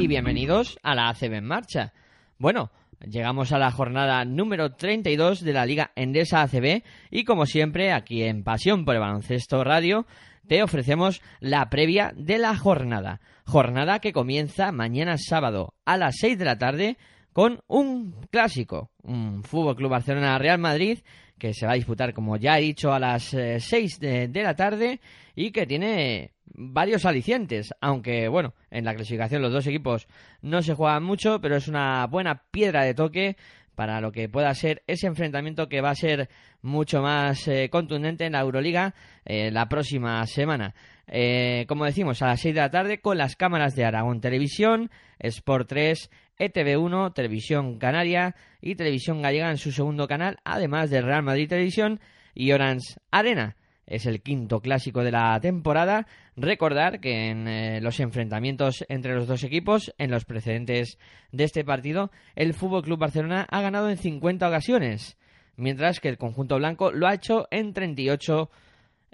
y 0.00 0.06
bienvenidos 0.06 0.78
a 0.82 0.94
la 0.94 1.10
ACB 1.10 1.34
en 1.34 1.44
marcha. 1.44 1.92
Bueno, 2.38 2.70
llegamos 3.06 3.52
a 3.52 3.58
la 3.58 3.70
jornada 3.70 4.24
número 4.24 4.72
32 4.72 5.44
de 5.44 5.52
la 5.52 5.66
Liga 5.66 5.92
Endesa 5.94 6.40
ACB 6.40 6.82
y 7.10 7.24
como 7.24 7.44
siempre 7.44 7.92
aquí 7.92 8.22
en 8.22 8.42
Pasión 8.42 8.86
por 8.86 8.94
el 8.94 9.02
Baloncesto 9.02 9.62
Radio 9.62 10.06
te 10.48 10.62
ofrecemos 10.62 11.20
la 11.40 11.68
previa 11.68 12.14
de 12.16 12.38
la 12.38 12.56
jornada. 12.56 13.20
Jornada 13.44 13.98
que 13.98 14.14
comienza 14.14 14.72
mañana 14.72 15.18
sábado 15.18 15.74
a 15.84 15.98
las 15.98 16.16
6 16.18 16.38
de 16.38 16.44
la 16.46 16.56
tarde 16.56 16.96
con 17.34 17.60
un 17.66 18.14
clásico, 18.30 18.90
un 19.02 19.44
Fútbol 19.44 19.76
Club 19.76 19.90
Barcelona 19.90 20.38
Real 20.38 20.58
Madrid 20.58 21.00
que 21.38 21.52
se 21.52 21.66
va 21.66 21.72
a 21.72 21.76
disputar, 21.76 22.14
como 22.14 22.36
ya 22.36 22.58
he 22.58 22.62
dicho, 22.62 22.92
a 22.92 22.98
las 22.98 23.24
6 23.24 23.98
de, 23.98 24.28
de, 24.28 24.42
la 24.42 24.54
tarde 24.54 25.00
y 25.40 25.52
que 25.52 25.66
tiene 25.66 26.32
varios 26.44 27.06
alicientes, 27.06 27.72
aunque 27.80 28.28
bueno, 28.28 28.52
en 28.70 28.84
la 28.84 28.94
clasificación 28.94 29.40
los 29.40 29.52
dos 29.52 29.66
equipos 29.66 30.06
no 30.42 30.60
se 30.60 30.74
juegan 30.74 31.02
mucho, 31.02 31.40
pero 31.40 31.56
es 31.56 31.66
una 31.66 32.06
buena 32.08 32.42
piedra 32.50 32.84
de 32.84 32.92
toque 32.92 33.36
para 33.74 34.02
lo 34.02 34.12
que 34.12 34.28
pueda 34.28 34.52
ser 34.54 34.82
ese 34.86 35.06
enfrentamiento 35.06 35.66
que 35.70 35.80
va 35.80 35.88
a 35.88 35.94
ser 35.94 36.28
mucho 36.60 37.00
más 37.00 37.48
eh, 37.48 37.70
contundente 37.70 38.26
en 38.26 38.32
la 38.32 38.40
Euroliga 38.40 38.94
eh, 39.24 39.50
la 39.50 39.66
próxima 39.66 40.26
semana. 40.26 40.74
Eh, 41.06 41.64
como 41.66 41.86
decimos, 41.86 42.20
a 42.20 42.26
las 42.26 42.40
6 42.40 42.54
de 42.54 42.60
la 42.60 42.70
tarde 42.70 43.00
con 43.00 43.16
las 43.16 43.34
cámaras 43.34 43.74
de 43.74 43.86
Aragón 43.86 44.20
Televisión, 44.20 44.90
Sport 45.20 45.70
3, 45.70 46.10
ETV1, 46.38 47.14
Televisión 47.14 47.78
Canaria 47.78 48.36
y 48.60 48.74
Televisión 48.74 49.22
Gallega 49.22 49.50
en 49.50 49.56
su 49.56 49.72
segundo 49.72 50.06
canal, 50.06 50.36
además 50.44 50.90
de 50.90 51.00
Real 51.00 51.22
Madrid 51.22 51.48
Televisión 51.48 51.98
y 52.34 52.52
Orange 52.52 53.00
Arena. 53.10 53.56
Es 53.90 54.06
el 54.06 54.22
quinto 54.22 54.60
clásico 54.60 55.02
de 55.02 55.10
la 55.10 55.38
temporada. 55.40 56.06
Recordar 56.36 57.00
que 57.00 57.28
en 57.28 57.48
eh, 57.48 57.80
los 57.82 57.98
enfrentamientos 57.98 58.84
entre 58.88 59.14
los 59.14 59.26
dos 59.26 59.42
equipos, 59.44 59.92
en 59.98 60.12
los 60.12 60.24
precedentes 60.24 60.96
de 61.32 61.44
este 61.44 61.64
partido, 61.64 62.12
el 62.36 62.54
Fútbol 62.54 62.84
Club 62.84 63.00
Barcelona 63.00 63.46
ha 63.50 63.60
ganado 63.60 63.90
en 63.90 63.96
50 63.98 64.48
ocasiones, 64.48 65.18
mientras 65.56 65.98
que 65.98 66.08
el 66.08 66.18
conjunto 66.18 66.56
blanco 66.56 66.92
lo 66.92 67.08
ha 67.08 67.14
hecho 67.14 67.48
en 67.50 67.72
38 67.72 68.48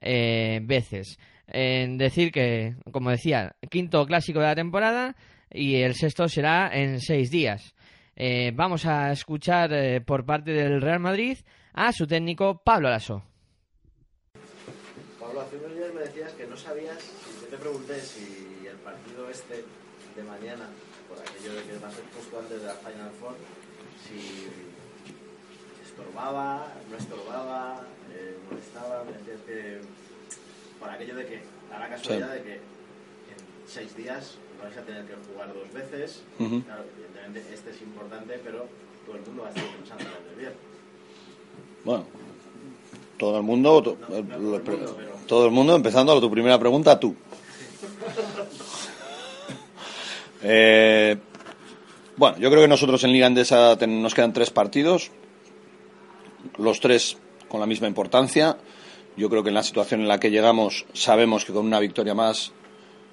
eh, 0.03 0.61
veces. 0.63 1.19
En 1.49 1.97
decir 1.97 2.31
que, 2.31 2.77
como 2.93 3.11
decía, 3.11 3.57
quinto 3.71 4.05
clásico 4.05 4.41
de 4.41 4.47
la 4.47 4.55
temporada 4.55 5.17
y 5.51 5.77
el 5.77 5.95
sexto 5.95 6.29
será 6.29 6.71
en 6.71 7.01
seis 7.01 7.31
días. 7.31 7.75
Eh, 8.15 8.53
vamos 8.55 8.85
a 8.87 9.11
escuchar 9.13 9.73
eh, 9.73 10.01
por 10.01 10.27
parte 10.27 10.53
del 10.53 10.81
Real 10.81 11.01
Madrid 11.01 11.39
a 11.73 11.93
su 11.93 12.07
técnico 12.07 12.63
Pablo 12.63 12.91
Lasso. 12.91 13.23
Pablo, 15.27 15.41
hace 15.41 15.57
unos 15.57 15.75
días 15.75 15.93
me 15.93 16.03
decías 16.03 16.33
que 16.35 16.47
no 16.47 16.57
sabías, 16.57 16.99
yo 17.43 17.49
te 17.49 17.57
pregunté 17.57 18.01
si 18.01 18.65
el 18.65 18.77
partido 18.77 19.29
este 19.29 19.65
de 20.15 20.23
mañana, 20.23 20.69
por 21.09 21.19
aquello 21.19 21.53
de 21.53 21.63
que 21.65 21.79
va 21.83 21.89
a 21.89 21.91
ser 21.91 22.05
justo 22.15 22.39
antes 22.39 22.61
de 22.61 22.67
la 22.67 22.75
Final 22.75 23.11
Four, 23.19 23.35
si 24.07 24.47
estorbaba, 25.83 26.73
no 26.89 26.97
estorbaba, 26.97 27.83
eh, 28.15 28.37
molestaba, 28.49 29.03
me 29.03 29.19
decías 29.19 29.41
que 29.45 29.81
por 30.79 30.91
aquello 30.91 31.17
de 31.17 31.27
que, 31.27 31.43
da 31.71 31.81
la 31.81 31.89
casualidad 31.89 32.31
sí. 32.31 32.39
de 32.39 32.45
que 32.45 32.55
en 32.55 33.41
seis 33.67 33.97
días 33.97 34.39
vais 34.63 34.77
a 34.77 34.83
tener 34.83 35.07
que 35.07 35.15
jugar 35.27 35.53
dos 35.53 35.73
veces, 35.73 36.23
uh 36.39 36.45
-huh. 36.45 36.65
claro, 36.65 36.85
evidentemente 36.95 37.53
este 37.53 37.71
es 37.71 37.83
importante, 37.83 38.39
pero 38.45 38.69
todo 39.05 39.17
el 39.17 39.23
mundo 39.27 39.43
va 39.43 39.49
a 39.49 39.51
estar 39.51 39.67
pensando 39.75 40.05
en 40.05 40.31
el 40.31 40.37
bien. 40.37 40.53
Bueno, 41.85 42.07
todo 43.19 43.39
el 43.39 43.43
mundo, 43.43 43.71
no, 43.71 43.77
no, 43.77 44.07
todo, 44.07 44.17
el 44.19 44.25
mundo 44.25 44.63
pero... 44.65 45.16
todo 45.27 45.47
el 45.47 45.51
mundo, 45.51 45.75
empezando 45.75 46.19
tu 46.21 46.31
primera 46.31 46.59
pregunta, 46.59 46.99
tú. 46.99 47.15
eh, 50.43 51.17
bueno, 52.17 52.39
yo 52.39 52.51
creo 52.51 52.63
que 52.63 52.69
nosotros 52.69 53.03
en 53.05 53.13
Liga 53.13 53.27
Endesa 53.27 53.77
ten, 53.77 54.03
nos 54.03 54.15
quedan 54.15 54.33
tres 54.33 54.51
partidos, 54.51 55.11
los 56.59 56.81
tres 56.81 57.19
con 57.49 57.61
la 57.61 57.67
misma 57.67 57.89
importancia. 57.89 58.57
Yo 59.17 59.31
creo 59.31 59.43
que 59.43 59.49
en 59.49 59.55
la 59.55 59.63
situación 59.63 60.01
en 60.01 60.09
la 60.09 60.21
que 60.21 60.31
llegamos 60.31 60.87
sabemos 60.93 61.45
que 61.45 61.53
con 61.53 61.67
una 61.67 61.81
victoria 61.81 62.15
más 62.15 62.53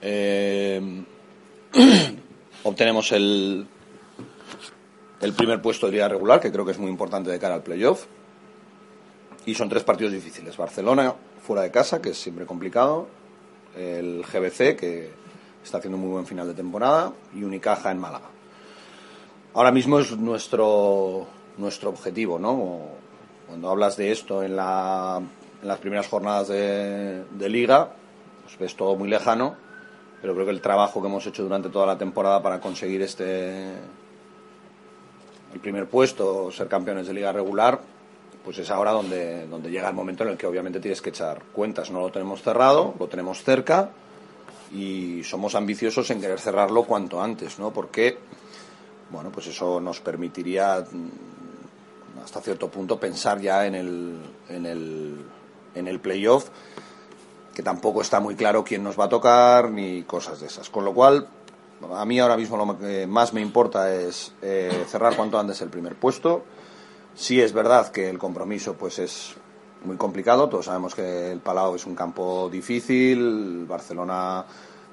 eh, 0.02 0.82
obtenemos 2.64 3.12
el, 3.14 3.66
el 5.22 5.34
primer 5.34 5.62
puesto 5.62 5.88
de 5.88 5.94
liga 5.94 6.10
regular, 6.10 6.40
que 6.40 6.52
creo 6.52 6.66
que 6.66 6.72
es 6.72 6.80
muy 6.80 6.90
importante 6.90 7.32
de 7.32 7.40
cara 7.40 7.56
al 7.56 7.64
playoff. 7.64 8.06
Y 9.46 9.56
son 9.56 9.68
tres 9.68 9.84
partidos 9.84 10.14
difíciles. 10.14 10.56
Barcelona 10.56 11.14
fuera 11.46 11.64
de 11.64 11.72
casa, 11.72 12.02
que 12.02 12.10
es 12.10 12.18
siempre 12.18 12.46
complicado. 12.46 13.08
El 13.76 14.24
GBC, 14.24 14.76
que 14.76 15.10
está 15.64 15.78
haciendo 15.78 15.98
un 15.98 16.04
muy 16.04 16.12
buen 16.12 16.26
final 16.26 16.48
de 16.48 16.54
temporada. 16.54 17.14
Y 17.36 17.44
Unicaja 17.44 17.92
en 17.92 18.00
Málaga. 18.00 18.30
Ahora 19.54 19.72
mismo 19.72 20.00
es 20.00 20.18
nuestro, 20.18 21.28
nuestro 21.58 21.90
objetivo, 21.90 22.40
¿no? 22.40 22.82
Cuando 23.48 23.70
hablas 23.70 23.98
de 23.98 24.12
esto 24.12 24.42
en, 24.42 24.56
la, 24.56 25.22
las 25.62 25.78
primeras 25.80 26.08
jornadas 26.08 26.48
de, 26.48 27.24
de 27.26 27.50
liga, 27.50 27.92
pues 28.44 28.58
ves 28.58 28.76
todo 28.76 28.96
muy 28.96 29.10
lejano 29.10 29.64
pero 30.24 30.36
creo 30.36 30.46
que 30.46 30.54
el 30.54 30.62
trabajo 30.62 31.02
que 31.02 31.08
hemos 31.10 31.28
hecho 31.28 31.44
durante 31.44 31.68
toda 31.68 31.86
la 31.86 31.98
temporada 31.98 32.42
para 32.42 32.62
conseguir 32.62 33.02
este 33.02 33.74
el 35.54 35.60
primer 35.60 35.90
puesto, 35.90 36.50
ser 36.50 36.70
campeones 36.70 37.08
de 37.08 37.14
liga 37.14 37.34
regular, 37.34 37.82
pues 38.44 38.58
es 38.58 38.70
ahora 38.70 38.92
donde, 38.92 39.48
donde 39.48 39.70
llega 39.70 39.88
el 39.88 39.96
momento 39.96 40.24
en 40.24 40.30
el 40.30 40.38
que 40.38 40.48
obviamente 40.48 40.80
tienes 40.80 41.02
que 41.02 41.10
echar 41.10 41.44
cuentas. 41.54 41.92
No 41.92 42.02
lo 42.02 42.12
tenemos 42.12 42.42
cerrado, 42.42 42.94
lo 43.00 43.08
tenemos 43.08 43.44
cerca 43.44 43.92
y 44.74 45.24
somos 45.24 45.56
ambiciosos 45.56 46.10
en 46.12 46.20
querer 46.20 46.40
cerrarlo 46.40 46.84
cuanto 46.84 47.22
antes, 47.22 47.60
¿no? 47.60 47.72
Porque, 47.72 48.18
bueno, 49.12 49.32
pues 49.32 49.48
eso 49.48 49.80
nos 49.80 50.02
permitiría 50.02 50.86
hasta 52.24 52.42
cierto 52.42 52.70
punto 52.70 53.00
pensar 53.00 53.40
ya 53.40 53.66
en 53.66 53.76
el, 53.76 54.20
en 54.50 54.66
el, 54.66 55.18
en 55.76 55.88
el 55.88 56.00
playoff 56.00 56.50
que 57.54 57.62
tampoco 57.62 58.02
está 58.02 58.20
muy 58.20 58.36
claro 58.36 58.64
quién 58.64 58.84
nos 58.84 59.00
va 59.00 59.06
a 59.06 59.10
tocar 59.10 59.70
ni 59.70 60.04
cosas 60.04 60.40
de 60.40 60.48
esas. 60.48 60.70
Con 60.70 60.86
lo 60.86 60.94
cual, 60.94 61.28
a 61.94 62.06
mí 62.06 62.20
ahora 62.20 62.36
mismo 62.36 62.58
lo 62.58 62.78
que 62.78 63.06
más 63.06 63.34
me 63.34 63.42
importa 63.42 63.94
es 63.94 64.34
eh, 64.42 64.86
cerrar 64.88 65.16
cuanto 65.16 65.40
antes 65.40 65.62
el 65.62 65.70
primer 65.70 65.96
puesto. 65.96 66.44
Sí 67.16 67.40
es 67.40 67.54
verdad 67.54 67.92
que 67.92 68.10
el 68.10 68.18
compromiso 68.18 68.74
pues 68.74 69.00
es 69.00 69.36
muy 69.84 69.98
complicado. 69.98 70.50
Todos 70.50 70.66
sabemos 70.66 70.96
que 70.96 71.32
el 71.32 71.40
Palau 71.40 71.76
es 71.76 71.86
un 71.86 71.96
campo 71.96 72.50
difícil. 72.50 73.66
Barcelona 73.66 74.46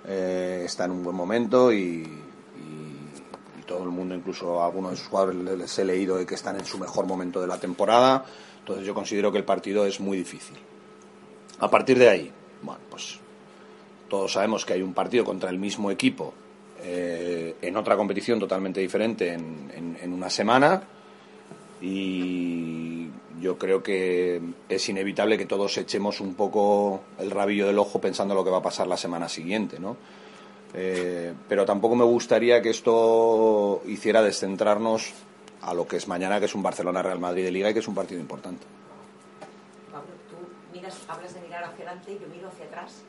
eh, 0.06 0.62
está 0.64 0.84
en 0.84 0.92
un 0.92 1.03
buen 1.03 1.16
momento 1.16 1.72
y, 1.72 2.26
todo 3.66 3.84
el 3.84 3.91
mundo, 3.91 4.16
incluso 4.16 4.60
a 4.60 4.66
algunos 4.66 4.91
de 4.91 4.97
sus 4.97 5.06
jugadores 5.06 5.36
les 5.36 5.78
he 5.78 5.84
leído 5.84 6.16
de 6.16 6.26
que 6.26 6.34
están 6.34 6.56
en 6.56 6.64
su 6.64 6.76
mejor 6.76 7.06
momento 7.06 7.41
de 7.41 7.47
la 7.47 7.56
temporada. 7.56 8.25
Entonces 8.58 8.84
yo 8.84 8.92
considero 8.94 9.31
que 9.31 9.38
el 9.38 9.44
partido 9.44 9.87
es 9.87 10.00
muy 10.00 10.19
difícil. 10.19 10.56
A 11.60 11.70
partir 11.70 11.97
de 11.97 12.08
ahí, 12.08 12.32
bueno, 12.62 12.81
pues 12.91 13.20
todos 14.08 14.32
sabemos 14.32 14.66
que 14.66 14.72
hay 14.72 14.82
un 14.82 14.92
partido 14.92 15.25
contra 15.25 15.50
el 15.50 15.58
mismo 15.58 15.88
equipo 15.92 16.34
eh, 16.82 17.54
en 17.62 17.76
otra 17.76 17.97
competición 17.97 18.41
totalmente 18.41 18.81
diferente 18.81 19.34
en, 19.34 19.70
en, 19.72 19.99
en, 20.00 20.12
una 20.12 20.28
semana 20.28 20.82
y 21.81 23.09
yo 23.41 23.56
creo 23.59 23.82
que 23.82 24.41
es 24.69 24.88
inevitable 24.88 25.38
que 25.38 25.47
todos 25.47 25.77
echemos 25.79 26.21
un 26.21 26.35
poco 26.35 27.00
el 27.19 27.31
rabillo 27.31 27.67
del 27.67 27.79
ojo 27.79 28.00
pensando 28.00 28.35
lo 28.35 28.44
que 28.44 28.50
va 28.50 28.59
a 28.59 28.62
pasar 28.62 28.87
la 28.87 28.97
semana 28.97 29.29
siguiente, 29.29 29.79
¿no? 29.81 29.97
Eh, 30.75 31.32
pero 31.49 31.65
tampoco 31.65 31.97
me 31.97 32.05
gustaría 32.05 32.62
que 32.62 32.71
esto 32.71 33.82
hiciera 33.87 34.23
descentrarnos 34.23 35.12
a 35.62 35.75
lo 35.75 35.87
que 35.87 35.97
es 35.97 36.06
mañana, 36.06 36.38
que 36.38 36.47
es 36.47 36.55
un 36.55 36.62
Barcelona-Real 36.62 37.19
Madrid 37.19 37.44
de 37.44 37.50
Liga 37.50 37.71
y 37.71 37.73
que 37.73 37.81
es 37.81 37.88
un 37.88 37.94
partido 37.94 38.21
importante. 38.21 38.67
Pablo, 39.91 40.11
tú 40.29 40.37
miras, 40.73 40.97
hablas 41.09 41.35
de 41.35 41.41
mirar 41.41 41.65
hacia 41.65 41.87
adelante 41.87 42.12
y 42.12 42.19
yo 42.19 42.29
miro 42.29 42.49
hacia 42.49 42.67
atrás. 42.67 43.03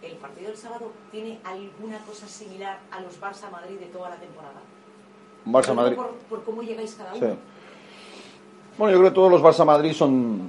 ¿El 0.00 0.16
partido 0.16 0.48
del 0.48 0.56
sábado 0.56 0.92
tiene 1.10 1.40
alguna 1.42 1.98
cosa 1.98 2.28
similar 2.28 2.78
a 2.90 3.00
los 3.00 3.20
Barça-Madrid 3.20 3.80
de 3.80 3.86
toda 3.86 4.10
la 4.10 4.16
temporada? 4.16 4.60
Barça-Madrid. 5.44 5.96
Por, 5.96 6.14
por, 6.28 6.44
cómo 6.44 6.62
llegáis 6.62 6.94
cada 6.94 7.14
uno. 7.14 7.26
Sí. 7.26 7.38
Bueno, 8.78 8.92
yo 8.92 9.00
creo 9.00 9.10
que 9.10 9.14
todos 9.16 9.32
los 9.32 9.42
Barça-Madrid 9.42 9.92
son 9.92 10.48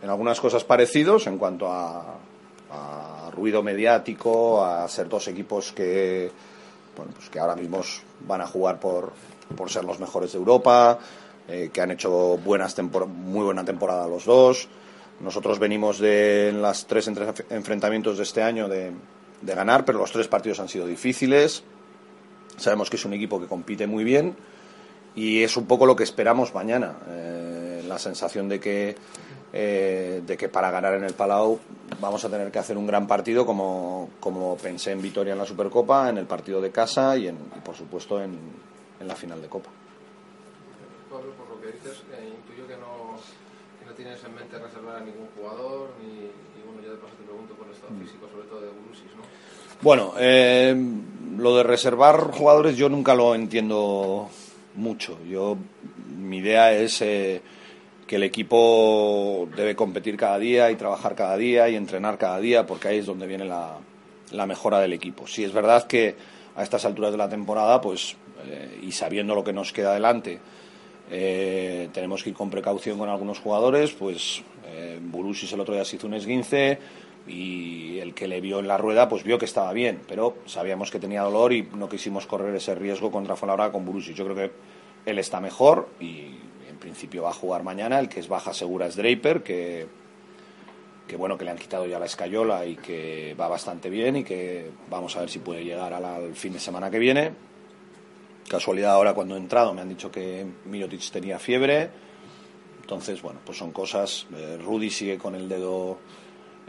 en 0.00 0.08
algunas 0.08 0.40
cosas 0.40 0.64
parecidos 0.64 1.26
en 1.26 1.36
cuanto 1.36 1.70
a, 1.70 2.16
a, 2.70 3.30
ruido 3.30 3.62
mediático, 3.62 4.64
a 4.64 4.88
ser 4.88 5.06
dos 5.06 5.28
equipos 5.28 5.70
que, 5.72 6.30
bueno, 6.96 7.12
pues 7.14 7.28
que 7.28 7.38
ahora 7.38 7.56
mismo 7.56 7.82
van 8.26 8.40
a 8.40 8.46
jugar 8.46 8.80
por, 8.80 9.12
por 9.54 9.68
ser 9.68 9.84
los 9.84 10.00
mejores 10.00 10.32
de 10.32 10.38
Europa, 10.38 10.98
eh, 11.46 11.68
que 11.70 11.82
han 11.82 11.90
hecho 11.90 12.38
buenas 12.38 12.74
muy 12.80 13.44
buena 13.44 13.66
temporada 13.66 14.08
los 14.08 14.24
dos. 14.24 14.66
Nosotros 15.20 15.58
venimos 15.58 15.98
de 15.98 16.52
las 16.54 16.86
tres 16.86 17.06
enfrentamientos 17.50 18.16
de 18.16 18.22
este 18.22 18.42
año 18.42 18.66
de, 18.66 18.92
de 19.42 19.54
ganar, 19.54 19.84
pero 19.84 19.98
los 19.98 20.10
tres 20.10 20.26
partidos 20.26 20.58
han 20.58 20.70
sido 20.70 20.86
difíciles. 20.86 21.64
Sabemos 22.56 22.88
que 22.88 22.96
es 22.96 23.04
un 23.04 23.12
equipo 23.12 23.38
que 23.38 23.46
compite 23.46 23.86
muy 23.86 24.04
bien 24.04 24.34
y 25.14 25.42
es 25.42 25.56
un 25.56 25.66
poco 25.66 25.86
lo 25.86 25.96
que 25.96 26.04
esperamos 26.04 26.54
mañana. 26.54 26.96
Eh, 27.08 27.82
la 27.86 27.98
sensación 27.98 28.48
de 28.48 28.58
que, 28.58 28.96
eh, 29.52 30.22
de 30.24 30.36
que 30.36 30.48
para 30.48 30.70
ganar 30.70 30.94
en 30.94 31.04
el 31.04 31.12
Palau 31.12 31.58
vamos 32.00 32.24
a 32.24 32.30
tener 32.30 32.50
que 32.50 32.58
hacer 32.58 32.78
un 32.78 32.86
gran 32.86 33.06
partido 33.06 33.44
como, 33.44 34.10
como 34.20 34.56
pensé 34.56 34.92
en 34.92 35.02
Vitoria 35.02 35.32
en 35.32 35.38
la 35.38 35.44
Supercopa, 35.44 36.08
en 36.08 36.18
el 36.18 36.26
partido 36.26 36.60
de 36.60 36.70
casa 36.70 37.16
y, 37.16 37.28
en, 37.28 37.36
por 37.64 37.76
supuesto 37.76 38.22
en, 38.22 38.38
en, 38.98 39.08
la 39.08 39.14
final 39.14 39.42
de 39.42 39.48
Copa. 39.48 39.68
Pablo, 41.10 41.32
por 41.32 41.48
lo 41.50 41.60
que 41.60 41.72
dices, 41.72 42.02
eh, 42.12 42.32
intuyo 42.34 42.66
que 42.66 42.76
no, 42.76 43.20
que 43.78 43.84
no, 43.84 43.92
tienes 43.92 44.24
en 44.24 44.34
mente 44.34 44.58
reservar 44.58 44.96
a 44.96 45.00
ningún 45.00 45.28
jugador 45.36 45.90
ni, 46.00 46.08
y 46.08 46.64
bueno, 46.64 46.80
ya 46.82 46.90
de 46.90 46.96
paso 46.96 47.14
te 47.18 47.24
pregunto 47.24 47.54
por 47.54 47.66
el 47.66 47.74
estado 47.74 47.92
físico, 48.00 48.26
sobre 48.32 48.48
todo 48.48 48.62
de 48.62 48.68
Bulusis, 48.68 49.14
¿no? 49.16 49.22
Bueno, 49.82 50.14
eh, 50.16 50.74
lo 51.36 51.56
de 51.56 51.62
reservar 51.64 52.30
jugadores 52.30 52.76
yo 52.76 52.88
nunca 52.88 53.14
lo 53.14 53.34
entiendo 53.34 54.30
mucho. 54.74 55.18
Yo 55.28 55.56
mi 56.16 56.38
idea 56.38 56.72
es 56.72 57.00
eh, 57.02 57.40
que 58.06 58.16
el 58.16 58.22
equipo 58.22 59.48
debe 59.56 59.76
competir 59.76 60.16
cada 60.16 60.38
día 60.38 60.70
y 60.70 60.76
trabajar 60.76 61.14
cada 61.14 61.36
día 61.36 61.68
y 61.68 61.76
entrenar 61.76 62.18
cada 62.18 62.38
día 62.38 62.66
porque 62.66 62.88
ahí 62.88 62.98
es 62.98 63.06
donde 63.06 63.26
viene 63.26 63.44
la, 63.44 63.78
la 64.32 64.46
mejora 64.46 64.80
del 64.80 64.92
equipo. 64.92 65.26
Si 65.26 65.44
es 65.44 65.52
verdad 65.52 65.86
que 65.86 66.14
a 66.54 66.62
estas 66.62 66.84
alturas 66.84 67.12
de 67.12 67.18
la 67.18 67.28
temporada, 67.28 67.80
pues 67.80 68.16
eh, 68.46 68.80
y 68.82 68.92
sabiendo 68.92 69.34
lo 69.34 69.44
que 69.44 69.52
nos 69.52 69.72
queda 69.72 69.90
adelante, 69.92 70.38
eh, 71.10 71.88
tenemos 71.92 72.22
que 72.22 72.30
ir 72.30 72.36
con 72.36 72.50
precaución 72.50 72.98
con 72.98 73.08
algunos 73.08 73.38
jugadores, 73.38 73.92
pues 73.92 74.42
eh, 74.66 74.98
Burusis 75.00 75.52
el 75.52 75.60
otro 75.60 75.74
día 75.74 75.84
se 75.84 75.96
hizo 75.96 76.06
un 76.06 76.14
esguince 76.14 76.78
y 77.26 77.98
el 78.00 78.14
que 78.14 78.26
le 78.26 78.40
vio 78.40 78.58
en 78.58 78.68
la 78.68 78.78
rueda 78.78 79.08
pues 79.08 79.22
vio 79.22 79.38
que 79.38 79.44
estaba 79.44 79.72
bien, 79.72 80.00
pero 80.08 80.36
sabíamos 80.46 80.90
que 80.90 80.98
tenía 80.98 81.22
dolor 81.22 81.52
y 81.52 81.62
no 81.74 81.88
quisimos 81.88 82.26
correr 82.26 82.54
ese 82.54 82.74
riesgo 82.74 83.10
contra 83.10 83.36
Fuenlabrada 83.36 83.72
con 83.72 83.84
Burusis. 83.84 84.16
Yo 84.16 84.24
creo 84.24 84.36
que 84.36 84.50
él 85.06 85.18
está 85.18 85.40
mejor 85.40 85.88
y 86.00 86.36
en 86.68 86.78
principio 86.80 87.22
va 87.22 87.30
a 87.30 87.34
jugar 87.34 87.62
mañana. 87.62 87.98
El 87.98 88.08
que 88.08 88.20
es 88.20 88.28
baja 88.28 88.52
segura 88.52 88.86
es 88.86 88.96
Draper, 88.96 89.42
que, 89.42 89.86
que 91.06 91.16
bueno, 91.16 91.38
que 91.38 91.44
le 91.44 91.50
han 91.50 91.58
quitado 91.58 91.86
ya 91.86 91.98
la 91.98 92.06
escayola 92.06 92.66
y 92.66 92.76
que 92.76 93.36
va 93.40 93.48
bastante 93.48 93.88
bien 93.88 94.16
y 94.16 94.24
que 94.24 94.70
vamos 94.90 95.16
a 95.16 95.20
ver 95.20 95.30
si 95.30 95.38
puede 95.38 95.64
llegar 95.64 95.92
al, 95.92 96.34
fin 96.34 96.52
de 96.52 96.60
semana 96.60 96.90
que 96.90 96.98
viene. 96.98 97.32
Casualidad 98.48 98.92
ahora 98.92 99.14
cuando 99.14 99.36
he 99.36 99.38
entrado 99.38 99.72
me 99.72 99.80
han 99.80 99.88
dicho 99.88 100.10
que 100.10 100.44
Mirotic 100.64 101.10
tenía 101.10 101.38
fiebre. 101.38 101.90
Entonces, 102.80 103.22
bueno, 103.22 103.40
pues 103.44 103.56
son 103.56 103.70
cosas. 103.70 104.26
Eh, 104.34 104.58
Rudy 104.62 104.90
sigue 104.90 105.16
con 105.16 105.36
el 105.36 105.48
dedo 105.48 105.98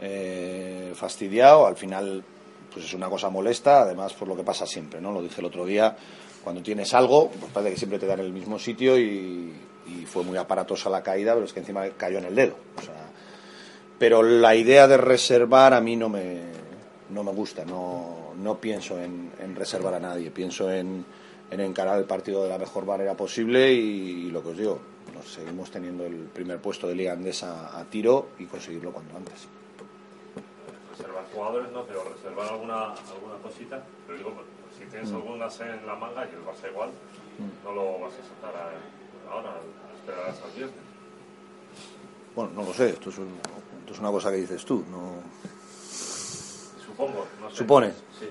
eh, 0.06 0.92
fastidiado. 0.94 1.66
Al 1.66 1.76
final, 1.76 2.22
pues 2.72 2.84
es 2.84 2.94
una 2.94 3.08
cosa 3.08 3.30
molesta, 3.30 3.82
además 3.82 4.12
por 4.12 4.28
lo 4.28 4.36
que 4.36 4.42
pasa 4.42 4.66
siempre, 4.66 5.00
¿no? 5.00 5.12
Lo 5.12 5.22
dije 5.22 5.40
el 5.40 5.46
otro 5.46 5.64
día, 5.64 5.96
cuando 6.42 6.62
tienes 6.62 6.92
algo, 6.92 7.30
pues 7.30 7.50
parece 7.52 7.72
que 7.72 7.78
siempre 7.78 7.98
te 7.98 8.06
dan 8.06 8.20
en 8.20 8.26
el 8.26 8.32
mismo 8.32 8.58
sitio 8.58 8.98
y, 8.98 9.52
fue 10.06 10.22
muy 10.22 10.36
aparatosa 10.36 10.88
la 10.90 11.02
caída, 11.02 11.34
pero 11.34 11.44
es 11.44 11.52
que 11.52 11.60
encima 11.60 11.88
cayó 11.96 12.18
en 12.18 12.26
el 12.26 12.34
dedo. 12.34 12.56
Pero 13.98 14.22
la 14.22 14.54
idea 14.54 14.86
de 14.86 14.96
reservar 14.96 15.72
a 15.74 15.80
mí 15.80 15.96
no 15.96 16.08
me, 16.08 16.40
no 17.10 17.22
me 17.22 17.32
gusta, 17.32 17.64
no, 17.64 18.32
no 18.36 18.60
pienso 18.60 19.00
en, 19.00 19.30
reservar 19.54 19.94
a 19.94 20.00
nadie, 20.00 20.30
pienso 20.30 20.70
en, 20.70 21.04
en, 21.50 21.60
encarar 21.60 21.98
el 21.98 22.04
partido 22.04 22.42
de 22.42 22.50
la 22.50 22.58
mejor 22.58 22.86
manera 22.86 23.14
posible 23.14 23.72
y, 23.72 24.30
lo 24.30 24.42
que 24.42 24.48
os 24.50 24.58
digo, 24.58 24.80
nos 25.14 25.32
seguimos 25.32 25.70
teniendo 25.70 26.04
el 26.04 26.16
primer 26.32 26.60
puesto 26.60 26.86
de 26.86 26.94
Liga 26.94 27.12
Andesa 27.12 27.78
a 27.78 27.84
tiro 27.84 28.28
y 28.38 28.44
conseguirlo 28.44 28.92
cuanto 28.92 29.16
antes 29.16 29.48
jugadores 31.34 31.70
no, 31.72 31.84
pero 31.84 32.04
reservar 32.04 32.48
alguna, 32.52 32.92
alguna 32.92 33.36
cosita. 33.42 33.82
Pero 34.06 34.18
digo, 34.18 34.30
pues, 34.32 34.46
si 34.78 34.84
tienes 34.86 35.10
mm. 35.10 35.16
algunas 35.16 35.60
en 35.60 35.86
la 35.86 35.94
manga 35.94 36.24
y 36.24 36.34
el 36.34 36.44
Barça 36.44 36.70
igual, 36.70 36.90
mm. 36.90 37.64
no 37.64 37.72
lo 37.72 37.98
vas 38.00 38.14
a 38.14 38.22
sacar 38.22 38.54
a, 38.56 39.32
ahora, 39.32 39.56
esperar 39.96 40.30
hasta 40.30 40.46
el 40.48 40.52
viernes. 40.54 40.78
Bueno, 42.34 42.50
no 42.54 42.62
lo 42.64 42.74
sé, 42.74 42.90
esto 42.90 43.10
es, 43.10 43.18
un, 43.18 43.38
esto 43.80 43.92
es 43.92 43.98
una 43.98 44.10
cosa 44.10 44.30
que 44.30 44.38
dices 44.38 44.64
tú, 44.64 44.84
no... 44.90 45.22
Supongo, 46.84 47.26
no 47.40 47.50
sé. 47.50 47.56
Supone. 47.56 47.92
Sí. 48.18 48.28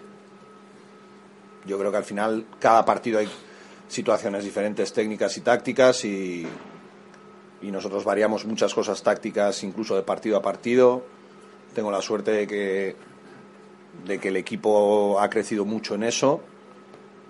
Yo 1.65 1.79
creo 1.79 1.91
que 1.91 1.97
al 1.97 2.03
final 2.03 2.45
cada 2.59 2.83
partido 2.83 3.19
hay 3.19 3.29
situaciones 3.87 4.43
diferentes 4.43 4.91
técnicas 4.91 5.37
y 5.37 5.41
tácticas 5.41 6.03
y, 6.03 6.45
y 7.61 7.71
nosotros 7.71 8.03
variamos 8.03 8.45
muchas 8.45 8.73
cosas 8.73 9.01
tácticas 9.01 9.63
incluso 9.63 9.95
de 9.95 10.03
partido 10.03 10.37
a 10.37 10.41
partido 10.41 11.03
tengo 11.73 11.91
la 11.91 12.01
suerte 12.01 12.31
de 12.31 12.47
que, 12.47 12.95
de 14.05 14.19
que 14.19 14.27
el 14.29 14.37
equipo 14.37 15.19
ha 15.19 15.29
crecido 15.29 15.65
mucho 15.65 15.95
en 15.95 16.03
eso. 16.03 16.41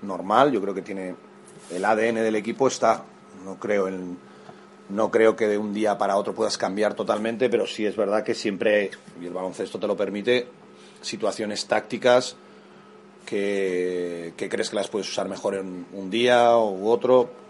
Normal, 0.01 0.51
yo 0.51 0.61
creo 0.61 0.73
que 0.73 0.81
tiene 0.81 1.15
el 1.71 1.85
ADN 1.85 2.15
del 2.15 2.35
equipo 2.35 2.67
está. 2.67 3.03
No 3.45 3.59
creo 3.59 3.87
en, 3.87 4.17
no 4.89 5.11
creo 5.11 5.35
que 5.35 5.47
de 5.47 5.57
un 5.57 5.73
día 5.73 5.97
para 5.97 6.17
otro 6.17 6.33
puedas 6.33 6.57
cambiar 6.57 6.93
totalmente, 6.93 7.49
pero 7.49 7.65
sí 7.65 7.85
es 7.85 7.95
verdad 7.95 8.23
que 8.23 8.35
siempre, 8.35 8.91
y 9.21 9.25
el 9.25 9.33
baloncesto 9.33 9.79
te 9.79 9.87
lo 9.87 9.95
permite, 9.95 10.47
situaciones 11.01 11.65
tácticas 11.65 12.35
que, 13.25 14.33
que 14.35 14.49
crees 14.49 14.69
que 14.69 14.75
las 14.75 14.89
puedes 14.89 15.09
usar 15.09 15.27
mejor 15.29 15.55
en 15.55 15.85
un 15.93 16.09
día 16.09 16.57
u 16.57 16.87
otro. 16.87 17.42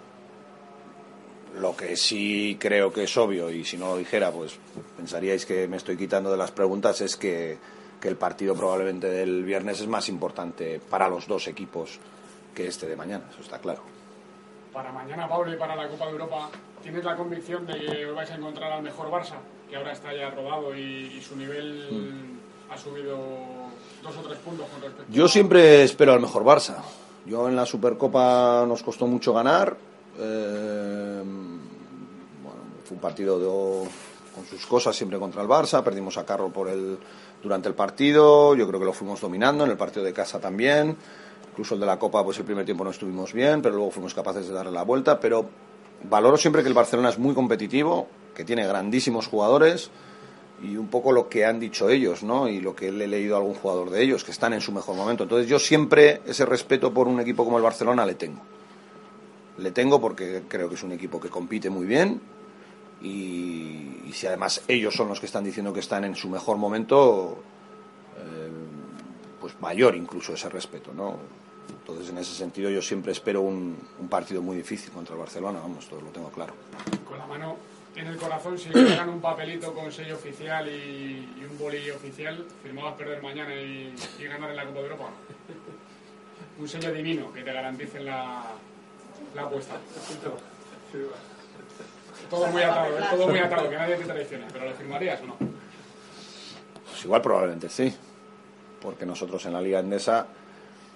Lo 1.59 1.75
que 1.75 1.95
sí 1.95 2.57
creo 2.59 2.91
que 2.91 3.03
es 3.03 3.15
obvio, 3.17 3.49
y 3.49 3.63
si 3.63 3.77
no 3.77 3.89
lo 3.89 3.97
dijera, 3.97 4.31
pues 4.31 4.57
pensaríais 4.97 5.45
que 5.45 5.67
me 5.67 5.77
estoy 5.77 5.97
quitando 5.97 6.31
de 6.31 6.37
las 6.37 6.51
preguntas, 6.51 6.99
es 7.01 7.15
que, 7.15 7.57
que 8.01 8.07
el 8.07 8.15
partido 8.15 8.55
probablemente 8.55 9.07
del 9.07 9.43
viernes 9.43 9.79
es 9.79 9.87
más 9.87 10.09
importante 10.09 10.81
para 10.89 11.07
los 11.07 11.27
dos 11.27 11.47
equipos 11.47 11.99
que 12.55 12.67
este 12.67 12.87
de 12.87 12.95
mañana, 12.95 13.25
eso 13.31 13.41
está 13.41 13.59
claro. 13.59 13.81
Para 14.71 14.91
mañana, 14.91 15.27
Pablo, 15.27 15.53
y 15.53 15.57
para 15.57 15.75
la 15.75 15.87
Copa 15.87 16.05
de 16.05 16.11
Europa, 16.11 16.49
¿tienes 16.81 17.03
la 17.03 17.15
convicción 17.15 17.67
de 17.67 17.79
que 17.79 18.05
vais 18.05 18.31
a 18.31 18.35
encontrar 18.35 18.71
al 18.71 18.81
mejor 18.81 19.11
Barça, 19.11 19.35
que 19.69 19.75
ahora 19.75 19.91
está 19.91 20.13
ya 20.15 20.31
rodado 20.31 20.75
y, 20.75 21.13
y 21.15 21.21
su 21.21 21.35
nivel 21.35 21.87
mm. 21.91 22.73
ha 22.73 22.77
subido 22.77 23.17
dos 24.01 24.17
o 24.17 24.21
tres 24.21 24.39
puntos 24.39 24.67
con 24.69 24.81
respecto 24.81 25.11
Yo 25.11 25.27
siempre 25.27 25.83
espero 25.83 26.13
al 26.13 26.19
mejor 26.19 26.43
Barça. 26.43 26.77
Yo 27.25 27.47
en 27.47 27.55
la 27.55 27.65
Supercopa 27.65 28.65
nos 28.67 28.83
costó 28.83 29.07
mucho 29.07 29.33
ganar, 29.33 29.77
eh, 30.19 31.23
bueno, 32.43 32.59
fue 32.83 32.95
un 32.95 33.01
partido 33.01 33.39
de, 33.39 33.89
con 34.33 34.45
sus 34.45 34.65
cosas 34.65 34.95
siempre 34.95 35.19
contra 35.19 35.41
el 35.41 35.47
Barça, 35.47 35.83
perdimos 35.83 36.17
a 36.17 36.25
Carro 36.25 36.49
por 36.49 36.69
el, 36.69 36.97
durante 37.41 37.69
el 37.69 37.75
partido, 37.75 38.55
yo 38.55 38.67
creo 38.67 38.79
que 38.79 38.85
lo 38.85 38.93
fuimos 38.93 39.21
dominando, 39.21 39.63
en 39.63 39.71
el 39.71 39.77
partido 39.77 40.03
de 40.03 40.13
casa 40.13 40.39
también, 40.39 40.95
incluso 41.51 41.75
el 41.75 41.79
de 41.79 41.85
la 41.85 41.99
Copa, 41.99 42.23
pues 42.23 42.37
el 42.39 42.45
primer 42.45 42.65
tiempo 42.65 42.83
no 42.83 42.89
estuvimos 42.89 43.33
bien, 43.33 43.61
pero 43.61 43.75
luego 43.75 43.91
fuimos 43.91 44.13
capaces 44.13 44.47
de 44.47 44.53
darle 44.53 44.71
la 44.71 44.83
vuelta, 44.83 45.19
pero 45.19 45.45
valoro 46.09 46.37
siempre 46.37 46.61
que 46.61 46.67
el 46.67 46.73
Barcelona 46.73 47.09
es 47.09 47.19
muy 47.19 47.33
competitivo, 47.33 48.07
que 48.33 48.43
tiene 48.43 48.65
grandísimos 48.65 49.27
jugadores 49.27 49.91
y 50.61 50.77
un 50.77 50.87
poco 50.87 51.11
lo 51.11 51.27
que 51.27 51.45
han 51.45 51.59
dicho 51.59 51.89
ellos, 51.89 52.23
¿no? 52.23 52.47
Y 52.47 52.61
lo 52.61 52.75
que 52.75 52.91
le 52.91 53.05
he 53.05 53.07
leído 53.07 53.35
a 53.35 53.39
algún 53.39 53.53
jugador 53.53 53.89
de 53.89 54.01
ellos, 54.01 54.23
que 54.23 54.31
están 54.31 54.53
en 54.53 54.61
su 54.61 54.71
mejor 54.71 54.95
momento. 54.95 55.23
Entonces 55.23 55.47
yo 55.47 55.59
siempre 55.59 56.21
ese 56.25 56.45
respeto 56.45 56.93
por 56.93 57.07
un 57.07 57.19
equipo 57.19 57.43
como 57.43 57.57
el 57.57 57.63
Barcelona 57.63 58.05
le 58.05 58.15
tengo 58.15 58.41
le 59.57 59.71
tengo 59.71 60.01
porque 60.01 60.43
creo 60.47 60.69
que 60.69 60.75
es 60.75 60.83
un 60.83 60.91
equipo 60.91 61.19
que 61.19 61.29
compite 61.29 61.69
muy 61.69 61.85
bien 61.85 62.21
y, 63.01 64.01
y 64.05 64.11
si 64.13 64.27
además 64.27 64.63
ellos 64.67 64.95
son 64.95 65.09
los 65.09 65.19
que 65.19 65.25
están 65.25 65.43
diciendo 65.43 65.73
que 65.73 65.81
están 65.81 66.05
en 66.05 66.15
su 66.15 66.29
mejor 66.29 66.57
momento, 66.57 67.43
eh, 68.17 68.49
pues 69.39 69.59
mayor 69.59 69.95
incluso 69.95 70.33
ese 70.33 70.49
respeto, 70.49 70.93
¿no? 70.93 71.17
Entonces, 71.69 72.09
en 72.09 72.17
ese 72.17 72.33
sentido, 72.33 72.69
yo 72.69 72.81
siempre 72.81 73.11
espero 73.11 73.41
un, 73.41 73.77
un 73.99 74.07
partido 74.07 74.41
muy 74.41 74.55
difícil 74.55 74.91
contra 74.91 75.15
el 75.15 75.19
Barcelona, 75.19 75.59
vamos, 75.59 75.87
todo 75.87 76.01
lo 76.01 76.07
tengo 76.07 76.29
claro. 76.29 76.53
Con 77.05 77.17
la 77.17 77.25
mano 77.25 77.57
en 77.95 78.07
el 78.07 78.17
corazón, 78.17 78.57
si 78.57 78.69
le 78.69 78.95
dan 78.95 79.09
un 79.09 79.21
papelito 79.21 79.73
con 79.73 79.91
sello 79.91 80.15
oficial 80.15 80.67
y, 80.67 81.29
y 81.39 81.47
un 81.49 81.57
bolillo 81.59 81.95
oficial, 81.95 82.45
firmabas 82.63 82.95
perder 82.95 83.21
mañana 83.21 83.53
y, 83.53 83.93
y 84.17 84.23
ganar 84.23 84.49
en 84.49 84.55
la 84.55 84.65
Copa 84.65 84.79
de 84.79 84.83
Europa. 84.85 85.09
un 86.59 86.67
sello 86.67 86.91
divino 86.93 87.31
que 87.33 87.43
te 87.43 87.51
garantice 87.51 87.99
la, 87.99 88.43
la 89.35 89.43
apuesta. 89.43 89.75
Todo 92.29 92.47
muy 92.47 92.61
atado, 92.61 92.97
¿eh? 92.97 93.03
todo 93.09 93.27
muy 93.27 93.39
atado, 93.39 93.69
que 93.69 93.75
nadie 93.75 93.95
te 93.95 94.05
traicione. 94.05 94.45
¿Pero 94.51 94.65
lo 94.65 94.73
firmarías 94.73 95.21
o 95.21 95.25
no? 95.27 95.37
Pues 95.37 97.05
igual 97.05 97.21
probablemente 97.21 97.69
sí, 97.69 97.93
porque 98.81 99.05
nosotros 99.05 99.45
en 99.45 99.53
la 99.53 99.61
Liga 99.61 99.79
Endesa 99.79 100.27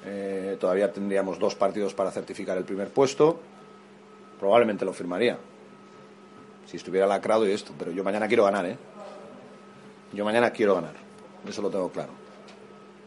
eh, 0.05 0.57
todavía 0.59 0.91
tendríamos 0.91 1.39
dos 1.39 1.55
partidos 1.55 1.93
para 1.93 2.11
certificar 2.11 2.57
el 2.57 2.63
primer 2.63 2.89
puesto, 2.89 3.39
probablemente 4.39 4.85
lo 4.85 4.93
firmaría. 4.93 5.37
Si 6.65 6.77
estuviera 6.77 7.07
lacrado 7.07 7.47
y 7.47 7.51
esto, 7.51 7.73
pero 7.77 7.91
yo 7.91 8.03
mañana 8.03 8.27
quiero 8.27 8.43
ganar, 8.43 8.65
¿eh? 8.65 8.77
Yo 10.13 10.23
mañana 10.23 10.51
quiero 10.51 10.75
ganar, 10.75 10.93
eso 11.47 11.61
lo 11.61 11.69
tengo 11.69 11.89
claro. 11.89 12.11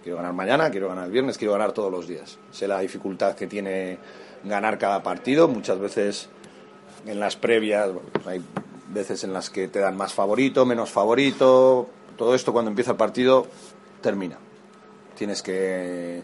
Quiero 0.02 0.16
ganar 0.16 0.32
mañana, 0.32 0.70
quiero 0.70 0.88
ganar 0.88 1.06
el 1.06 1.10
viernes, 1.10 1.36
quiero 1.36 1.52
ganar 1.52 1.72
todos 1.72 1.92
los 1.92 2.08
días. 2.08 2.38
Sé 2.50 2.66
la 2.66 2.80
dificultad 2.80 3.34
que 3.34 3.46
tiene 3.46 3.98
ganar 4.44 4.78
cada 4.78 5.02
partido. 5.02 5.48
Muchas 5.48 5.78
veces 5.78 6.28
en 7.06 7.20
las 7.20 7.36
previas 7.36 7.90
hay 8.26 8.42
veces 8.88 9.24
en 9.24 9.32
las 9.32 9.50
que 9.50 9.68
te 9.68 9.78
dan 9.78 9.96
más 9.96 10.12
favorito, 10.12 10.66
menos 10.66 10.90
favorito. 10.90 11.88
Todo 12.16 12.34
esto 12.34 12.52
cuando 12.52 12.70
empieza 12.70 12.92
el 12.92 12.96
partido 12.96 13.46
termina. 14.00 14.38
Tienes 15.16 15.42
que 15.42 16.22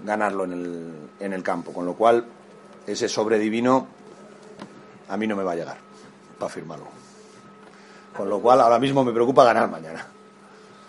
ganarlo 0.00 0.44
en 0.44 0.52
el, 0.52 1.10
en 1.20 1.32
el 1.32 1.42
campo. 1.42 1.72
Con 1.72 1.86
lo 1.86 1.94
cual, 1.94 2.26
ese 2.86 3.08
sobre 3.08 3.38
divino 3.38 3.86
a 5.08 5.16
mí 5.16 5.26
no 5.26 5.36
me 5.36 5.44
va 5.44 5.52
a 5.52 5.56
llegar 5.56 5.78
para 6.38 6.52
firmarlo. 6.52 6.86
Con 8.16 8.30
lo 8.30 8.40
cual 8.40 8.60
ahora 8.60 8.78
mismo 8.78 9.04
me 9.04 9.12
preocupa 9.12 9.44
ganar 9.44 9.70
mañana. 9.70 10.06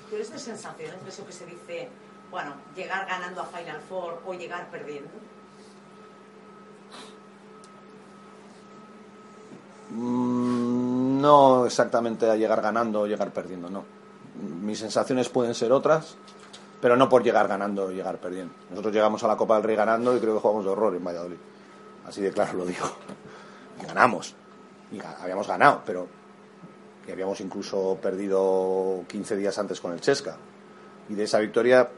¿Tú 0.10 0.16
eres 0.16 0.32
de 0.32 0.40
sensaciones 0.40 0.96
eso 1.06 1.26
que 1.26 1.34
se 1.34 1.46
dice, 1.46 1.90
bueno, 2.32 2.54
llegar 2.76 3.06
ganando 3.06 3.42
a 3.42 3.46
Final 3.46 3.82
Four 3.90 4.22
o 4.26 4.34
llegar 4.34 4.70
perdiendo? 4.72 5.10
Mm, 9.92 11.22
no 11.22 11.66
exactamente 11.66 12.30
a 12.30 12.36
llegar 12.36 12.62
ganando 12.62 13.02
o 13.02 13.08
llegar 13.08 13.32
perdiendo, 13.32 13.70
no. 13.70 13.84
Mis 14.62 14.80
sensaciones 14.80 15.30
pueden 15.30 15.56
ser 15.56 15.72
otras, 15.72 16.16
pero 16.80 16.96
no 16.96 17.10
por 17.10 17.24
llegar 17.24 17.48
ganando 17.48 17.86
o 17.86 17.92
llegar 17.92 18.18
perdiendo. 18.18 18.54
Nosotros 18.70 18.94
llegamos 18.94 19.24
a 19.24 19.28
la 19.28 19.38
Copa 19.38 19.56
del 19.56 19.64
Rey 19.64 19.76
ganando 19.76 20.16
y 20.16 20.20
creo 20.20 20.36
que 20.36 20.42
jugamos 20.42 20.66
de 20.66 20.72
horror 20.72 20.96
en 20.96 21.04
Valladolid. 21.04 21.38
Así 22.06 22.22
de 22.22 22.32
claro 22.32 22.54
lo 22.54 22.66
digo. 22.66 22.86
Y 23.82 23.86
ganamos. 23.88 24.36
Y 24.92 25.00
habíamos 25.22 25.48
ganado, 25.48 25.82
pero 25.86 26.08
y 27.08 27.12
habíamos 27.12 27.40
incluso 27.40 27.98
perdido 28.02 29.06
15 29.08 29.38
días 29.38 29.58
antes 29.58 29.80
con 29.80 29.94
el 29.94 30.02
Chesca. 30.02 30.38
Y 31.10 31.16
de 31.16 31.24
esa 31.24 31.40
victoria 31.40 31.90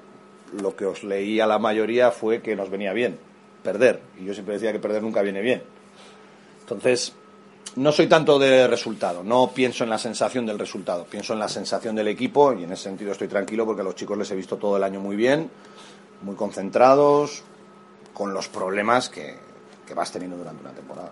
lo 0.61 0.75
que 0.75 0.85
os 0.85 1.03
leí 1.03 1.39
a 1.39 1.47
la 1.47 1.57
mayoría 1.57 2.11
fue 2.11 2.41
que 2.41 2.55
nos 2.55 2.69
venía 2.69 2.93
bien 2.93 3.17
perder. 3.63 4.01
Y 4.19 4.25
yo 4.25 4.33
siempre 4.33 4.53
decía 4.53 4.71
que 4.71 4.79
perder 4.79 5.01
nunca 5.01 5.21
viene 5.21 5.41
bien. 5.41 5.63
Entonces, 6.61 7.15
no 7.79 7.93
soy 7.93 8.07
tanto 8.07 8.37
de 8.37 8.67
resultado, 8.67 9.23
no 9.23 9.51
pienso 9.51 9.85
en 9.85 9.89
la 9.89 9.97
sensación 9.97 10.45
del 10.45 10.59
resultado, 10.59 11.05
pienso 11.05 11.31
en 11.31 11.39
la 11.39 11.47
sensación 11.47 11.95
del 11.95 12.09
equipo 12.09 12.51
y 12.53 12.65
en 12.65 12.73
ese 12.73 12.83
sentido 12.83 13.13
estoy 13.13 13.29
tranquilo 13.29 13.65
porque 13.65 13.81
a 13.81 13.85
los 13.85 13.95
chicos 13.95 14.17
les 14.17 14.29
he 14.31 14.35
visto 14.35 14.57
todo 14.57 14.75
el 14.75 14.83
año 14.83 14.99
muy 14.99 15.15
bien, 15.15 15.49
muy 16.21 16.35
concentrados, 16.35 17.41
con 18.13 18.33
los 18.33 18.49
problemas 18.49 19.07
que, 19.07 19.37
que 19.87 19.93
vas 19.93 20.11
teniendo 20.11 20.35
durante 20.35 20.61
una 20.61 20.73
temporada. 20.73 21.11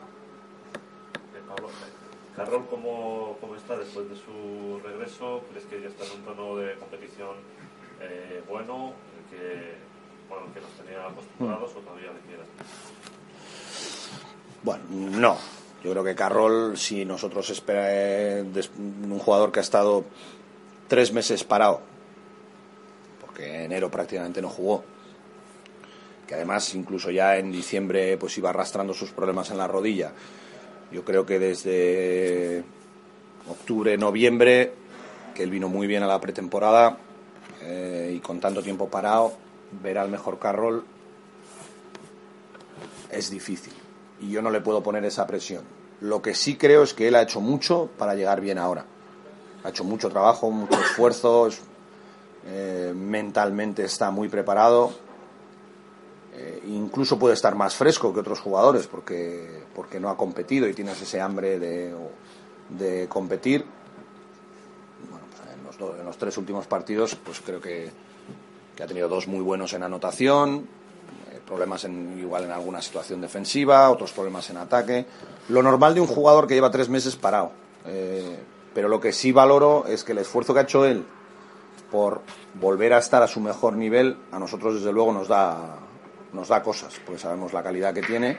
Carroll, 2.35 2.65
¿cómo, 2.69 3.37
¿cómo, 3.39 3.55
está 3.55 3.77
después 3.77 4.09
de 4.09 4.15
su 4.15 4.79
regreso? 4.83 5.41
¿Crees 5.49 5.65
que 5.65 5.81
ya 5.81 5.87
está 5.87 6.03
en 6.03 6.19
un 6.19 6.25
tono 6.25 6.57
de 6.57 6.75
competición 6.75 7.35
eh, 8.01 8.43
bueno, 8.47 8.91
el 9.17 9.37
que, 9.37 9.73
bueno, 10.29 10.45
el 10.47 10.53
que 10.53 10.59
nos 10.59 10.69
tenía 10.71 11.07
acostumbrados 11.07 11.71
o 11.77 11.79
todavía 11.79 12.11
le 12.11 12.19
quieras? 12.27 12.47
Bueno, 14.63 14.83
no. 15.17 15.66
Yo 15.83 15.91
creo 15.91 16.03
que 16.03 16.15
Carroll, 16.15 16.77
si 16.77 17.05
nosotros 17.05 17.49
esperamos 17.49 18.71
un 18.77 19.19
jugador 19.19 19.51
que 19.51 19.59
ha 19.59 19.61
estado 19.61 20.05
tres 20.87 21.13
meses 21.13 21.43
parado, 21.43 21.81
porque 23.21 23.63
enero 23.63 23.91
prácticamente 23.91 24.41
no 24.41 24.49
jugó, 24.49 24.83
que 26.25 26.35
además 26.35 26.73
incluso 26.73 27.11
ya 27.11 27.37
en 27.37 27.51
diciembre 27.51 28.17
pues 28.17 28.37
iba 28.37 28.49
arrastrando 28.49 28.93
sus 28.93 29.11
problemas 29.11 29.51
en 29.51 29.57
la 29.57 29.67
rodilla, 29.67 30.11
yo 30.91 31.05
creo 31.05 31.25
que 31.25 31.37
desde 31.37 32.63
octubre, 33.49 33.97
noviembre, 33.97 34.73
que 35.35 35.43
él 35.43 35.51
vino 35.51 35.69
muy 35.69 35.85
bien 35.85 36.03
a 36.03 36.07
la 36.07 36.19
pretemporada 36.19 36.97
eh, 37.61 38.13
y 38.15 38.19
con 38.19 38.39
tanto 38.39 38.63
tiempo 38.63 38.89
parado, 38.89 39.33
ver 39.83 39.97
al 39.97 40.09
mejor 40.09 40.39
Carroll 40.39 40.83
es 43.11 43.29
difícil. 43.29 43.73
Y 44.19 44.31
yo 44.31 44.41
no 44.41 44.49
le 44.49 44.61
puedo 44.61 44.81
poner 44.81 45.05
esa 45.05 45.27
presión. 45.27 45.63
Lo 46.01 46.21
que 46.21 46.33
sí 46.33 46.55
creo 46.55 46.83
es 46.83 46.93
que 46.93 47.07
él 47.07 47.15
ha 47.15 47.21
hecho 47.21 47.41
mucho 47.41 47.89
para 47.97 48.15
llegar 48.15 48.41
bien 48.41 48.57
ahora. 48.57 48.85
Ha 49.63 49.69
hecho 49.69 49.83
mucho 49.83 50.09
trabajo, 50.09 50.51
mucho 50.51 50.79
esfuerzo, 50.79 51.49
eh, 52.45 52.93
mentalmente 52.95 53.83
está 53.83 54.11
muy 54.11 54.29
preparado 54.29 54.91
eh, 56.37 56.61
incluso 56.67 57.17
puede 57.17 57.33
estar 57.33 57.55
más 57.55 57.75
fresco 57.75 58.13
que 58.13 58.19
otros 58.19 58.39
jugadores 58.39 58.85
porque, 58.85 59.63
porque 59.73 59.99
no 59.99 60.09
ha 60.09 60.15
competido 60.15 60.67
y 60.67 60.73
tienes 60.75 61.01
ese 61.01 61.19
hambre 61.19 61.57
de, 61.57 61.95
de 62.69 63.07
competir. 63.07 63.65
Bueno, 65.09 65.25
pues 65.31 65.41
en, 65.51 65.63
los 65.63 65.99
en, 65.99 66.05
los 66.05 66.17
tres 66.19 66.37
últimos 66.37 66.67
partidos, 66.67 67.15
pues 67.15 67.41
creo 67.41 67.59
que, 67.59 67.89
que, 68.75 68.83
ha 68.83 68.85
tenido 68.85 69.09
dos 69.09 69.27
muy 69.27 69.39
buenos 69.39 69.73
en 69.73 69.81
anotación, 69.81 70.67
problemas 71.47 71.85
en, 71.85 72.19
igual 72.19 72.43
en 72.43 72.51
alguna 72.51 72.81
situación 72.81 73.21
defensiva, 73.21 73.89
otros 73.89 74.11
problemas 74.11 74.49
en 74.49 74.57
ataque. 74.57 75.05
Lo 75.49 75.63
normal 75.63 75.95
de 75.95 76.01
un 76.01 76.07
jugador 76.07 76.45
que 76.45 76.53
lleva 76.53 76.69
tres 76.69 76.89
meses 76.89 77.15
parado. 77.15 77.51
Eh, 77.85 78.37
pero 78.73 78.89
lo 78.89 78.99
que 78.99 79.13
sí 79.13 79.31
valoro 79.31 79.85
es 79.87 80.03
que 80.03 80.11
el 80.11 80.19
esfuerzo 80.19 80.53
que 80.53 80.59
ha 80.59 80.63
hecho 80.63 80.85
él 80.85 81.05
por 81.89 82.21
volver 82.55 82.93
a 82.93 82.97
estar 82.97 83.23
a 83.23 83.27
su 83.27 83.39
mejor 83.39 83.73
nivel, 83.73 84.17
a 84.31 84.39
nosotros 84.39 84.75
desde 84.75 84.91
luego 84.91 85.13
nos 85.13 85.29
da, 85.29 85.77
nos 86.33 86.49
da 86.49 86.61
cosas, 86.61 86.93
porque 87.05 87.19
sabemos 87.19 87.53
la 87.53 87.63
calidad 87.63 87.93
que 87.93 88.01
tiene. 88.01 88.37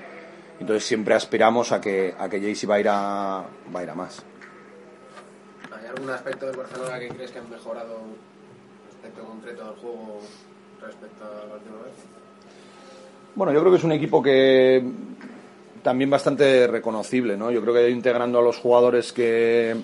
Entonces 0.61 0.85
siempre 0.85 1.15
aspiramos 1.15 1.73
a 1.73 1.81
que, 1.81 2.15
a 2.19 2.29
que 2.29 2.41
Jaycee 2.41 2.69
va 2.69 2.75
a 2.75 2.81
ir 2.81 2.88
a, 2.88 3.45
va 3.75 3.81
a 3.81 3.83
ir 3.83 3.91
a 3.91 3.95
más. 3.95 4.23
¿Hay 5.73 5.87
algún 5.87 6.11
aspecto 6.11 6.47
del 6.47 6.57
Barcelona 6.57 6.99
que 6.99 7.09
crees 7.09 7.31
que 7.31 7.38
han 7.38 7.49
mejorado 7.49 8.00
aspecto 8.88 9.25
concreto 9.25 9.65
del 9.65 9.75
juego 9.77 10.21
respecto 10.83 11.25
a 11.25 11.47
la 11.47 11.55
última 11.55 11.77
vez? 11.83 12.27
Bueno, 13.38 13.52
yo 13.52 13.61
creo 13.61 13.71
que 13.71 13.78
es 13.78 13.85
un 13.85 13.92
equipo 13.92 14.21
que 14.21 14.83
también 15.80 16.11
bastante 16.11 16.66
reconocible, 16.66 17.37
¿no? 17.37 17.52
Yo 17.52 17.62
creo 17.62 17.73
que 17.73 17.88
integrando 17.88 18.40
a 18.40 18.42
los 18.42 18.57
jugadores 18.57 19.12
que, 19.12 19.76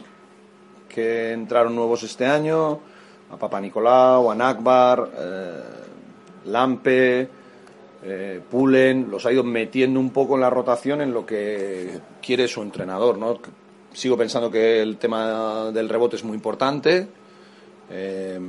que 0.89 1.31
entraron 1.31 1.77
nuevos 1.77 2.03
este 2.03 2.27
año, 2.27 2.81
a 3.31 3.37
Papa 3.37 3.61
Nicolau, 3.61 4.29
a 4.29 4.35
Nakbar, 4.35 5.09
eh, 5.17 5.63
Lampe, 6.47 7.29
eh, 8.03 8.41
Pulen, 8.51 9.09
los 9.09 9.25
ha 9.25 9.31
ido 9.31 9.45
metiendo 9.45 10.01
un 10.01 10.11
poco 10.11 10.35
en 10.35 10.41
la 10.41 10.51
rotación 10.51 11.01
en 11.01 11.15
lo 11.15 11.25
que 11.25 12.01
quiere 12.21 12.49
su 12.49 12.61
entrenador. 12.61 13.19
¿no? 13.19 13.39
Sigo 13.93 14.17
pensando 14.17 14.51
que 14.51 14.83
el 14.83 14.97
tema 14.97 15.71
del 15.71 15.89
rebote 15.89 16.17
es 16.17 16.25
muy 16.25 16.35
importante. 16.35 17.07
Eh, 17.89 18.41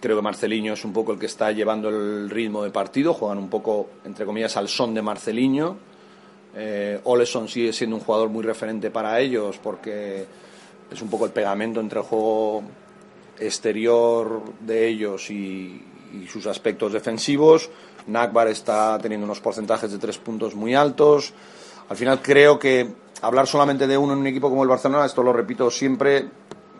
creo 0.00 0.16
que 0.16 0.22
Marceliño 0.22 0.72
es 0.72 0.84
un 0.84 0.92
poco 0.92 1.12
el 1.12 1.18
que 1.18 1.26
está 1.26 1.52
llevando 1.52 1.88
el 1.88 2.30
ritmo 2.30 2.64
de 2.64 2.70
partido. 2.70 3.14
Juegan 3.14 3.38
un 3.38 3.48
poco, 3.48 3.88
entre 4.04 4.24
comillas, 4.24 4.56
al 4.56 4.68
son 4.68 4.94
de 4.94 5.02
Marceliño. 5.02 5.76
Eh, 6.56 7.00
Oleson 7.04 7.48
sigue 7.48 7.72
siendo 7.72 7.96
un 7.96 8.02
jugador 8.02 8.28
muy 8.28 8.42
referente 8.42 8.90
para 8.90 9.20
ellos 9.20 9.58
porque 9.62 10.26
es 10.90 11.02
un 11.02 11.08
poco 11.08 11.26
el 11.26 11.30
pegamento 11.30 11.80
entre 11.80 12.00
el 12.00 12.04
juego 12.04 12.62
exterior 13.38 14.42
de 14.58 14.88
ellos 14.88 15.30
y, 15.30 15.80
y 16.12 16.26
sus 16.26 16.46
aspectos 16.46 16.92
defensivos. 16.92 17.70
Nakbar 18.06 18.48
está 18.48 18.98
teniendo 19.00 19.24
unos 19.24 19.40
porcentajes 19.40 19.92
de 19.92 19.98
tres 19.98 20.18
puntos 20.18 20.54
muy 20.54 20.74
altos. 20.74 21.32
Al 21.88 21.96
final 21.96 22.20
creo 22.22 22.58
que 22.58 22.88
hablar 23.22 23.46
solamente 23.46 23.86
de 23.86 23.98
uno 23.98 24.14
en 24.14 24.20
un 24.20 24.26
equipo 24.26 24.48
como 24.48 24.62
el 24.62 24.68
Barcelona, 24.68 25.06
esto 25.06 25.22
lo 25.22 25.32
repito 25.32 25.70
siempre, 25.70 26.28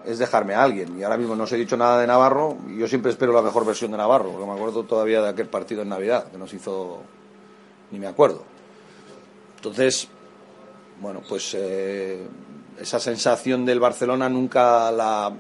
es 0.05 0.19
dejarme 0.19 0.55
a 0.55 0.63
alguien. 0.63 0.99
Y 0.99 1.03
ahora 1.03 1.17
mismo 1.17 1.37
no 1.37 1.45
os 1.45 1.53
he 1.53 1.57
dicho 1.57 1.77
nada 1.77 2.01
de 2.01 2.07
Navarro 2.07 2.57
y 2.69 2.79
yo 2.79 2.89
siempre 2.89 3.11
espero 3.11 3.33
la 3.33 3.43
mejor 3.43 3.65
versión 3.65 3.91
de 3.91 3.97
Navarro, 3.97 4.31
porque 4.31 4.47
me 4.47 4.53
acuerdo 4.53 4.85
todavía 4.85 5.23
de 5.23 5.29
aquel 5.29 5.49
partido 5.49 5.83
en 5.83 5.89
Navidad, 5.89 6.31
que 6.31 6.39
nos 6.39 6.53
hizo, 6.53 7.03
ni 7.91 7.99
me 7.99 8.07
acuerdo. 8.07 8.43
Entonces, 9.57 10.09
bueno, 11.01 11.23
pues 11.29 11.55
eh, 11.55 12.27
esa 12.79 12.99
sensación 12.99 13.65
del 13.67 13.81
Barcelona 13.81 14.29
nunca 14.29 14.91
la, 14.91 15.33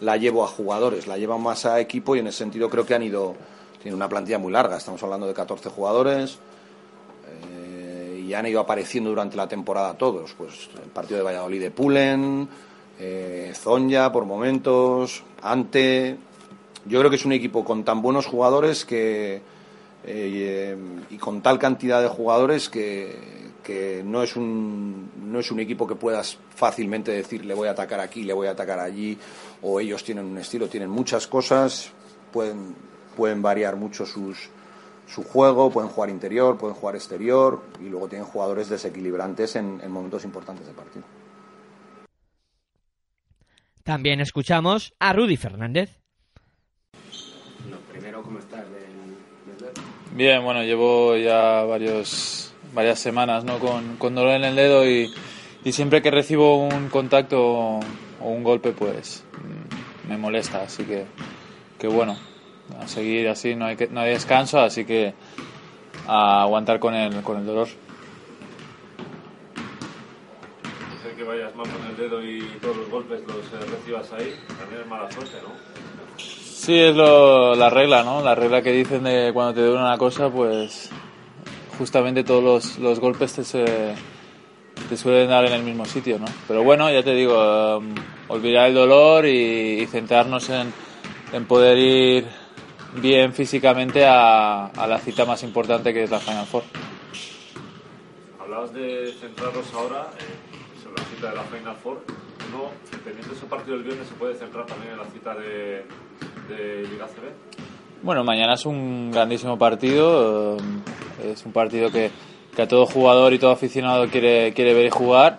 la 0.00 0.16
llevo 0.16 0.44
a 0.44 0.46
jugadores, 0.46 1.06
la 1.06 1.18
llevo 1.18 1.38
más 1.38 1.66
a 1.66 1.80
equipo 1.80 2.16
y 2.16 2.20
en 2.20 2.28
ese 2.28 2.38
sentido 2.38 2.70
creo 2.70 2.86
que 2.86 2.94
han 2.94 3.02
ido 3.02 3.34
tiene 3.82 3.96
una 3.96 4.08
plantilla 4.08 4.38
muy 4.38 4.52
larga, 4.52 4.76
estamos 4.76 5.02
hablando 5.02 5.26
de 5.26 5.34
14 5.34 5.70
jugadores 5.70 6.38
eh, 7.54 8.24
y 8.26 8.34
han 8.34 8.46
ido 8.46 8.60
apareciendo 8.60 9.10
durante 9.10 9.36
la 9.36 9.48
temporada 9.48 9.94
todos. 9.94 10.34
Pues 10.34 10.68
el 10.82 10.90
partido 10.90 11.18
de 11.18 11.24
Valladolid 11.24 11.60
de 11.60 11.70
Pulen, 11.70 12.48
eh, 13.00 13.52
Zonja 13.54 14.12
por 14.12 14.26
momentos, 14.26 15.24
Ante. 15.42 16.18
Yo 16.84 16.98
creo 16.98 17.10
que 17.10 17.16
es 17.16 17.24
un 17.24 17.32
equipo 17.32 17.64
con 17.64 17.82
tan 17.82 18.02
buenos 18.02 18.26
jugadores 18.26 18.84
que 18.84 19.40
eh, 20.04 20.76
y 21.10 21.16
con 21.16 21.40
tal 21.40 21.58
cantidad 21.58 22.00
de 22.02 22.08
jugadores 22.08 22.68
que, 22.68 23.48
no 24.04 24.24
es 24.24 24.34
un 24.34 25.10
no 25.30 25.38
es 25.38 25.52
un 25.52 25.60
equipo 25.60 25.86
que 25.86 25.94
puedas 25.94 26.38
fácilmente 26.56 27.12
decir 27.12 27.44
le 27.44 27.54
voy 27.54 27.68
a 27.68 27.70
atacar 27.70 28.00
aquí, 28.00 28.24
le 28.24 28.32
voy 28.32 28.48
a 28.48 28.50
atacar 28.50 28.80
allí 28.80 29.16
o 29.62 29.78
ellos 29.78 30.02
tienen 30.02 30.24
un 30.24 30.38
estilo, 30.38 30.68
tienen 30.68 30.90
muchas 30.90 31.28
cosas, 31.28 31.92
pueden 32.32 32.74
pueden 33.16 33.42
variar 33.42 33.76
mucho 33.76 34.06
sus, 34.06 34.48
su 35.06 35.22
juego, 35.22 35.70
pueden 35.70 35.90
jugar 35.90 36.10
interior, 36.10 36.58
pueden 36.58 36.74
jugar 36.74 36.96
exterior 36.96 37.60
y 37.80 37.88
luego 37.88 38.08
tienen 38.08 38.26
jugadores 38.26 38.68
desequilibrantes 38.68 39.54
en, 39.54 39.80
en 39.84 39.90
momentos 39.92 40.24
importantes 40.24 40.66
del 40.66 40.74
partido. 40.74 41.04
También 43.90 44.20
escuchamos 44.20 44.94
a 45.00 45.12
Rudy 45.12 45.36
Fernández. 45.36 45.98
Lo 47.68 47.76
primero, 47.90 48.22
¿cómo 48.22 48.38
estás? 48.38 48.64
Bien, 50.12 50.44
bueno, 50.44 50.62
llevo 50.62 51.16
ya 51.16 51.64
varios, 51.64 52.54
varias 52.72 53.00
semanas 53.00 53.42
¿no? 53.42 53.58
con, 53.58 53.96
con 53.96 54.14
dolor 54.14 54.34
en 54.34 54.44
el 54.44 54.54
dedo 54.54 54.88
y, 54.88 55.12
y 55.64 55.72
siempre 55.72 56.02
que 56.02 56.12
recibo 56.12 56.64
un 56.64 56.88
contacto 56.88 57.40
o 57.40 57.80
un 58.20 58.44
golpe, 58.44 58.70
pues 58.70 59.24
me 60.08 60.16
molesta. 60.16 60.62
Así 60.62 60.84
que, 60.84 61.06
que 61.76 61.88
bueno, 61.88 62.16
a 62.78 62.86
seguir 62.86 63.28
así, 63.28 63.56
no 63.56 63.64
hay, 63.64 63.74
que, 63.74 63.88
no 63.88 64.02
hay 64.02 64.10
descanso, 64.10 64.60
así 64.60 64.84
que 64.84 65.14
a 66.06 66.42
aguantar 66.42 66.78
con 66.78 66.94
el, 66.94 67.24
con 67.24 67.38
el 67.38 67.46
dolor. 67.46 67.66
que 71.20 71.26
vayas 71.26 71.54
mal 71.54 71.68
con 71.68 71.86
el 71.86 71.96
dedo 72.10 72.24
y 72.24 72.40
todos 72.60 72.76
los 72.76 72.90
golpes 72.90 73.20
los 73.26 73.36
eh, 73.36 73.66
recibas 73.70 74.12
ahí, 74.12 74.34
también 74.58 74.82
es 74.82 74.86
mala 74.86 75.10
suerte, 75.10 75.36
¿no? 75.42 75.54
Sí, 76.18 76.78
es 76.78 76.94
lo, 76.94 77.54
la 77.54 77.70
regla, 77.70 78.02
¿no? 78.02 78.22
La 78.22 78.34
regla 78.34 78.62
que 78.62 78.72
dicen 78.72 79.04
de 79.04 79.30
cuando 79.32 79.54
te 79.54 79.60
duele 79.60 79.80
una 79.80 79.96
cosa, 79.96 80.28
pues 80.28 80.90
justamente 81.78 82.22
todos 82.24 82.44
los, 82.44 82.78
los 82.78 83.00
golpes 83.00 83.32
te, 83.32 83.44
se, 83.44 83.94
te 84.88 84.96
suelen 84.96 85.28
dar 85.30 85.46
en 85.46 85.54
el 85.54 85.62
mismo 85.62 85.86
sitio, 85.86 86.18
¿no? 86.18 86.26
Pero 86.46 86.62
bueno, 86.62 86.90
ya 86.90 87.02
te 87.02 87.14
digo, 87.14 87.78
um, 87.78 87.94
olvidar 88.28 88.68
el 88.68 88.74
dolor 88.74 89.24
y, 89.24 89.80
y 89.80 89.86
centrarnos 89.86 90.50
en, 90.50 90.72
en, 91.32 91.46
poder 91.46 91.78
ir 91.78 92.26
bien 92.96 93.32
físicamente 93.32 94.04
a, 94.04 94.66
a, 94.66 94.86
la 94.86 94.98
cita 94.98 95.24
más 95.24 95.42
importante 95.42 95.94
que 95.94 96.02
es 96.02 96.10
la 96.10 96.18
Final 96.18 96.44
Four. 96.44 96.64
Hablabas 98.38 98.74
de 98.74 99.14
centrarnos 99.18 99.72
ahora 99.72 100.10
eh, 100.18 100.49
cita 101.20 101.30
de 101.30 101.36
la 101.36 101.42
Final 101.42 101.76
Four. 101.76 102.00
¿No, 102.50 102.70
teniendo 103.04 103.34
ese 103.34 103.46
partido 103.46 103.76
el 103.76 103.82
viernes, 103.82 104.08
se 104.08 104.14
puede 104.14 104.34
centrar 104.34 104.66
también 104.66 104.92
en 104.92 104.98
la 104.98 105.04
cita 105.04 105.34
de, 105.34 105.84
de 106.48 106.88
Liga 106.88 107.06
CB? 107.06 108.02
Bueno, 108.02 108.24
mañana 108.24 108.54
es 108.54 108.64
un 108.64 109.10
grandísimo 109.12 109.58
partido. 109.58 110.56
Es 111.22 111.44
un 111.44 111.52
partido 111.52 111.90
que, 111.90 112.10
que, 112.56 112.62
a 112.62 112.68
todo 112.68 112.86
jugador 112.86 113.34
y 113.34 113.38
todo 113.38 113.50
aficionado 113.50 114.08
quiere, 114.08 114.52
quiere 114.54 114.72
ver 114.72 114.86
y 114.86 114.90
jugar. 114.90 115.38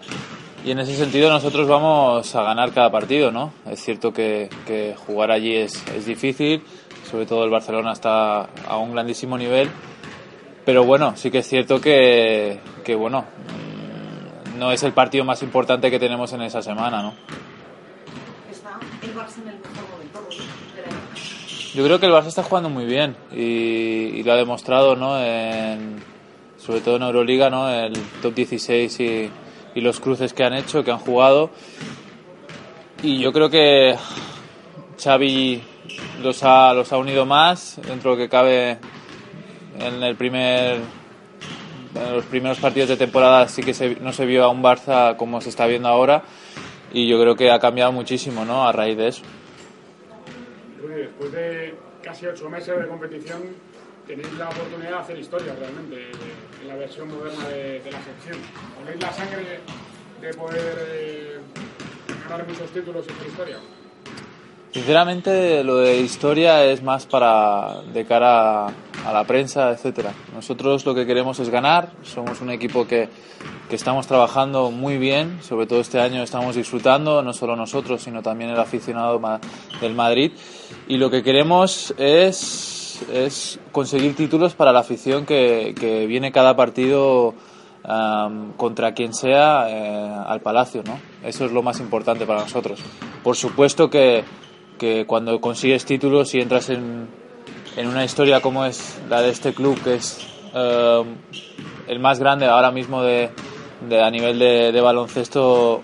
Y 0.64 0.72
en 0.72 0.80
ese 0.80 0.96
sentido 0.96 1.30
nosotros 1.30 1.68
vamos 1.68 2.36
a 2.36 2.44
ganar 2.44 2.72
cada 2.72 2.92
partido, 2.92 3.32
¿no? 3.32 3.52
Es 3.66 3.84
cierto 3.84 4.14
que, 4.14 4.48
que 4.68 4.96
jugar 4.96 5.32
allí 5.32 5.56
es, 5.56 5.84
es, 5.96 6.06
difícil, 6.06 6.62
sobre 7.10 7.26
todo 7.26 7.44
el 7.44 7.50
Barcelona 7.50 7.94
está 7.94 8.42
a 8.68 8.78
un 8.78 8.92
grandísimo 8.92 9.40
nivel. 9.40 9.70
Pero 10.64 10.84
bueno, 10.84 11.18
sí 11.18 11.32
que 11.32 11.40
es 11.40 11.48
cierto 11.48 11.82
que, 11.82 12.60
que 12.86 12.94
bueno, 12.94 13.26
no 14.62 14.72
es 14.72 14.84
el 14.84 14.94
partido 14.94 15.26
más 15.26 15.42
importante 15.42 15.90
que 15.90 15.98
tenemos 15.98 16.32
en 16.34 16.44
esa 16.44 16.62
semana, 16.62 17.02
¿no? 17.02 17.16
Está 18.52 18.80
el 19.02 19.16
Barça 19.16 19.42
en 19.42 19.48
el 19.48 19.58
mejor 19.58 19.90
momento 19.90 20.22
del 20.76 20.86
año. 20.86 21.00
Yo 21.74 21.84
creo 21.84 22.00
que 22.00 22.06
el 22.06 22.12
Barça 22.12 22.28
está 22.28 22.44
jugando 22.44 22.70
muy 22.70 22.86
bien 22.86 23.18
y, 23.32 23.40
y 23.40 24.24
lo 24.24 24.34
ha 24.34 24.36
demostrado, 24.36 24.96
¿no? 24.96 25.20
En, 25.20 26.04
sobre 26.60 26.82
todo 26.82 26.98
en 26.98 27.02
Euroliga, 27.02 27.50
¿no? 27.50 27.68
El 27.72 27.94
top 28.22 28.36
16 28.36 29.00
y, 29.00 29.32
y, 29.74 29.82
los 29.82 30.00
cruces 30.00 30.32
que 30.32 30.44
han 30.44 30.54
hecho, 30.54 30.84
que 30.84 30.92
han 30.92 31.00
jugado. 31.00 31.50
Y 33.02 33.18
yo 33.18 33.34
creo 33.34 33.50
que 33.50 33.96
Xavi 35.04 35.60
los 36.22 36.44
ha, 36.44 36.76
los 36.76 36.94
ha 36.94 37.00
unido 37.00 37.26
más 37.26 37.82
dentro 37.88 38.12
de 38.12 38.16
lo 38.16 38.24
que 38.24 38.30
cabe 38.30 38.78
en 39.80 40.04
el 40.04 40.16
primer 40.16 41.01
en 41.96 42.14
los 42.14 42.26
primeros 42.26 42.60
partidos 42.60 42.90
de 42.90 42.98
temporada 42.98 43.48
sí 43.48 43.64
que 43.64 43.74
se, 43.74 43.96
no 43.96 44.14
se 44.14 44.26
vio 44.26 44.44
a 44.44 44.50
un 44.50 44.64
Barça 44.64 45.16
como 45.18 45.42
se 45.42 45.50
está 45.50 45.68
viendo 45.68 45.88
ahora 45.88 46.24
y 46.94 47.08
yo 47.08 47.20
creo 47.20 47.36
que 47.36 47.52
ha 47.52 47.60
cambiado 47.60 47.92
muchísimo, 47.92 48.46
¿no? 48.46 48.68
A 48.68 48.72
raíz 48.72 48.98
de 48.98 49.08
eso 49.08 49.24
después 51.02 51.32
de 51.32 51.76
casi 52.02 52.26
ocho 52.26 52.50
meses 52.50 52.80
de 52.80 52.88
competición, 52.88 53.42
tenéis 54.08 54.34
la 54.34 54.50
oportunidad 54.50 54.90
de 54.92 54.98
hacer 54.98 55.20
historia 55.20 55.56
realmente 55.56 56.12
en 56.62 56.68
la 56.68 56.76
versión 56.76 57.10
moderna 57.10 57.48
de, 57.50 57.80
de 57.80 57.92
la 57.92 58.00
sección. 58.02 58.38
¿Tenéis 58.80 59.02
la 59.02 59.14
sangre 59.14 59.60
de 60.22 60.34
poder 60.34 60.88
eh, 60.90 61.40
ganar 62.28 62.48
muchos 62.48 62.70
títulos 62.72 63.06
y 63.08 63.12
hacer 63.12 63.28
historia? 63.28 63.58
Sinceramente, 64.72 65.64
lo 65.64 65.78
de 65.78 65.98
historia 65.98 66.64
es 66.64 66.82
más 66.82 67.06
para 67.06 67.82
de 67.94 68.06
cara 68.06 68.68
a 68.68 68.74
la 69.12 69.24
prensa, 69.24 69.72
etcétera. 69.72 70.14
Nosotros 70.34 70.86
lo 70.86 70.94
que 70.94 71.06
queremos 71.06 71.40
es 71.40 71.50
ganar. 71.50 71.92
Somos 72.04 72.42
un 72.42 72.52
equipo 72.52 72.86
que, 72.88 73.10
que 73.70 73.76
estamos 73.76 74.08
trabajando 74.08 74.72
muy 74.72 74.98
bien. 74.98 75.40
Sobre 75.42 75.66
todo 75.66 75.80
este 75.80 76.00
año 76.00 76.22
estamos 76.24 76.56
disfrutando, 76.56 77.22
no 77.22 77.34
solo 77.34 77.56
nosotros, 77.56 78.02
sino 78.04 78.22
también 78.22 78.52
el 78.52 78.60
aficionado 78.60 79.20
del 79.82 79.96
Madrid. 79.96 80.32
Y 80.88 80.98
lo 80.98 81.10
que 81.10 81.24
queremos 81.24 81.94
es, 81.98 83.06
es 83.12 83.60
conseguir 83.72 84.16
títulos 84.16 84.54
para 84.54 84.72
la 84.72 84.80
afición 84.80 85.26
que, 85.26 85.74
que 85.80 86.06
viene 86.06 86.32
cada 86.32 86.56
partido 86.56 87.34
um, 87.84 88.54
contra 88.54 88.94
quien 88.94 89.14
sea 89.14 89.66
eh, 89.70 90.16
al 90.28 90.42
Palacio, 90.42 90.84
¿no? 90.86 91.00
Eso 91.24 91.46
es 91.46 91.52
lo 91.52 91.64
más 91.64 91.80
importante 91.80 92.26
para 92.26 92.42
nosotros. 92.42 92.80
Por 93.24 93.36
supuesto 93.36 93.90
que 93.90 94.24
que 94.82 95.06
cuando 95.06 95.40
consigues 95.40 95.86
títulos 95.86 96.34
y 96.34 96.42
entras 96.42 96.72
en, 96.72 97.08
en, 97.78 97.88
una 97.88 98.04
historia 98.04 98.42
como 98.42 98.66
es 98.66 99.02
la 99.10 99.22
de 99.22 99.30
este 99.30 99.54
club, 99.54 99.82
que 99.84 99.96
es 99.96 100.28
uh, 100.54 101.06
el 101.88 102.00
más 102.00 102.20
grande 102.20 102.46
ahora 102.46 102.72
mismo 102.72 103.02
de, 103.04 103.30
de 103.88 104.02
a 104.02 104.10
nivel 104.10 104.40
de, 104.40 104.72
de, 104.72 104.82
baloncesto 104.82 105.84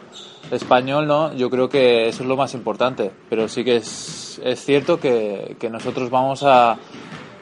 español, 0.52 1.08
¿no? 1.08 1.34
yo 1.34 1.50
creo 1.50 1.70
que 1.70 2.08
eso 2.08 2.24
es 2.24 2.30
lo 2.30 2.38
más 2.38 2.54
importante. 2.54 3.12
Pero 3.30 3.48
sí 3.48 3.64
que 3.64 3.78
es, 3.78 4.40
es 4.44 4.64
cierto 4.64 5.00
que, 5.00 5.56
que 5.60 5.70
nosotros 5.70 6.10
vamos 6.10 6.44
a, 6.44 6.78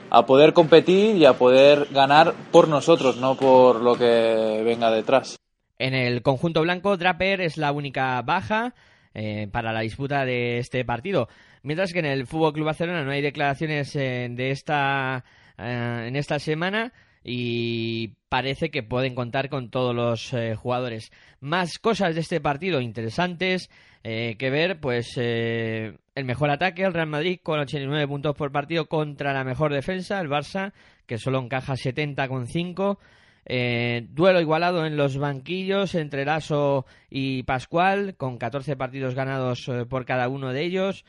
a 0.09 0.25
poder 0.25 0.53
competir 0.53 1.15
y 1.15 1.25
a 1.25 1.33
poder 1.33 1.87
ganar 1.91 2.33
por 2.51 2.67
nosotros, 2.67 3.17
no 3.17 3.35
por 3.35 3.81
lo 3.81 3.97
que 3.97 4.61
venga 4.63 4.91
detrás. 4.91 5.37
En 5.77 5.93
el 5.93 6.21
conjunto 6.21 6.61
blanco, 6.61 6.95
Draper 6.95 7.41
es 7.41 7.57
la 7.57 7.71
única 7.71 8.21
baja 8.21 8.73
eh, 9.13 9.47
para 9.51 9.73
la 9.73 9.81
disputa 9.81 10.25
de 10.25 10.59
este 10.59 10.85
partido. 10.85 11.27
Mientras 11.65 11.93
que 11.93 11.99
en 11.99 12.05
el 12.05 12.27
Fútbol 12.27 12.53
Club 12.53 12.67
Barcelona 12.67 13.03
no 13.03 13.09
hay 13.09 13.23
declaraciones 13.23 13.95
eh, 13.95 14.27
de 14.29 14.51
esta 14.51 15.25
eh, 15.57 16.05
en 16.07 16.15
esta 16.15 16.37
semana 16.37 16.93
y 17.23 18.09
parece 18.29 18.69
que 18.69 18.83
pueden 18.83 19.15
contar 19.15 19.49
con 19.49 19.71
todos 19.71 19.95
los 19.95 20.31
eh, 20.33 20.53
jugadores. 20.53 21.11
Más 21.39 21.79
cosas 21.79 22.13
de 22.13 22.21
este 22.21 22.39
partido 22.39 22.81
interesantes 22.81 23.71
que 24.03 24.49
ver, 24.51 24.79
pues 24.79 25.17
el 25.17 26.25
mejor 26.25 26.51
ataque, 26.51 26.83
el 26.83 26.93
Real 26.93 27.07
Madrid 27.07 27.39
con 27.41 27.59
89 27.59 28.07
puntos 28.07 28.35
por 28.35 28.51
partido 28.51 28.85
contra 28.85 29.33
la 29.33 29.43
mejor 29.43 29.73
defensa, 29.73 30.21
el 30.21 30.29
Barça, 30.29 30.73
que 31.07 31.17
solo 31.17 31.39
encaja 31.39 31.75
70 31.75 32.27
con 32.27 32.45
5. 32.45 32.99
Eh, 33.47 34.05
duelo 34.11 34.39
igualado 34.41 34.85
en 34.85 34.95
los 34.95 35.17
banquillos 35.17 35.95
entre 35.95 36.23
Lasso 36.23 36.85
y 37.09 37.41
Pascual, 37.41 38.13
con 38.15 38.37
14 38.37 38.75
partidos 38.75 39.15
ganados 39.15 39.67
por 39.89 40.05
cada 40.05 40.29
uno 40.29 40.53
de 40.53 40.61
ellos 40.61 41.03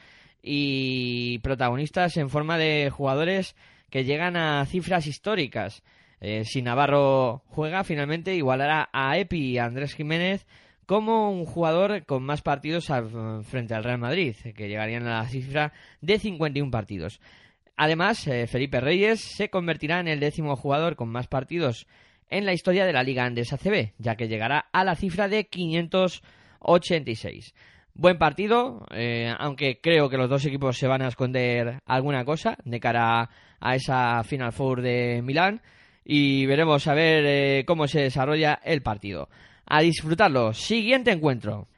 y 0.47 1.41
protagonistas 1.41 2.17
en 2.17 2.31
forma 2.31 2.57
de 2.57 2.91
jugadores 2.91 3.57
que 3.91 4.05
llegan 4.05 4.37
a 4.37 4.65
cifras 4.67 5.09
históricas. 5.09 5.83
Eh, 6.21 6.45
si 6.45 6.63
Navarro 6.63 7.43
juega, 7.49 7.83
finalmente 7.83 8.37
igualará 8.37 8.89
a 8.93 9.19
Epi 9.19 9.39
y 9.39 9.59
Andrés 9.59 9.95
Jiménez 9.95 10.47
como 10.87 11.33
un 11.33 11.45
jugador 11.45 12.07
con 12.07 12.23
más 12.23 12.43
partidos 12.43 12.87
frente 13.43 13.75
al 13.75 13.83
Real 13.83 13.99
Madrid, 13.99 14.37
que 14.55 14.69
llegarían 14.69 15.05
a 15.07 15.23
la 15.23 15.29
cifra 15.29 15.73
de 16.01 16.21
51 16.21 16.71
partidos. 16.71 17.21
Además, 17.77 18.25
eh, 18.29 18.47
Felipe 18.47 18.81
Reyes 18.81 19.21
se 19.21 19.51
convertirá 19.51 20.01
en 20.01 20.09
el 20.09 20.21
décimo 20.21 20.57
jugador 20.57 20.97
con 20.97 21.09
más 21.09 21.27
partidos 21.27 21.87
en 22.31 22.47
la 22.47 22.53
historia 22.53 22.87
de 22.87 22.93
la 22.93 23.03
Liga 23.03 23.25
Andesa 23.25 23.59
CB, 23.59 23.95
ya 23.99 24.15
que 24.17 24.29
llegará 24.29 24.67
a 24.73 24.85
la 24.85 24.95
cifra 24.95 25.29
de 25.29 25.49
586. 25.49 27.53
Buen 27.99 28.19
partido, 28.19 28.85
eh, 28.91 29.35
aunque 29.39 29.81
creo 29.81 30.11
que 30.11 30.19
los 30.19 30.29
dos 30.29 30.45
equipos 30.45 30.77
se 30.77 30.87
van 30.87 31.01
a 31.01 31.09
esconder 31.09 31.79
alguna 31.87 32.27
cosa 32.27 32.59
de 32.63 32.79
cara 32.79 33.31
a 33.59 33.75
esa 33.75 34.23
Final 34.23 34.53
Four 34.53 34.83
de 34.83 35.23
Milán 35.25 35.63
y 36.05 36.45
veremos 36.45 36.87
a 36.89 36.95
ver 36.95 37.25
eh, 37.27 37.65
cómo 37.67 37.89
se 37.89 38.03
desarrolla 38.03 38.61
el 38.63 38.83
partido. 38.83 39.31
A 39.65 39.81
disfrutarlo. 39.81 40.53
Siguiente 40.53 41.11
encuentro. 41.11 41.69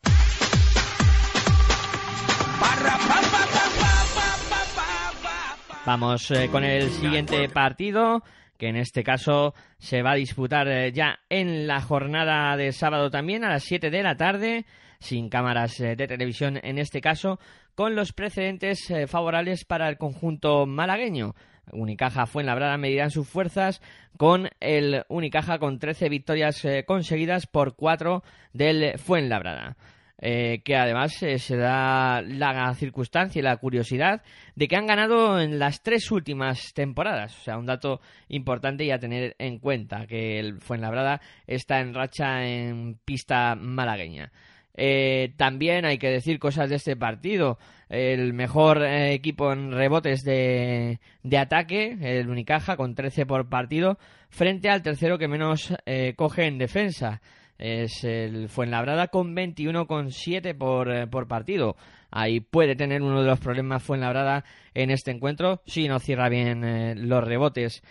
Vamos 5.86 6.32
eh, 6.32 6.48
con 6.50 6.64
el 6.64 6.90
siguiente 6.90 7.48
partido 7.48 8.24
que 8.58 8.66
en 8.66 8.76
este 8.76 9.04
caso 9.04 9.54
se 9.78 10.02
va 10.02 10.12
a 10.12 10.16
disputar 10.16 10.90
ya 10.90 11.20
en 11.28 11.68
la 11.68 11.80
jornada 11.80 12.56
de 12.56 12.72
sábado 12.72 13.08
también 13.08 13.44
a 13.44 13.50
las 13.50 13.62
7 13.62 13.88
de 13.88 14.02
la 14.02 14.16
tarde, 14.16 14.66
sin 15.00 15.28
cámaras 15.28 15.78
eh, 15.80 15.96
de 15.96 16.06
televisión 16.06 16.58
en 16.62 16.78
este 16.78 17.00
caso, 17.00 17.38
con 17.74 17.94
los 17.94 18.12
precedentes 18.12 18.90
eh, 18.90 19.06
favorables 19.06 19.64
para 19.64 19.88
el 19.88 19.98
conjunto 19.98 20.66
malagueño. 20.66 21.34
Unicaja 21.70 22.26
Fuenlabrada 22.26 22.78
medirán 22.78 23.10
sus 23.10 23.28
fuerzas 23.28 23.82
con 24.16 24.48
el 24.60 25.04
Unicaja 25.08 25.58
con 25.58 25.78
13 25.78 26.08
victorias 26.08 26.66
conseguidas 26.86 27.46
por 27.46 27.76
4 27.76 28.22
del 28.54 28.98
Fuenlabrada 28.98 29.76
eh, 30.20 30.62
que 30.64 30.74
además 30.74 31.22
eh, 31.22 31.38
se 31.38 31.56
da 31.56 32.22
la 32.22 32.74
circunstancia 32.74 33.38
y 33.38 33.42
la 33.42 33.56
curiosidad 33.56 34.22
de 34.56 34.66
que 34.66 34.74
han 34.74 34.86
ganado 34.86 35.40
en 35.40 35.60
las 35.60 35.82
tres 35.82 36.10
últimas 36.10 36.72
temporadas. 36.74 37.38
O 37.38 37.42
sea, 37.44 37.56
un 37.56 37.66
dato 37.66 38.00
importante 38.28 38.84
y 38.84 38.90
a 38.90 38.98
tener 38.98 39.36
en 39.38 39.58
cuenta, 39.58 40.06
que 40.06 40.40
el 40.40 40.60
Fuenlabrada 40.60 41.20
está 41.46 41.80
en 41.80 41.94
racha 41.94 42.44
en 42.44 42.98
pista 43.04 43.54
malagueña. 43.54 44.32
Eh, 44.80 45.32
también 45.36 45.84
hay 45.84 45.98
que 45.98 46.08
decir 46.08 46.38
cosas 46.38 46.70
de 46.70 46.76
este 46.76 46.94
partido. 46.94 47.58
El 47.88 48.32
mejor 48.32 48.84
eh, 48.84 49.12
equipo 49.12 49.52
en 49.52 49.72
rebotes 49.72 50.22
de, 50.22 51.00
de, 51.24 51.38
ataque, 51.38 51.98
el 52.00 52.28
Unicaja, 52.28 52.76
con 52.76 52.94
13 52.94 53.26
por 53.26 53.48
partido, 53.48 53.98
frente 54.28 54.70
al 54.70 54.82
tercero 54.82 55.18
que 55.18 55.26
menos 55.26 55.74
eh, 55.84 56.14
coge 56.16 56.46
en 56.46 56.58
defensa. 56.58 57.20
es 57.58 58.04
el 58.04 58.48
Fuenlabrada 58.48 59.08
con 59.08 59.34
21,7 59.34 60.56
por, 60.56 60.92
eh, 60.92 61.08
por 61.08 61.26
partido. 61.26 61.74
Ahí 62.12 62.38
puede 62.38 62.76
tener 62.76 63.02
uno 63.02 63.20
de 63.20 63.26
los 63.26 63.40
problemas 63.40 63.82
Fuenlabrada 63.82 64.44
en 64.74 64.90
este 64.90 65.10
encuentro 65.10 65.60
si 65.66 65.88
no 65.88 65.98
cierra 65.98 66.28
bien 66.28 67.08
los 67.08 67.24
rebotes. 67.24 67.82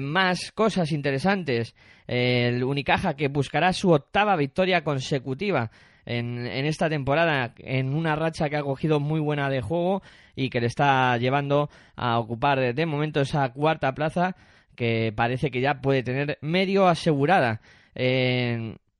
Más 0.00 0.52
cosas 0.52 0.90
interesantes. 0.92 1.74
el 2.06 2.64
Unicaja 2.64 3.14
que 3.14 3.28
buscará 3.28 3.74
su 3.74 3.90
octava 3.90 4.36
victoria 4.36 4.82
consecutiva. 4.82 5.70
En, 6.04 6.46
en, 6.46 6.66
esta 6.66 6.88
temporada 6.88 7.54
en 7.58 7.94
una 7.94 8.16
racha 8.16 8.48
que 8.48 8.56
ha 8.56 8.62
cogido 8.62 8.98
muy 9.00 9.20
buena 9.20 9.48
de 9.48 9.60
juego 9.60 10.02
y 10.34 10.50
que 10.50 10.60
le 10.60 10.66
está 10.66 11.16
llevando 11.18 11.70
a 11.94 12.18
ocupar 12.18 12.74
de 12.74 12.86
momento 12.86 13.20
esa 13.20 13.52
cuarta 13.52 13.94
plaza 13.94 14.34
que 14.74 15.12
parece 15.14 15.50
que 15.50 15.60
ya 15.60 15.80
puede 15.80 16.02
tener 16.02 16.38
medio 16.40 16.88
asegurada. 16.88 17.60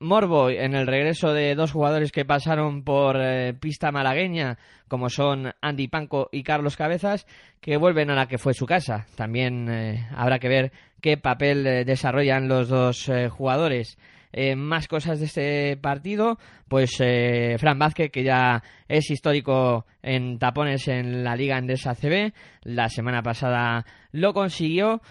Morbo 0.03 0.51
en 0.51 0.75
el 0.75 0.87
regreso 0.87 1.33
de 1.33 1.55
dos 1.55 1.73
jugadores 1.73 2.13
que 2.13 2.25
pasaron 2.25 2.83
por 2.83 3.17
eh, 3.19 3.55
pista 3.55 3.93
malagueña, 3.93 4.59
como 4.89 5.09
son 5.09 5.53
Andy 5.61 5.89
Panco 5.89 6.29
y 6.33 6.43
Carlos 6.43 6.77
Cabezas, 6.77 7.27
que 7.61 7.77
vuelven 7.77 8.11
a 8.11 8.15
la 8.15 8.27
que 8.27 8.39
fue 8.39 8.53
su 8.53 8.67
casa. 8.67 9.07
También 9.17 9.69
eh, 9.71 10.09
habrá 10.15 10.39
que 10.41 10.49
ver 10.49 10.73
qué 11.01 11.17
papel 11.17 11.67
eh, 11.67 11.85
desarrollan 11.85 12.49
los 12.49 12.69
dos 12.69 13.11
jugadores. 13.31 13.97
Más 14.57 14.89
cosas 14.89 15.21
de 15.21 15.27
este 15.27 15.77
partido, 15.77 16.39
pues 16.69 16.97
Fran 17.59 17.79
Vázquez, 17.79 18.11
que 18.11 18.25
ya 18.25 18.63
es 18.89 19.11
histórico 19.11 19.87
en 20.03 20.39
tapones 20.39 20.89
en 20.89 21.23
la 21.23 21.37
Liga 21.37 21.59
Endesa 21.59 21.95
CB, 21.95 22.33
la 22.63 22.89
semana 22.89 23.23
pasada 23.23 23.85
lo 24.11 24.33
consiguió 24.33 25.03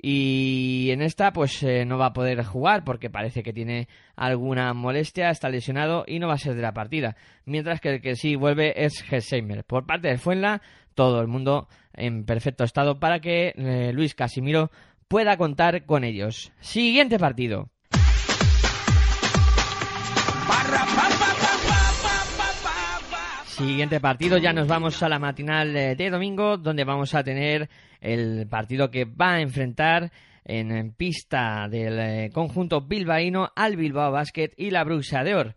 y 0.00 0.88
en 0.90 1.02
esta 1.02 1.32
pues 1.32 1.62
eh, 1.62 1.84
no 1.84 1.98
va 1.98 2.06
a 2.06 2.12
poder 2.12 2.42
jugar 2.44 2.84
porque 2.84 3.10
parece 3.10 3.42
que 3.42 3.52
tiene 3.52 3.88
alguna 4.16 4.74
molestia, 4.74 5.30
está 5.30 5.48
lesionado 5.48 6.04
y 6.06 6.18
no 6.18 6.28
va 6.28 6.34
a 6.34 6.38
ser 6.38 6.54
de 6.54 6.62
la 6.62 6.74
partida. 6.74 7.16
Mientras 7.44 7.80
que 7.80 7.90
el 7.90 8.00
que 8.00 8.16
sí 8.16 8.34
vuelve 8.34 8.84
es 8.84 9.02
Gesheimer. 9.02 9.64
Por 9.64 9.86
parte 9.86 10.08
de 10.08 10.18
Fuenla, 10.18 10.62
todo 10.94 11.20
el 11.20 11.28
mundo 11.28 11.68
en 11.92 12.24
perfecto 12.24 12.64
estado 12.64 12.98
para 12.98 13.20
que 13.20 13.54
eh, 13.56 13.92
Luis 13.92 14.14
Casimiro 14.14 14.70
pueda 15.06 15.36
contar 15.36 15.84
con 15.86 16.02
ellos. 16.02 16.52
Siguiente 16.60 17.18
partido. 17.18 17.70
Siguiente 23.56 24.00
partido, 24.00 24.36
ya 24.38 24.52
nos 24.52 24.66
vamos 24.66 25.00
a 25.04 25.08
la 25.08 25.20
matinal 25.20 25.72
de 25.72 26.10
domingo, 26.10 26.56
donde 26.56 26.82
vamos 26.82 27.14
a 27.14 27.22
tener 27.22 27.70
el 28.00 28.48
partido 28.48 28.90
que 28.90 29.04
va 29.04 29.34
a 29.34 29.40
enfrentar 29.42 30.10
en 30.44 30.90
pista 30.90 31.68
del 31.68 32.00
eh, 32.00 32.30
conjunto 32.34 32.80
bilbaíno 32.80 33.52
al 33.54 33.76
Bilbao 33.76 34.10
Basket 34.10 34.50
y 34.56 34.70
la 34.70 34.82
Bruxa 34.82 35.22
de 35.22 35.36
Or. 35.36 35.54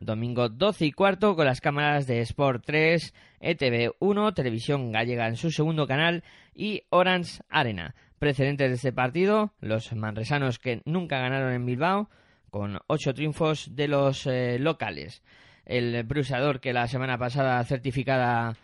Domingo 0.00 0.48
12 0.48 0.86
y 0.86 0.92
cuarto 0.92 1.34
con 1.34 1.44
las 1.44 1.60
cámaras 1.60 2.06
de 2.06 2.20
Sport 2.20 2.62
3, 2.64 3.14
ETV 3.40 3.96
1, 3.98 4.32
Televisión 4.32 4.92
Gallega 4.92 5.26
en 5.26 5.34
su 5.34 5.50
segundo 5.50 5.88
canal 5.88 6.22
y 6.54 6.84
Orange 6.90 7.42
Arena. 7.48 7.96
Precedentes 8.20 8.68
de 8.68 8.76
este 8.76 8.92
partido, 8.92 9.54
los 9.60 9.92
manresanos 9.92 10.60
que 10.60 10.82
nunca 10.84 11.18
ganaron 11.18 11.52
en 11.52 11.66
Bilbao, 11.66 12.10
con 12.48 12.78
ocho 12.86 13.12
triunfos 13.12 13.74
de 13.74 13.88
los 13.88 14.24
eh, 14.28 14.56
locales 14.60 15.20
el 15.66 16.02
brusador 16.04 16.60
que 16.60 16.72
la 16.72 16.88
semana 16.88 17.18
pasada 17.18 17.62
certificada 17.64 18.56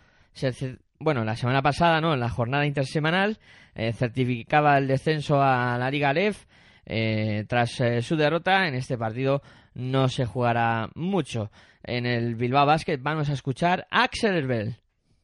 bueno, 0.99 1.23
la 1.23 1.35
semana 1.35 1.61
pasada, 1.61 2.01
¿no? 2.01 2.13
En 2.13 2.19
la 2.19 2.29
jornada 2.29 2.65
intersemanal 2.65 3.37
eh, 3.75 3.93
certificaba 3.93 4.77
el 4.77 4.87
descenso 4.87 5.41
a 5.41 5.77
la 5.77 5.91
Liga 5.91 6.13
Lef. 6.13 6.45
Eh, 6.85 7.43
tras 7.49 7.81
eh, 7.81 8.01
su 8.01 8.15
derrota 8.15 8.67
en 8.67 8.75
este 8.75 8.97
partido 8.97 9.41
no 9.73 10.09
se 10.09 10.25
jugará 10.25 10.89
mucho. 10.95 11.51
En 11.83 12.05
el 12.05 12.35
Bilbao 12.35 12.65
Basket 12.65 12.97
vamos 13.01 13.29
a 13.29 13.33
escuchar 13.33 13.87
a 13.91 14.03
Axel 14.03 14.35
Herbel. 14.35 14.77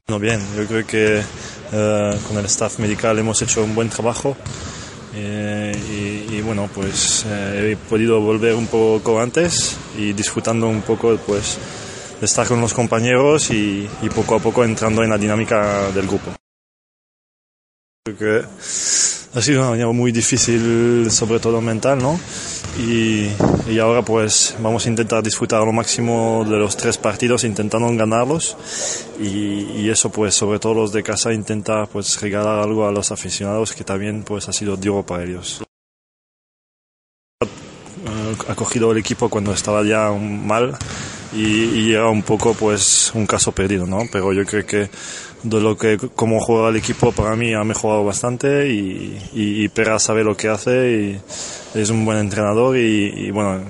No, 0.07 0.19
bien, 0.19 0.39
yo 0.55 0.67
creo 0.67 0.85
que 0.85 1.21
con 2.27 2.37
el 2.37 2.45
staff 2.45 2.77
medical 2.79 3.17
hemos 3.17 3.41
hecho 3.41 3.63
un 3.63 3.73
buen 3.73 3.89
trabajo. 3.89 4.35
Y, 5.15 6.35
y, 6.35 6.41
bueno, 6.43 6.69
pues 6.73 7.25
he 7.25 7.77
podido 7.89 8.19
volver 8.19 8.55
un 8.55 8.67
poco 8.67 9.19
antes 9.19 9.77
y 9.97 10.13
disfrutando 10.13 10.67
un 10.67 10.81
poco 10.81 11.15
pues 11.17 11.57
estar 12.23 12.47
con 12.47 12.61
los 12.61 12.73
compañeros 12.73 13.49
y, 13.51 13.89
poco 14.15 14.35
a 14.35 14.39
poco 14.39 14.63
entrando 14.63 15.03
en 15.03 15.09
la 15.09 15.17
dinámica 15.17 15.91
del 15.91 16.07
grupo. 16.07 16.31
Creo 18.05 18.17
que 18.17 18.47
ha 19.37 19.41
sido 19.41 19.67
un 19.67 19.73
año 19.73 19.93
muy 19.93 20.11
difícil, 20.11 21.09
sobre 21.09 21.39
todo 21.39 21.61
mental, 21.61 21.99
¿no? 21.99 22.19
Y, 22.77 23.29
y, 23.69 23.79
ahora 23.79 24.01
pues 24.01 24.55
vamos 24.59 24.85
a 24.85 24.89
intentar 24.89 25.21
disfrutar 25.21 25.63
lo 25.63 25.71
máximo 25.71 26.43
de 26.43 26.57
los 26.57 26.75
tres 26.75 26.97
partidos, 26.97 27.43
intentando 27.43 27.87
ganarlos 27.95 28.57
y, 29.19 29.81
y, 29.81 29.89
eso 29.91 30.11
pues 30.11 30.33
sobre 30.33 30.57
todo 30.57 30.73
los 30.73 30.91
de 30.91 31.03
casa 31.03 31.31
intentar 31.31 31.87
pues 31.87 32.19
regalar 32.19 32.59
algo 32.59 32.87
a 32.87 32.91
los 32.91 33.11
aficionados 33.11 33.73
que 33.73 33.83
también 33.83 34.23
pues 34.23 34.49
ha 34.49 34.53
sido 34.53 34.75
duro 34.75 35.05
para 35.05 35.23
ellos. 35.23 35.63
Ha 38.47 38.55
cogido 38.55 38.91
el 38.91 38.97
equipo 38.97 39.29
cuando 39.29 39.53
estaba 39.53 39.83
ya 39.83 40.09
mal 40.11 40.75
y, 41.31 41.65
y, 41.65 41.93
era 41.93 42.09
un 42.09 42.23
poco 42.23 42.55
pues 42.55 43.11
un 43.13 43.27
caso 43.27 43.51
perdido, 43.51 43.85
¿no? 43.85 43.99
Pero 44.11 44.33
yo 44.33 44.45
creo 44.45 44.65
que 44.65 44.89
de 45.43 45.61
lo 45.61 45.77
que 45.77 45.97
como 46.15 46.39
juega 46.39 46.69
el 46.69 46.77
equipo 46.77 47.11
para 47.11 47.35
mí 47.35 47.53
ha 47.53 47.63
mejorado 47.63 48.03
bastante 48.03 48.69
y, 48.69 49.17
y, 49.33 49.67
Pera 49.69 49.99
sabe 49.99 50.23
lo 50.23 50.35
que 50.35 50.47
hace 50.47 50.91
y 50.91 51.21
es 51.73 51.89
un 51.89 52.05
buen 52.05 52.17
entrenador 52.19 52.77
y, 52.77 53.31
bueno 53.31 53.63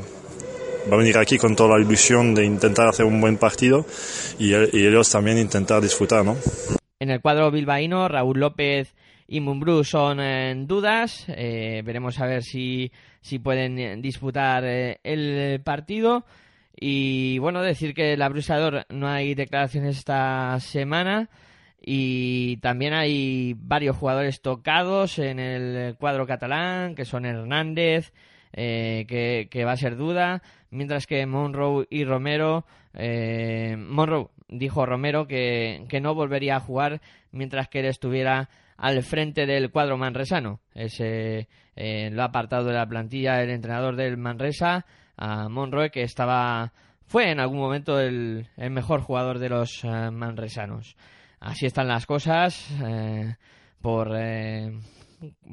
va 0.91 0.95
a 0.95 0.97
venir 0.97 1.17
aquí 1.17 1.37
con 1.37 1.55
toda 1.55 1.77
la 1.77 1.85
ilusión 1.85 2.35
de 2.35 2.43
intentar 2.43 2.89
hacer 2.89 3.05
un 3.05 3.21
buen 3.21 3.37
partido 3.37 3.85
y, 4.37 4.53
ellos 4.53 5.09
también 5.09 5.37
intentar 5.37 5.81
disfrutar, 5.81 6.25
¿no? 6.25 6.35
En 6.99 7.09
el 7.09 7.21
cuadro 7.21 7.49
bilbaíno, 7.51 8.09
Raúl 8.09 8.39
López 8.39 8.93
y 9.25 9.39
Mumbrú 9.39 9.85
son 9.85 10.19
en 10.19 10.67
dudas. 10.67 11.25
Eh, 11.29 11.81
veremos 11.85 12.19
a 12.19 12.25
ver 12.25 12.43
si, 12.43 12.91
si 13.21 13.39
pueden 13.39 14.01
disputar 14.01 14.65
eh, 14.65 14.99
el 15.03 15.61
partido. 15.61 16.25
Y 16.77 17.37
bueno, 17.37 17.61
decir 17.61 17.93
que 17.93 18.17
la 18.17 18.27
Brusador 18.27 18.85
no 18.89 19.07
hay 19.07 19.35
declaraciones 19.35 19.99
esta 19.99 20.59
semana 20.59 21.29
y 21.85 22.57
también 22.57 22.93
hay 22.93 23.55
varios 23.57 23.97
jugadores 23.97 24.41
tocados 24.41 25.19
en 25.19 25.39
el 25.39 25.95
cuadro 25.97 26.25
catalán, 26.25 26.95
que 26.95 27.05
son 27.05 27.25
Hernández, 27.25 28.13
eh, 28.53 29.05
que, 29.51 29.65
va 29.65 29.73
a 29.73 29.77
ser 29.77 29.97
duda, 29.97 30.41
mientras 30.71 31.07
que 31.07 31.25
Monroe 31.25 31.85
y 31.89 32.05
Romero, 32.05 32.65
eh, 32.93 33.75
Monroe 33.77 34.29
dijo 34.47 34.85
Romero 34.85 35.27
que, 35.27 35.85
que, 35.89 35.99
no 35.99 36.15
volvería 36.15 36.57
a 36.57 36.59
jugar 36.59 37.01
mientras 37.31 37.67
que 37.67 37.79
él 37.79 37.87
estuviera 37.87 38.49
al 38.77 39.03
frente 39.03 39.45
del 39.45 39.71
cuadro 39.71 39.97
manresano. 39.97 40.59
Ese 40.73 41.47
eh, 41.75 42.09
lo 42.11 42.21
ha 42.21 42.25
apartado 42.25 42.65
de 42.65 42.73
la 42.73 42.87
plantilla 42.87 43.41
el 43.41 43.49
entrenador 43.49 43.95
del 43.95 44.17
Manresa 44.17 44.85
a 45.17 45.49
Monroe, 45.49 45.89
que 45.89 46.03
estaba 46.03 46.73
fue 47.05 47.31
en 47.31 47.39
algún 47.39 47.59
momento 47.59 47.99
el, 47.99 48.47
mejor 48.57 49.01
jugador 49.01 49.39
de 49.39 49.49
los 49.49 49.83
eh, 49.83 50.11
manresanos. 50.11 50.95
Así 51.43 51.65
están 51.65 51.87
las 51.87 52.05
cosas 52.05 52.67
eh, 52.83 53.35
por, 53.81 54.11
eh, 54.15 54.71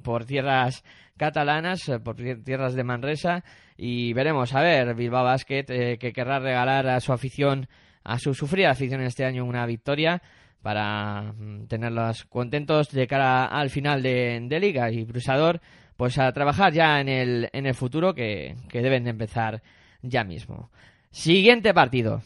por 0.03 0.25
tierras 0.25 0.85
catalanas, 1.17 1.91
por 2.05 2.17
tierras 2.17 2.75
de 2.75 2.85
Manresa, 2.85 3.45
y 3.77 4.13
veremos, 4.13 4.55
a 4.55 4.63
ver, 4.63 4.95
Bilbao 4.95 5.25
Basket, 5.25 5.99
que 5.99 6.13
querrá 6.15 6.39
regalar 6.39 6.87
a 6.89 7.01
su 7.01 7.13
afición, 7.13 7.69
a 8.05 8.19
su 8.19 8.33
sufrida 8.35 8.71
afición 8.71 9.03
este 9.03 9.25
año, 9.25 9.45
una 9.45 9.67
victoria 9.67 10.23
para 10.63 11.33
mm, 11.33 11.67
tenerlos 11.67 12.25
contentos 12.25 12.91
de 12.91 13.07
cara 13.07 13.47
al 13.47 13.71
final 13.71 14.03
de, 14.03 14.39
de 14.49 14.61
liga 14.61 14.91
y 14.91 15.05
Brusador 15.05 15.61
pues 16.01 16.19
a 16.19 16.33
trabajar 16.33 16.73
ya 16.73 16.99
en 16.99 17.11
el, 17.11 17.51
en 17.53 17.67
el 17.67 17.75
futuro 17.75 18.15
que, 18.15 18.57
deben 18.73 19.05
de 19.05 19.11
empezar 19.11 19.63
ya 20.01 20.25
mismo. 20.25 20.71
Siguiente 21.11 21.75
partido. 21.75 22.23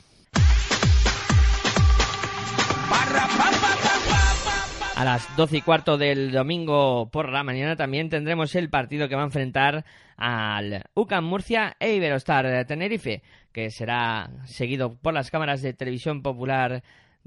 A 4.96 5.04
las 5.04 5.36
12 5.36 5.56
y 5.56 5.60
cuarto 5.60 5.98
del 5.98 6.30
domingo 6.30 7.10
por 7.10 7.28
la 7.30 7.42
mañana 7.42 7.74
también 7.74 8.08
tendremos 8.08 8.54
el 8.54 8.70
partido 8.70 9.08
que 9.08 9.16
va 9.16 9.22
a 9.22 9.26
enfrentar 9.26 9.84
al 10.16 10.84
UCAM 10.94 11.24
Murcia 11.24 11.76
e 11.80 11.94
Iberostar 11.94 12.64
Tenerife, 12.66 13.22
que 13.52 13.70
será 13.70 14.30
seguido 14.44 14.96
por 14.96 15.12
las 15.12 15.30
cámaras 15.30 15.62
de 15.62 15.74
televisión 15.74 16.22
popular, 16.22 16.82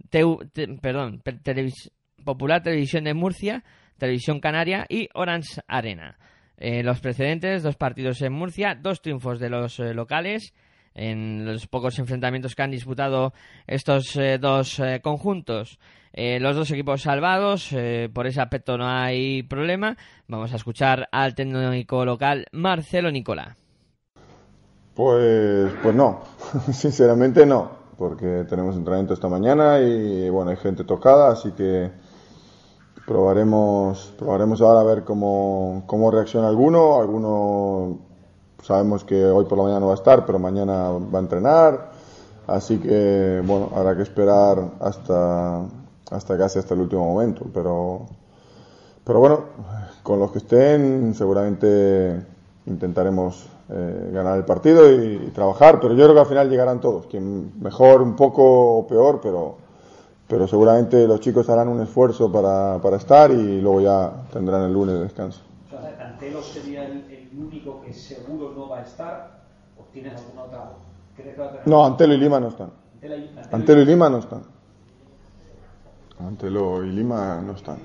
perdón, 0.10 1.22
Popular 2.24 2.64
Televisión 2.64 3.04
de 3.04 3.14
Murcia, 3.14 3.64
Televisión 3.98 4.40
Canaria 4.40 4.86
y 4.90 5.10
Orange 5.14 5.62
Arena. 5.68 6.18
Eh, 6.58 6.84
los 6.84 7.00
precedentes, 7.02 7.64
dos 7.64 7.76
partidos 7.76 8.22
en 8.22 8.34
Murcia, 8.34 8.76
dos 8.76 9.02
triunfos 9.02 9.40
de 9.40 9.50
los 9.50 9.80
eh, 9.80 9.94
locales 9.94 10.54
en 10.98 11.46
los 11.46 11.68
pocos 11.68 11.98
enfrentamientos 12.00 12.56
que 12.56 12.64
han 12.64 12.72
disputado 12.72 13.34
estos 13.68 14.16
eh, 14.18 14.38
dos 14.40 14.82
conjuntos. 15.02 15.80
los 16.14 16.56
dos 16.56 16.72
equipos 16.72 17.04
salvados, 17.04 17.70
por 18.14 18.28
ese 18.28 18.42
aspecto 18.42 18.78
no 18.78 18.88
hay 18.88 19.44
problema. 19.44 19.96
Vamos 20.28 20.52
a 20.52 20.56
escuchar 20.56 21.08
al 21.12 21.36
técnico 21.36 22.04
local 22.04 22.48
Marcelo 22.52 23.12
Nicola. 23.12 23.56
Pues, 24.96 25.72
pues 25.84 25.96
no, 25.96 26.22
sinceramente 26.74 27.46
no, 27.46 27.70
porque 27.98 28.46
tenemos 28.50 28.76
entrenamiento 28.76 29.14
esta 29.14 29.30
mañana 29.30 29.80
y 29.80 30.28
bueno, 30.30 30.50
hay 30.50 30.58
gente 30.58 30.84
tocada, 30.84 31.32
así 31.32 31.52
que 31.52 31.92
probaremos, 33.08 34.14
probaremos 34.18 34.62
ahora 34.62 34.82
a 34.82 34.84
ver 34.84 35.04
cómo, 35.06 35.84
cómo 35.88 36.12
reacciona 36.12 36.50
alguno. 36.50 37.00
Alguno 37.00 38.07
sabemos 38.64 39.04
que 39.04 39.26
hoy 39.26 39.46
por 39.46 39.58
la 39.58 39.64
mañana 39.66 39.80
no 39.82 39.88
va 39.88 39.94
a 39.94 39.96
estar, 39.96 40.26
pero 40.26 40.40
mañana 40.40 40.90
va 40.92 41.20
a 41.20 41.22
entrenar. 41.22 41.92
Así 42.48 42.78
que 42.80 43.42
bueno, 43.46 43.70
habrá 43.76 43.96
que 43.96 44.04
esperar 44.04 44.72
hasta, 44.80 45.66
hasta 46.12 46.38
casi 46.38 46.60
hasta 46.60 46.74
el 46.74 46.82
último 46.82 47.06
momento. 47.06 47.46
Pero, 47.54 48.06
pero 49.04 49.20
bueno, 49.20 49.46
con 50.04 50.20
los 50.20 50.32
que 50.32 50.38
estén 50.40 51.14
seguramente 51.14 52.26
intentaremos 52.66 53.48
eh, 53.70 54.12
ganar 54.14 54.38
el 54.38 54.46
partido 54.46 54.90
y, 54.90 55.32
trabajar, 55.34 55.80
pero 55.82 55.94
yo 55.94 56.04
creo 56.06 56.14
que 56.14 56.22
al 56.22 56.26
final 56.26 56.50
llegarán 56.50 56.80
todos, 56.80 57.06
quien 57.08 57.52
mejor 57.62 58.02
un 58.02 58.16
poco 58.16 58.88
peor, 58.88 59.20
pero, 59.22 59.58
pero 60.26 60.48
seguramente 60.48 61.06
los 61.06 61.20
chicos 61.20 61.50
harán 61.50 61.68
un 61.68 61.82
esfuerzo 61.82 62.32
para, 62.32 62.80
para 62.82 62.96
estar 62.96 63.30
y 63.30 63.60
luego 63.60 63.82
ya 63.82 64.24
tendrán 64.32 64.64
el 64.64 64.74
lunes 64.74 64.96
de 64.96 65.02
descanso. 65.02 65.42
O 65.66 65.70
sea, 65.70 66.18
sería 66.42 66.86
el, 66.86 67.17
único 67.38 67.82
que 67.82 67.94
seguro 67.94 68.54
no 68.56 68.70
va 68.70 68.80
a 68.80 68.82
estar, 68.82 69.42
o 69.78 69.84
tienes 69.92 70.20
alguna 70.20 70.44
otra. 70.44 70.72
¿Crees 71.16 71.36
que 71.36 71.42
va 71.42 71.48
a 71.48 71.52
tener 71.52 71.68
no, 71.68 71.86
Antelo 71.86 72.14
y 72.14 72.18
Lima 72.18 72.40
no 72.40 72.48
están. 72.50 72.72
Antelo, 73.52 73.82
y 73.82 73.86
Lima 73.86 74.10
no 74.10 74.18
están. 74.18 74.44
Antelo 76.20 76.84
y 76.84 76.92
Lima 76.92 77.42
no 77.42 77.54
están. 77.54 77.78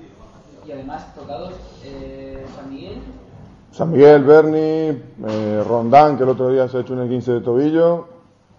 Y 0.65 0.71
además, 0.71 1.13
tocados, 1.15 1.53
eh, 1.83 2.45
San 2.55 2.69
Miguel. 2.69 3.01
San 3.71 3.91
Miguel, 3.91 4.23
Berni, 4.23 5.01
eh, 5.27 5.63
Rondán, 5.67 6.15
que 6.15 6.23
el 6.23 6.29
otro 6.29 6.49
día 6.49 6.67
se 6.67 6.77
ha 6.77 6.81
hecho 6.81 6.93
un 6.93 7.09
15 7.09 7.31
de 7.33 7.41
tobillo. 7.41 8.07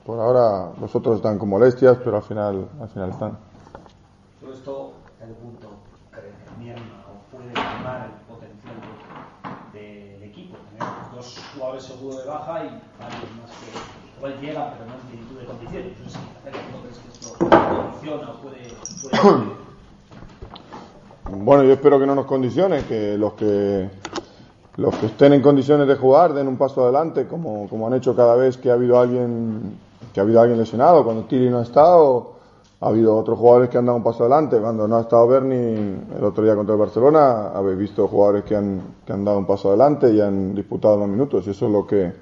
Por 0.04 0.20
ahora 0.20 0.72
los 0.80 0.94
otros 0.94 1.16
están 1.16 1.38
con 1.38 1.48
molestias, 1.48 1.98
pero 2.04 2.16
al 2.16 2.22
final, 2.22 2.68
al 2.80 2.88
final 2.88 3.10
están. 3.10 3.38
Todo 4.40 4.52
esto, 4.52 4.92
¿hasta 5.06 5.26
qué 5.26 5.32
punto 5.32 5.68
o 5.68 7.36
puede 7.36 7.52
cambiar 7.54 8.06
el 8.06 8.34
potencial 8.34 8.76
del 9.72 10.22
equipo? 10.24 10.56
Tener 10.70 10.92
dos 11.14 11.40
jugadores 11.74 11.84
seguros 11.84 12.24
de 12.24 12.30
baja 12.30 12.62
bueno, 21.30 21.64
yo 21.64 21.72
espero 21.72 21.98
que 21.98 22.06
no 22.06 22.14
nos 22.14 22.26
condicione, 22.26 22.84
que 22.84 23.18
los 23.18 23.32
que 23.34 23.90
los 24.76 24.94
que 24.96 25.06
estén 25.06 25.32
en 25.32 25.42
condiciones 25.42 25.86
de 25.86 25.96
jugar 25.96 26.32
den 26.32 26.48
un 26.48 26.56
paso 26.56 26.82
adelante, 26.84 27.26
como, 27.26 27.68
como 27.68 27.86
han 27.86 27.94
hecho 27.94 28.16
cada 28.16 28.34
vez 28.34 28.56
que 28.56 28.70
ha 28.70 28.74
habido 28.74 28.98
alguien 28.98 29.78
que 30.12 30.20
ha 30.20 30.22
habido 30.22 30.40
alguien 30.40 30.58
lesionado. 30.58 31.04
Cuando 31.04 31.24
Tiri 31.24 31.48
no 31.50 31.58
ha 31.58 31.62
estado, 31.62 32.33
ha 32.84 32.88
habido 32.88 33.16
otros 33.16 33.38
jugadores 33.38 33.70
que 33.70 33.78
han 33.78 33.86
dado 33.86 33.96
un 33.96 34.04
paso 34.04 34.24
adelante. 34.24 34.58
Cuando 34.58 34.86
no 34.86 34.96
ha 34.96 35.00
estado 35.00 35.26
Berni 35.26 35.54
el 35.54 36.22
otro 36.22 36.44
día 36.44 36.54
contra 36.54 36.74
el 36.74 36.80
Barcelona, 36.80 37.48
habéis 37.48 37.78
visto 37.78 38.06
jugadores 38.06 38.44
que 38.44 38.54
han, 38.54 38.82
que 39.06 39.12
han 39.14 39.24
dado 39.24 39.38
un 39.38 39.46
paso 39.46 39.68
adelante 39.70 40.12
y 40.12 40.20
han 40.20 40.54
disputado 40.54 40.98
los 40.98 41.08
minutos. 41.08 41.46
Y 41.46 41.50
eso 41.50 41.64
es 41.64 41.72
lo 41.72 41.86
que, 41.86 42.12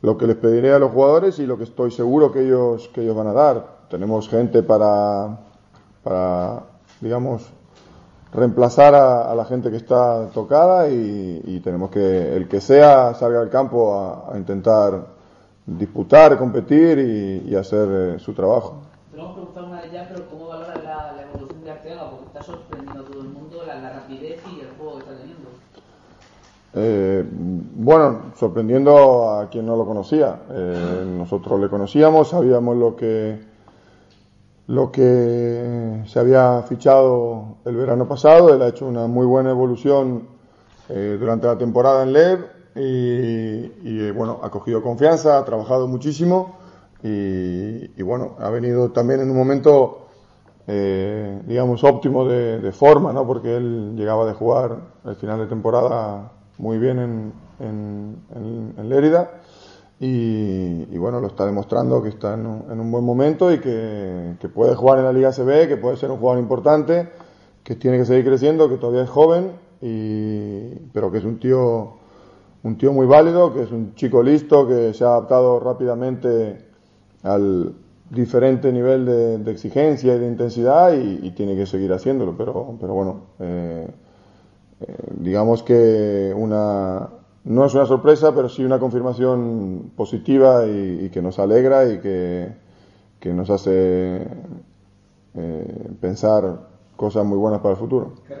lo 0.00 0.16
que 0.16 0.26
les 0.26 0.36
pediré 0.36 0.72
a 0.72 0.78
los 0.78 0.90
jugadores 0.90 1.38
y 1.38 1.46
lo 1.46 1.58
que 1.58 1.64
estoy 1.64 1.90
seguro 1.90 2.32
que 2.32 2.46
ellos, 2.46 2.88
que 2.94 3.02
ellos 3.02 3.14
van 3.14 3.26
a 3.26 3.34
dar. 3.34 3.84
Tenemos 3.90 4.26
gente 4.26 4.62
para, 4.62 5.38
para 6.02 6.62
digamos, 7.02 7.52
reemplazar 8.32 8.94
a, 8.94 9.34
la 9.34 9.44
gente 9.44 9.70
que 9.70 9.76
está 9.76 10.28
tocada 10.30 10.88
y, 10.88 11.60
tenemos 11.62 11.90
que, 11.90 12.34
el 12.34 12.48
que 12.48 12.60
sea, 12.60 13.12
salga 13.14 13.40
al 13.40 13.50
campo 13.50 13.94
a, 14.32 14.36
intentar 14.36 15.06
disputar, 15.66 16.38
competir 16.38 16.98
y, 17.46 17.54
hacer 17.54 17.88
eh, 17.90 18.18
su 18.18 18.32
trabajo. 18.32 18.82
Te 19.10 19.16
lo 19.16 19.24
hemos 19.24 19.36
preguntado 19.36 19.66
una 19.66 19.73
vez 19.73 19.73
ya, 19.94 20.08
pero 20.08 20.28
¿cómo 20.28 20.48
valoras 20.48 20.82
la, 20.82 21.22
evolución 21.22 21.64
de 21.64 21.70
Arteaga? 21.70 22.10
Porque 22.10 22.26
está 22.26 22.42
sorprendiendo 22.42 23.00
a 23.00 23.04
todo 23.04 23.20
el 23.20 23.28
mundo 23.28 23.62
la, 23.66 23.92
rapidez 23.92 24.40
y 24.52 24.60
el 24.60 24.68
juego 24.76 24.94
que 24.94 24.98
está 24.98 25.12
teniendo. 25.12 25.48
Eh, 26.74 27.24
bueno, 27.76 28.32
sorprendiendo 28.36 29.30
a 29.30 29.48
quien 29.48 29.64
no 29.64 29.76
lo 29.76 29.86
conocía. 29.86 30.40
Eh, 30.50 31.04
nosotros 31.06 31.60
le 31.60 31.68
conocíamos, 31.68 32.28
sabíamos 32.28 32.76
lo 32.76 32.96
que 32.96 33.54
lo 34.66 34.90
que 34.90 36.02
se 36.06 36.18
había 36.18 36.62
fichado 36.62 37.58
el 37.64 37.76
verano 37.76 38.08
pasado. 38.08 38.52
Él 38.52 38.62
ha 38.62 38.68
hecho 38.68 38.86
una 38.86 39.06
muy 39.06 39.26
buena 39.26 39.50
evolución 39.50 40.26
eh, 40.88 41.16
durante 41.20 41.46
la 41.46 41.56
temporada 41.56 42.02
en 42.02 42.12
LEV 42.12 42.40
y, 42.76 44.00
eh, 44.00 44.12
bueno, 44.12 44.40
ha 44.42 44.50
cogido 44.50 44.82
confianza, 44.82 45.38
ha 45.38 45.44
trabajado 45.44 45.86
muchísimo 45.86 46.63
y, 47.06 48.02
bueno, 48.02 48.36
ha 48.38 48.48
venido 48.48 48.90
también 48.90 49.20
en 49.20 49.30
un 49.30 49.36
momento, 49.36 50.06
eh, 50.66 51.42
digamos, 51.46 51.84
óptimo 51.84 52.26
de, 52.26 52.72
forma, 52.72 53.12
¿no? 53.12 53.26
Porque 53.26 53.56
él 53.56 53.94
llegaba 53.94 54.26
de 54.26 54.32
jugar 54.32 54.78
el 55.04 55.16
final 55.16 55.38
de 55.38 55.46
temporada 55.46 56.32
muy 56.56 56.78
bien 56.78 56.98
en, 56.98 57.32
en, 57.60 58.74
en 58.78 58.88
Lérida 58.88 59.30
y, 60.00 60.98
bueno, 60.98 61.20
lo 61.20 61.28
está 61.28 61.46
demostrando 61.46 62.02
que 62.02 62.08
está 62.08 62.34
en 62.34 62.46
un, 62.46 62.90
buen 62.90 63.04
momento 63.04 63.52
y 63.52 63.58
que, 63.58 64.36
puede 64.52 64.74
jugar 64.74 64.98
en 64.98 65.04
la 65.04 65.12
Liga 65.12 65.32
CB, 65.32 65.68
que 65.68 65.76
puede 65.76 65.96
ser 65.96 66.10
un 66.10 66.18
jugador 66.18 66.42
importante, 66.42 67.08
que 67.62 67.76
tiene 67.76 67.98
que 67.98 68.04
seguir 68.04 68.24
creciendo, 68.24 68.68
que 68.68 68.76
todavía 68.76 69.04
es 69.04 69.10
joven, 69.10 69.52
y, 69.80 70.74
pero 70.92 71.10
que 71.12 71.18
es 71.18 71.24
un 71.24 71.38
tío, 71.38 71.94
un 72.62 72.76
tío 72.76 72.92
muy 72.92 73.06
válido, 73.06 73.54
que 73.54 73.62
es 73.62 73.70
un 73.70 73.94
chico 73.94 74.22
listo, 74.22 74.66
que 74.66 74.92
se 74.94 75.04
ha 75.04 75.08
adaptado 75.08 75.60
rápidamente 75.60 76.73
al 77.24 77.74
diferente 78.10 78.70
nivel 78.72 79.06
de, 79.06 79.50
exigencia 79.50 80.14
y 80.14 80.18
de 80.18 80.26
intensidad 80.28 80.92
y, 80.94 81.30
tiene 81.30 81.56
que 81.56 81.66
seguir 81.66 81.92
haciéndolo. 81.92 82.36
Pero, 82.36 82.76
pero 82.80 82.94
bueno, 82.94 83.22
eh, 83.40 83.88
eh, 84.80 84.96
digamos 85.18 85.62
que 85.62 86.32
una 86.36 87.08
no 87.44 87.66
es 87.66 87.74
una 87.74 87.86
sorpresa, 87.86 88.34
pero 88.34 88.48
sí 88.48 88.64
una 88.64 88.78
confirmación 88.78 89.92
positiva 89.96 90.66
y, 90.66 91.10
que 91.10 91.20
nos 91.20 91.38
alegra 91.38 91.90
y 91.90 92.00
que, 92.00 92.64
nos 93.24 93.48
hace 93.48 94.28
eh, 95.34 95.90
pensar 95.98 96.68
cosas 96.94 97.24
muy 97.24 97.38
buenas 97.38 97.60
para 97.60 97.72
el 97.72 97.78
futuro. 97.78 98.14
Que 98.28 98.34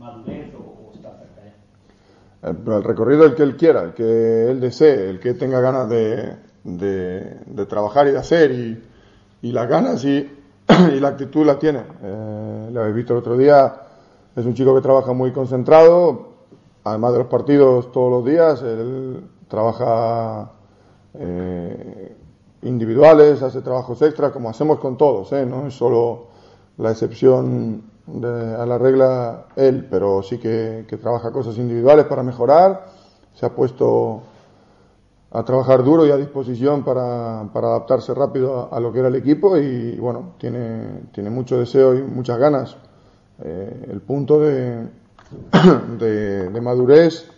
madurez 0.00 0.54
o, 0.54 0.90
está 0.94 1.10
cerca 1.18 1.42
ya. 1.44 1.54
El, 2.42 2.82
recorrido 2.82 3.24
el 3.24 3.34
que 3.34 3.42
él 3.42 3.56
quiera, 3.56 3.82
el 3.82 3.92
que 3.92 4.50
él 4.50 4.60
desee, 4.60 5.10
el 5.10 5.20
que 5.20 5.34
tenga 5.34 5.60
ganas 5.60 5.88
de, 5.88 6.36
de, 6.64 7.66
trabajar 7.66 8.08
y 8.08 8.12
de 8.12 8.18
hacer 8.18 8.50
y, 8.50 8.82
y 9.42 9.52
las 9.52 9.68
ganas 9.68 10.04
y 10.04 10.28
la 11.00 11.08
actitud 11.08 11.44
la 11.44 11.58
tiene. 11.58 11.82
Eh, 12.02 12.72
habéis 12.76 12.94
visto 12.94 13.12
el 13.12 13.18
otro 13.18 13.36
día, 13.36 13.74
es 14.34 14.46
un 14.46 14.54
chico 14.54 14.74
que 14.74 14.80
trabaja 14.80 15.12
muy 15.12 15.32
concentrado, 15.32 16.28
además 16.84 17.12
de 17.12 17.18
los 17.18 17.26
partidos 17.28 17.92
todos 17.92 18.10
los 18.10 18.24
días, 18.24 18.62
él 18.62 19.22
trabaja 19.48 20.50
eh, 21.14 22.16
individuales, 22.62 23.42
hace 23.42 23.60
trabajos 23.60 24.00
extras, 24.02 24.32
como 24.32 24.48
hacemos 24.48 24.78
con 24.78 24.96
todos, 24.96 25.32
¿eh? 25.32 25.44
no 25.44 25.66
es 25.66 25.74
solo 25.74 26.28
la 26.78 26.92
excepción 26.92 27.82
a 28.06 28.66
la 28.66 28.78
regla 28.78 29.46
él, 29.56 29.86
pero 29.90 30.22
sí 30.22 30.38
que, 30.38 30.84
que 30.88 30.96
trabaja 30.96 31.30
cosas 31.30 31.56
individuales 31.58 32.06
para 32.06 32.22
mejorar, 32.22 32.86
se 33.34 33.46
ha 33.46 33.54
puesto 33.54 34.22
a 35.32 35.44
trabajar 35.44 35.84
duro 35.84 36.06
y 36.06 36.10
a 36.10 36.16
disposición 36.16 36.84
para, 36.84 37.48
para 37.52 37.68
adaptarse 37.68 38.12
rápido 38.14 38.72
a, 38.72 38.80
lo 38.80 38.92
que 38.92 38.98
era 38.98 39.08
el 39.08 39.14
equipo 39.14 39.56
y, 39.56 39.96
bueno, 39.96 40.34
tiene, 40.38 41.02
tiene 41.12 41.30
mucho 41.30 41.56
deseo 41.58 41.94
y 41.94 42.02
muchas 42.02 42.38
ganas. 42.38 42.76
Eh, 43.42 43.86
el 43.90 44.00
punto 44.00 44.40
de, 44.40 44.88
de, 46.52 46.60
madurez 46.60 47.30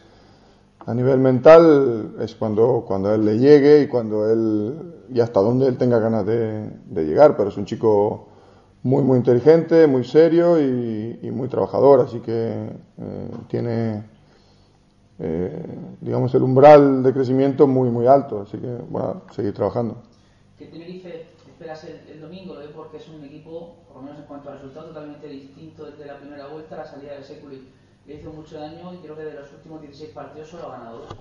a 0.86 0.94
nivel 0.94 1.18
mental 1.18 2.16
es 2.20 2.34
cuando, 2.34 2.84
cuando 2.86 3.14
él 3.14 3.24
le 3.24 3.38
llegue 3.38 3.82
y 3.82 3.88
cuando 3.88 4.28
él 4.28 4.94
y 5.12 5.20
hasta 5.20 5.40
donde 5.40 5.66
él 5.66 5.76
tenga 5.76 5.98
ganas 5.98 6.24
de, 6.24 6.70
de 6.86 7.04
llegar, 7.04 7.36
pero 7.36 7.50
es 7.50 7.56
un 7.58 7.66
chico 7.66 8.28
muy 8.82 9.02
muy 9.02 9.18
inteligente, 9.18 9.86
muy 9.86 10.04
serio 10.04 10.60
y, 10.60 11.30
muy 11.30 11.48
trabajador, 11.48 12.00
así 12.00 12.20
que 12.20 12.32
eh, 12.98 13.30
tiene 13.48 14.02
eh, 15.24 15.62
digamos, 16.00 16.34
el 16.34 16.42
umbral 16.42 17.02
de 17.04 17.12
crecimiento 17.12 17.68
muy, 17.68 17.90
muy 17.90 18.08
alto. 18.08 18.42
Así 18.42 18.58
que, 18.58 18.66
bueno, 18.88 19.22
seguir 19.30 19.54
trabajando. 19.54 20.02
¿Qué 20.58 20.66
Tenerife 20.66 21.26
esperas 21.46 21.84
el, 21.84 22.20
domingo? 22.20 22.54
Lo 22.54 22.72
porque 22.72 22.96
es 22.96 23.08
un 23.08 23.22
equipo, 23.24 23.76
por 23.86 23.98
lo 23.98 24.02
menos 24.02 24.18
en 24.18 24.26
cuanto 24.26 24.50
a 24.50 24.54
resultados, 24.54 24.88
totalmente 24.88 25.28
distinto 25.28 25.84
desde 25.84 26.06
la 26.06 26.18
primera 26.18 26.48
vuelta. 26.48 26.76
La 26.76 26.86
salida 26.86 27.14
de 27.14 27.22
Seculi 27.22 27.68
le 28.04 28.14
hizo 28.14 28.32
mucho 28.32 28.58
daño 28.58 28.94
y 28.94 28.96
creo 28.96 29.16
que 29.16 29.22
de 29.22 29.34
los 29.34 29.52
últimos 29.52 29.80
16 29.82 30.10
partidos 30.10 30.48
solo 30.48 30.66
ha 30.66 30.78
ganado 30.78 30.98
dos. 30.98 31.16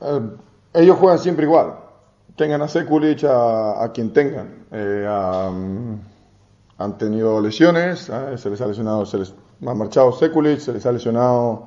Eh, 0.00 0.80
ellos 0.80 0.96
juegan 0.96 1.18
siempre 1.18 1.44
igual. 1.44 1.74
Tengan 2.34 2.62
a 2.62 2.68
Sekulic 2.68 3.24
a, 3.24 3.82
a 3.84 3.92
quien 3.92 4.12
tengan. 4.12 4.66
Eh, 4.70 5.06
a, 5.06 5.50
han 6.78 6.98
tenido 6.98 7.40
lesiones, 7.40 8.08
¿eh? 8.10 8.36
se 8.36 8.50
les 8.50 8.60
ha 8.60 8.66
lesionado, 8.66 9.06
se 9.06 9.18
les 9.18 9.34
ha 9.66 9.74
marchado 9.74 10.12
Sekulic, 10.12 10.58
se 10.58 10.72
les 10.72 10.84
ha 10.84 10.92
lesionado 10.92 11.64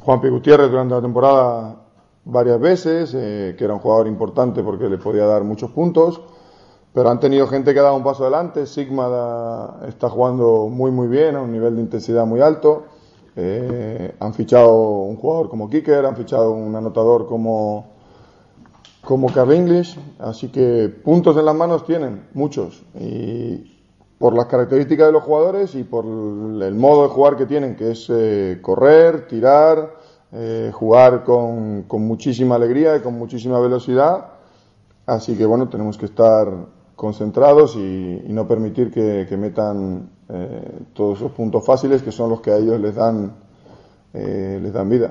Juan 0.00 0.20
P. 0.20 0.30
Gutiérrez 0.30 0.70
durante 0.70 0.94
la 0.94 1.00
temporada 1.00 1.76
varias 2.24 2.60
veces, 2.60 3.14
eh, 3.14 3.54
que 3.56 3.64
era 3.64 3.74
un 3.74 3.80
jugador 3.80 4.06
importante 4.06 4.62
porque 4.62 4.88
le 4.88 4.98
podía 4.98 5.26
dar 5.26 5.44
muchos 5.44 5.70
puntos, 5.70 6.20
pero 6.92 7.08
han 7.08 7.20
tenido 7.20 7.46
gente 7.46 7.72
que 7.72 7.80
ha 7.80 7.84
dado 7.84 7.96
un 7.96 8.04
paso 8.04 8.24
adelante, 8.24 8.66
Sigma 8.66 9.78
está 9.86 10.08
jugando 10.10 10.68
muy 10.68 10.90
muy 10.90 11.08
bien, 11.08 11.36
a 11.36 11.42
un 11.42 11.52
nivel 11.52 11.76
de 11.76 11.82
intensidad 11.82 12.26
muy 12.26 12.40
alto, 12.40 12.84
eh, 13.36 14.14
han 14.18 14.34
fichado 14.34 14.74
un 15.02 15.16
jugador 15.16 15.48
como 15.48 15.70
Kicker, 15.70 16.04
han 16.04 16.16
fichado 16.16 16.50
un 16.50 16.74
anotador 16.74 17.26
como 17.26 17.92
como 19.02 19.32
Carl 19.32 19.52
English, 19.52 19.98
así 20.20 20.48
que 20.48 20.88
puntos 20.88 21.36
en 21.36 21.44
las 21.44 21.56
manos 21.56 21.84
tienen, 21.84 22.28
muchos, 22.34 22.84
y 22.94 23.81
por 24.22 24.36
las 24.36 24.46
características 24.46 25.08
de 25.08 25.12
los 25.12 25.24
jugadores 25.24 25.74
y 25.74 25.82
por 25.82 26.04
el 26.04 26.74
modo 26.76 27.02
de 27.02 27.08
jugar 27.08 27.36
que 27.36 27.44
tienen, 27.44 27.74
que 27.74 27.90
es 27.90 28.06
eh, 28.08 28.60
correr, 28.62 29.26
tirar, 29.26 29.96
eh, 30.30 30.70
jugar 30.72 31.24
con, 31.24 31.82
con, 31.88 32.06
muchísima 32.06 32.54
alegría 32.54 32.94
y 32.94 33.00
con 33.00 33.14
muchísima 33.18 33.58
velocidad. 33.58 34.26
Así 35.06 35.36
que 35.36 35.44
bueno, 35.44 35.68
tenemos 35.68 35.98
que 35.98 36.06
estar 36.06 36.46
concentrados 36.94 37.74
y, 37.74 38.22
no 38.28 38.46
permitir 38.46 38.92
que, 38.92 39.26
que 39.28 39.36
metan 39.36 40.08
eh, 40.28 40.82
todos 40.94 41.18
esos 41.18 41.32
puntos 41.32 41.66
fáciles 41.66 42.00
que 42.00 42.12
son 42.12 42.30
los 42.30 42.40
que 42.40 42.52
a 42.52 42.58
ellos 42.58 42.78
les 42.78 42.94
dan, 42.94 43.32
eh, 44.14 44.60
les 44.62 44.72
dan 44.72 44.88
vida. 44.88 45.10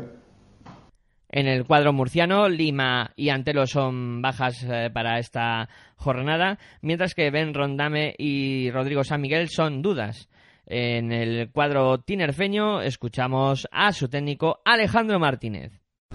En 1.34 1.48
el 1.48 1.66
cuadro 1.66 1.94
murciano, 1.94 2.50
Lima 2.50 3.12
y 3.16 3.30
Antelo 3.30 3.66
son 3.66 4.22
bajas 4.22 4.64
eh, 4.64 4.90
para 4.94 5.18
esta 5.18 5.70
jornada, 5.96 6.60
mientras 6.82 7.16
que 7.16 7.32
Ben 7.32 7.54
Rondame 7.54 8.14
y 8.18 8.70
Rodrigo 8.70 9.06
San 9.06 9.22
Miguel 9.22 9.48
son 9.48 9.82
dudas. 9.82 10.28
En 10.66 11.14
el 11.14 11.50
cuadro 11.52 12.00
tinerfeño 12.00 12.82
escuchamos 12.82 13.66
a 13.72 13.94
su 13.94 14.10
técnico 14.10 14.60
Alejandro 14.66 15.20
Martínez. 15.20 15.72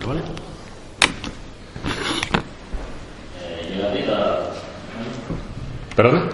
¿Vale? 0.07 0.21
¿Perdón? 5.97 6.29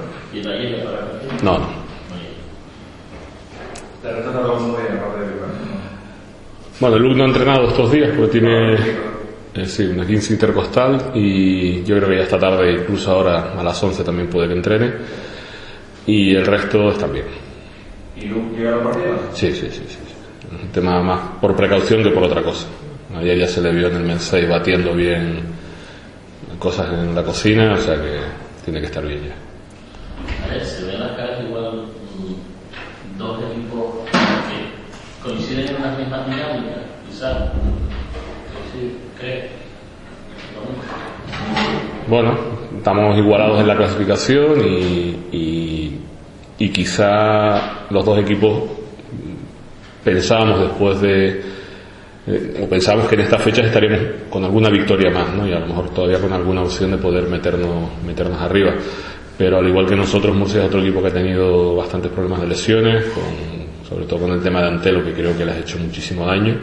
No, 1.45 1.59
no. 1.59 1.83
Bueno, 6.83 6.99
Luke 6.99 7.15
no 7.15 7.23
ha 7.23 7.29
entrenado 7.29 7.69
estos 7.69 7.93
días 7.93 8.11
porque 8.17 8.41
tiene 8.41 8.75
eh, 9.55 9.67
sí, 9.67 9.85
una 9.85 10.05
15 10.05 10.33
intercostal 10.33 11.13
y 11.15 11.85
yo 11.85 11.95
creo 11.95 12.09
que 12.09 12.17
ya 12.17 12.23
esta 12.25 12.41
tarde, 12.41 12.73
incluso 12.73 13.13
ahora 13.13 13.53
a 13.57 13.63
las 13.63 13.81
11 13.81 14.03
también 14.03 14.29
puede 14.29 14.49
que 14.49 14.55
entrene. 14.55 14.93
Y 16.09 16.35
el 16.35 16.45
resto 16.45 16.89
están 16.89 17.13
bien. 17.13 17.27
¿Y 18.17 18.23
Luke 18.23 18.57
llega 18.57 18.75
al 18.75 18.81
partido? 18.81 19.17
Sí, 19.33 19.53
sí, 19.53 19.69
sí, 19.71 19.85
sí. 19.87 19.99
Un 20.51 20.73
tema 20.73 21.01
más 21.05 21.21
por 21.41 21.55
precaución 21.55 22.03
que 22.03 22.11
por 22.11 22.25
otra 22.25 22.43
cosa. 22.43 22.67
Ayer 23.17 23.39
ya 23.39 23.47
se 23.47 23.61
le 23.61 23.71
vio 23.71 23.87
en 23.87 23.99
el 23.99 24.03
mensaje 24.03 24.45
batiendo 24.49 24.93
bien 24.93 25.39
cosas 26.59 26.93
en 26.95 27.15
la 27.15 27.23
cocina, 27.23 27.75
o 27.75 27.79
sea 27.79 27.95
que 27.95 28.19
tiene 28.65 28.81
que 28.81 28.87
estar 28.87 29.07
bien 29.07 29.21
ya. 29.29 30.47
A 30.47 30.53
ver, 30.53 30.65
se 30.65 30.85
ven 30.85 30.99
las 30.99 31.13
caras 31.13 31.45
igual 31.45 31.85
mm, 31.85 33.19
dos 33.19 33.39
equipos 33.53 34.11
que 34.11 34.83
coinciden 35.23 35.77
en 35.77 35.83
las 35.83 35.99
mismas 35.99 36.27
dinámicas, 36.27 36.79
quizás. 37.09 37.37
Sí, 38.73 38.97
creo. 39.19 39.45
Bueno, 42.13 42.37
estamos 42.77 43.17
igualados 43.17 43.59
en 43.59 43.67
la 43.67 43.75
clasificación 43.75 44.61
y, 45.33 45.99
quizá 46.59 47.87
los 47.89 48.05
dos 48.05 48.19
equipos 48.19 48.65
pensábamos 50.05 50.61
después 50.61 51.01
de 51.01 51.43
o 52.63 52.69
pensamos 52.69 53.09
que 53.09 53.15
en 53.15 53.23
estas 53.23 53.43
fechas 53.43 53.65
estaríamos 53.65 53.99
con 54.29 54.45
alguna 54.45 54.69
victoria 54.69 55.11
más, 55.11 55.35
¿no? 55.35 55.49
Y 55.49 55.55
a 55.55 55.61
lo 55.61 55.67
mejor 55.69 55.89
todavía 55.89 56.21
con 56.21 56.35
alguna 56.35 56.61
opción 56.61 56.91
de 56.91 56.99
poder 56.99 57.29
meternos, 57.31 57.91
meternos 58.05 58.39
arriba. 58.43 58.75
Pero 59.39 59.57
al 59.57 59.67
igual 59.67 59.87
que 59.87 59.97
nosotros, 59.97 60.37
Murcia 60.37 60.61
es 60.61 60.67
otro 60.67 60.83
equipo 60.83 61.01
que 61.01 61.09
ha 61.09 61.15
tenido 61.15 61.77
bastantes 61.77 62.13
problemas 62.13 62.43
de 62.43 62.49
lesiones, 62.49 63.07
con, 63.07 63.89
sobre 63.89 64.05
todo 64.05 64.21
con 64.21 64.33
el 64.33 64.43
tema 64.43 64.61
de 64.61 64.69
Antelo, 64.69 65.03
que 65.03 65.15
creo 65.15 65.35
que 65.35 65.47
le 65.47 65.53
ha 65.53 65.59
hecho 65.59 65.79
muchísimo 65.79 66.27
daño, 66.27 66.59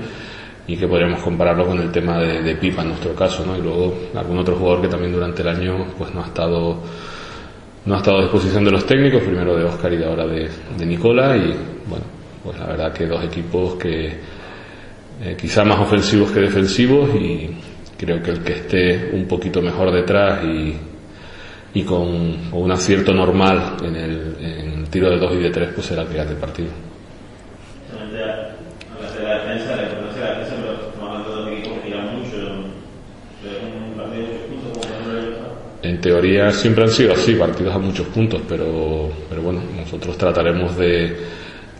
y 0.69 0.77
que 0.77 0.87
podríamos 0.87 1.19
compararlo 1.21 1.65
con 1.65 1.79
el 1.79 1.91
tema 1.91 2.19
de, 2.19 2.43
de 2.43 2.55
Pipa 2.55 2.83
en 2.83 2.89
nuestro 2.89 3.15
caso, 3.15 3.43
¿no? 3.43 3.57
Y 3.57 3.61
luego 3.61 3.91
algún 4.13 4.37
otro 4.37 4.55
jugador 4.55 4.83
que 4.83 4.87
también 4.87 5.11
durante 5.11 5.41
el 5.41 5.47
año 5.47 5.87
pues 5.97 6.13
no 6.13 6.21
ha 6.21 6.27
estado 6.27 6.77
no 7.85 7.95
ha 7.95 7.97
estado 7.97 8.19
a 8.19 8.21
disposición 8.21 8.63
de 8.65 8.71
los 8.71 8.85
técnicos, 8.85 9.23
primero 9.23 9.57
de 9.57 9.63
Oscar 9.63 9.91
y 9.93 10.03
ahora 10.03 10.27
de, 10.27 10.47
de 10.77 10.85
Nicola, 10.85 11.35
y 11.35 11.55
bueno, 11.87 12.05
pues 12.43 12.59
la 12.59 12.67
verdad 12.67 12.93
que 12.93 13.07
dos 13.07 13.23
equipos 13.23 13.75
que 13.75 14.13
eh, 15.23 15.35
quizá 15.35 15.63
más 15.63 15.79
ofensivos 15.79 16.29
que 16.31 16.41
defensivos 16.41 17.15
y 17.15 17.49
creo 17.97 18.21
que 18.21 18.29
el 18.29 18.43
que 18.43 18.53
esté 18.53 19.09
un 19.11 19.27
poquito 19.27 19.63
mejor 19.63 19.91
detrás 19.91 20.43
y, 20.43 20.77
y 21.73 21.83
con, 21.83 22.51
un 22.51 22.71
acierto 22.71 23.11
normal 23.11 23.77
en 23.83 23.95
el, 23.95 24.35
en 24.39 24.79
el 24.81 24.89
tiro 24.89 25.09
de 25.09 25.17
2 25.17 25.33
y 25.33 25.37
de 25.37 25.49
3 25.49 25.69
pues 25.73 25.87
será 25.87 26.03
el 26.03 26.09
que 26.09 26.17
gane 26.17 26.31
el 26.31 26.37
partido. 26.37 26.69
Hablaste 28.99 29.21
de 29.21 29.27
la 29.27 29.39
defensa, 29.39 29.75
la 29.77 29.83
importancia 29.83 30.21
de 30.21 30.27
la 30.27 30.39
defensa, 30.39 30.55
pero 30.59 30.73
estamos 30.73 31.09
hablando 31.09 31.29
de 31.29 31.35
dos 31.35 31.51
equipos 31.51 31.77
que 31.77 31.87
tiran 31.87 32.05
mucho. 32.17 32.35
Es 33.47 33.63
un 33.63 33.95
partido 33.95 34.21
de 34.21 34.27
muchos 34.27 34.43
puntos 34.49 34.87
como 34.87 35.17
el 35.17 35.35
En 35.89 35.99
teoría 35.99 36.51
siempre 36.51 36.83
han 36.83 36.91
sido 36.91 37.13
así, 37.13 37.33
partidos 37.33 37.73
a 37.73 37.79
muchos 37.79 38.05
puntos, 38.07 38.41
pero, 38.47 39.09
pero 39.27 39.41
bueno, 39.41 39.61
nosotros 39.75 40.15
trataremos 40.19 40.77
de, 40.77 41.17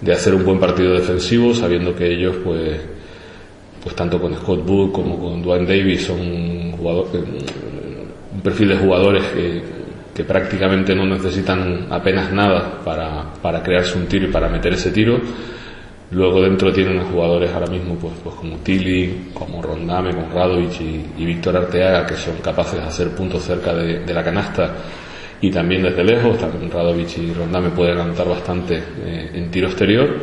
de 0.02 0.12
hacer 0.12 0.34
un 0.34 0.44
buen 0.44 0.60
partido 0.60 0.96
defensivo 0.96 1.54
sabiendo 1.54 1.96
que 1.96 2.12
ellos 2.12 2.38
pues 2.44 2.80
pues 3.84 3.96
tanto 3.96 4.20
con 4.20 4.34
Scott 4.36 4.66
Book 4.66 4.92
como 4.92 5.20
con 5.20 5.44
Dwayne 5.44 5.68
Davis 5.68 6.06
son 6.08 6.20
un, 6.20 6.72
jugador, 6.72 7.08
un 7.14 8.42
perfil 8.42 8.70
de 8.70 8.78
jugadores 8.78 9.24
que, 9.28 9.62
que, 10.16 10.24
prácticamente 10.24 10.96
no 10.96 11.06
necesitan 11.06 11.86
apenas 11.92 12.34
nada 12.34 12.82
para, 12.84 13.32
para, 13.42 13.62
crearse 13.62 13.96
un 13.98 14.08
tiro 14.08 14.28
y 14.28 14.32
para 14.32 14.50
meter 14.50 14.74
ese 14.74 14.92
tiro. 14.92 15.22
Luego 16.12 16.42
dentro 16.42 16.74
tienen 16.74 17.04
jugadores 17.04 17.52
ahora 17.52 17.68
mismo 17.68 17.96
pues, 17.96 18.14
pues 18.24 18.36
como 18.36 18.58
Tilly, 18.58 19.30
como 19.34 19.62
Rondame, 19.62 20.16
con 20.16 20.32
Radovic 20.32 20.82
y, 20.82 21.26
Víctor 21.26 21.58
Arteaga 21.58 22.06
que 22.08 22.16
son 22.16 22.38
capaces 22.38 22.80
de 22.80 22.86
hacer 22.86 23.10
puntos 23.10 23.44
cerca 23.44 23.74
de, 23.76 24.00
de, 24.00 24.14
la 24.14 24.24
canasta 24.24 24.74
y 25.40 25.52
también 25.52 25.84
desde 25.84 26.04
lejos. 26.04 26.38
También 26.40 26.72
Radovic 26.72 27.16
y 27.20 27.32
Rondame 27.32 27.70
pueden 27.70 28.00
anotar 28.00 28.28
bastante 28.28 28.82
eh, 29.04 29.32
en 29.36 29.52
tiro 29.52 29.68
exterior. 29.68 30.18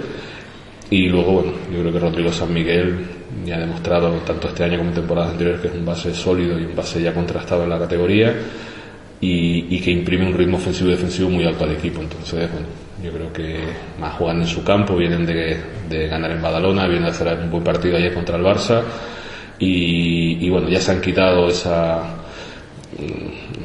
Y 0.90 1.08
luego, 1.08 1.32
bueno, 1.32 1.52
yo 1.72 1.80
creo 1.80 1.92
que 1.92 1.98
Rodrigo 1.98 2.32
San 2.32 2.52
Miguel 2.52 2.98
ya 3.44 3.56
ha 3.56 3.60
demostrado 3.60 4.10
tanto 4.26 4.48
este 4.48 4.64
año 4.64 4.78
como 4.78 4.90
en 4.90 4.96
temporadas 4.96 5.32
anteriores 5.32 5.60
que 5.60 5.68
es 5.68 5.74
un 5.74 5.84
base 5.84 6.14
sólido 6.14 6.58
y 6.58 6.64
un 6.64 6.76
base 6.76 7.00
ya 7.00 7.12
contrastado 7.12 7.64
en 7.64 7.70
la 7.70 7.78
categoría 7.78 8.34
y, 9.20 9.74
y, 9.74 9.80
que 9.80 9.90
imprime 9.90 10.26
un 10.26 10.34
ritmo 10.34 10.58
ofensivo 10.58 10.90
y 10.90 10.92
defensivo 10.92 11.28
muy 11.30 11.44
alto 11.44 11.64
al 11.64 11.72
equipo. 11.72 12.02
Entonces, 12.02 12.50
bueno, 12.52 12.66
yo 13.06 13.12
creo 13.12 13.32
que 13.32 13.60
más 14.00 14.14
juegan 14.14 14.40
en 14.40 14.46
su 14.46 14.64
campo, 14.64 14.96
vienen 14.96 15.24
de, 15.24 15.56
de 15.88 16.08
ganar 16.08 16.30
en 16.32 16.42
Badalona, 16.42 16.86
vienen 16.86 17.04
de 17.04 17.10
hacer 17.10 17.38
un 17.38 17.50
buen 17.50 17.62
partido 17.62 17.96
ayer 17.96 18.12
contra 18.12 18.36
el 18.36 18.42
Barça. 18.42 18.82
Y, 19.58 20.44
y 20.44 20.50
bueno, 20.50 20.68
ya 20.68 20.80
se 20.80 20.90
han 20.92 21.00
quitado 21.00 21.48
esa, 21.48 22.02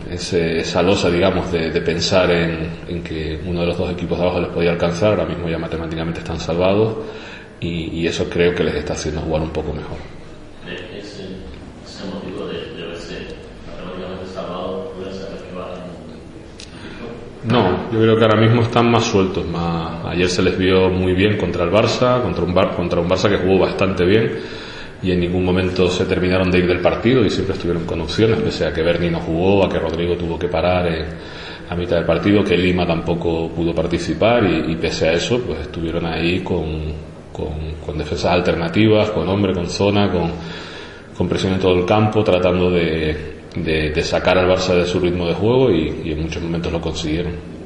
ese, 0.09 0.59
esa 0.59 0.81
losa, 0.83 1.09
digamos, 1.09 1.51
de, 1.51 1.71
de 1.71 1.81
pensar 1.81 2.29
en, 2.31 2.69
en, 2.87 3.03
que 3.03 3.39
uno 3.45 3.61
de 3.61 3.67
los 3.67 3.77
dos 3.77 3.91
equipos 3.91 4.17
de 4.17 4.23
abajo 4.23 4.39
les 4.41 4.49
podía 4.49 4.71
alcanzar, 4.71 5.09
ahora 5.09 5.25
mismo 5.25 5.49
ya 5.49 5.57
matemáticamente 5.57 6.19
están 6.19 6.39
salvados 6.39 6.97
y, 7.59 7.99
y 7.99 8.07
eso 8.07 8.29
creo 8.29 8.53
que 8.53 8.63
les 8.63 8.75
está 8.75 8.93
haciendo 8.93 9.21
jugar 9.21 9.41
un 9.41 9.51
poco 9.51 9.73
mejor. 9.73 9.97
Ese, 10.65 11.23
ese 11.83 12.05
motivo 12.13 12.45
de, 12.47 12.75
de 12.75 12.87
verse 12.87 13.15
matemáticamente 13.67 14.33
salvado 14.33 14.93
que 14.95 15.57
va 15.57 15.91
no, 17.43 17.80
yo 17.91 17.99
creo 17.99 18.17
que 18.17 18.23
ahora 18.23 18.39
mismo 18.39 18.61
están 18.61 18.89
más 18.89 19.05
sueltos. 19.05 19.45
Más... 19.47 20.05
Ayer 20.05 20.29
se 20.29 20.41
les 20.41 20.57
vio 20.57 20.89
muy 20.89 21.13
bien 21.13 21.37
contra 21.37 21.63
el 21.63 21.71
Barça, 21.71 22.21
contra 22.21 22.43
un, 22.43 22.53
Bar... 22.53 22.75
contra 22.75 23.01
un 23.01 23.09
Barça 23.09 23.29
que 23.29 23.37
jugó 23.37 23.59
bastante 23.59 24.05
bien 24.05 24.39
y 25.03 25.11
en 25.11 25.19
ningún 25.19 25.43
momento 25.43 25.89
se 25.89 26.05
terminaron 26.05 26.51
de 26.51 26.59
ir 26.59 26.67
del 26.67 26.79
partido 26.79 27.25
y 27.25 27.29
siempre 27.29 27.55
estuvieron 27.55 27.85
con 27.85 28.01
opciones, 28.01 28.39
pese 28.39 28.67
a 28.67 28.73
que 28.73 28.83
Berni 28.83 29.09
no 29.09 29.19
jugó, 29.19 29.65
a 29.65 29.69
que 29.69 29.79
Rodrigo 29.79 30.15
tuvo 30.15 30.37
que 30.37 30.47
parar 30.47 30.87
en, 30.87 31.05
a 31.69 31.75
mitad 31.75 31.95
del 31.95 32.05
partido, 32.05 32.43
que 32.43 32.55
Lima 32.55 32.85
tampoco 32.85 33.49
pudo 33.49 33.73
participar 33.73 34.43
y, 34.45 34.75
pese 34.75 35.09
a 35.09 35.13
eso, 35.13 35.41
pues 35.41 35.61
estuvieron 35.61 36.05
ahí 36.05 36.41
con, 36.41 36.93
con, 37.33 37.97
defensas 37.97 38.31
alternativas, 38.31 39.09
con 39.09 39.27
hombre, 39.27 39.53
con 39.53 39.67
zona, 39.67 40.11
con, 40.11 41.27
presión 41.27 41.53
en 41.53 41.59
todo 41.59 41.75
el 41.75 41.85
campo, 41.85 42.23
tratando 42.23 42.71
de, 42.71 43.15
de, 43.55 44.03
sacar 44.03 44.39
al 44.39 44.49
Barça 44.49 44.75
de 44.75 44.85
su 44.85 44.99
ritmo 44.99 45.27
de 45.27 45.33
juego 45.35 45.71
y 45.71 46.11
en 46.11 46.21
muchos 46.21 46.41
momentos 46.41 46.71
lo 46.71 46.81
consiguieron. 46.81 47.60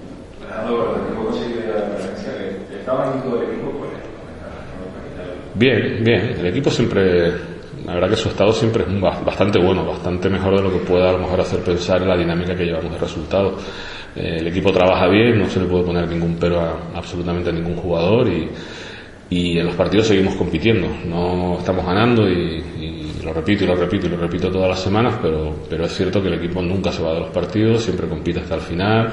Bien, 5.55 6.03
bien. 6.03 6.21
El 6.37 6.45
equipo 6.47 6.69
siempre, 6.69 7.31
la 7.85 7.93
verdad 7.93 8.09
que 8.09 8.17
su 8.17 8.29
estado 8.29 8.51
siempre 8.51 8.83
es 8.83 9.01
bastante 9.01 9.57
bueno, 9.57 9.85
bastante 9.85 10.29
mejor 10.29 10.57
de 10.57 10.63
lo 10.63 10.71
que 10.71 10.79
pueda 10.79 11.09
a 11.09 11.13
lo 11.13 11.19
mejor 11.19 11.39
hacer 11.39 11.61
pensar 11.61 12.01
en 12.01 12.09
la 12.09 12.17
dinámica 12.17 12.55
que 12.55 12.65
llevamos 12.65 12.91
de 12.91 12.97
resultados. 12.97 13.63
Eh, 14.15 14.37
el 14.39 14.47
equipo 14.47 14.71
trabaja 14.71 15.07
bien, 15.07 15.39
no 15.39 15.49
se 15.49 15.61
le 15.61 15.65
puede 15.65 15.85
poner 15.85 16.07
ningún 16.07 16.37
pero 16.39 16.59
a 16.59 16.77
absolutamente 16.95 17.49
a 17.49 17.53
ningún 17.53 17.75
jugador 17.75 18.27
y, 18.27 18.49
y 19.29 19.57
en 19.57 19.65
los 19.65 19.75
partidos 19.75 20.07
seguimos 20.07 20.35
compitiendo. 20.35 20.87
No 21.05 21.57
estamos 21.59 21.85
ganando 21.85 22.27
y, 22.29 22.63
lo 23.23 23.33
repito 23.33 23.63
y 23.63 23.67
lo 23.67 23.75
repito 23.75 24.05
y 24.05 24.09
lo 24.09 24.17
repito 24.17 24.51
todas 24.51 24.69
las 24.69 24.79
semanas, 24.79 25.17
pero, 25.21 25.55
pero 25.67 25.85
es 25.85 25.95
cierto 25.95 26.21
que 26.21 26.27
el 26.27 26.35
equipo 26.35 26.61
nunca 26.61 26.91
se 26.91 27.01
va 27.01 27.13
de 27.13 27.21
los 27.21 27.29
partidos, 27.29 27.81
siempre 27.81 28.07
compite 28.07 28.41
hasta 28.41 28.55
el 28.55 28.61
final, 28.61 29.09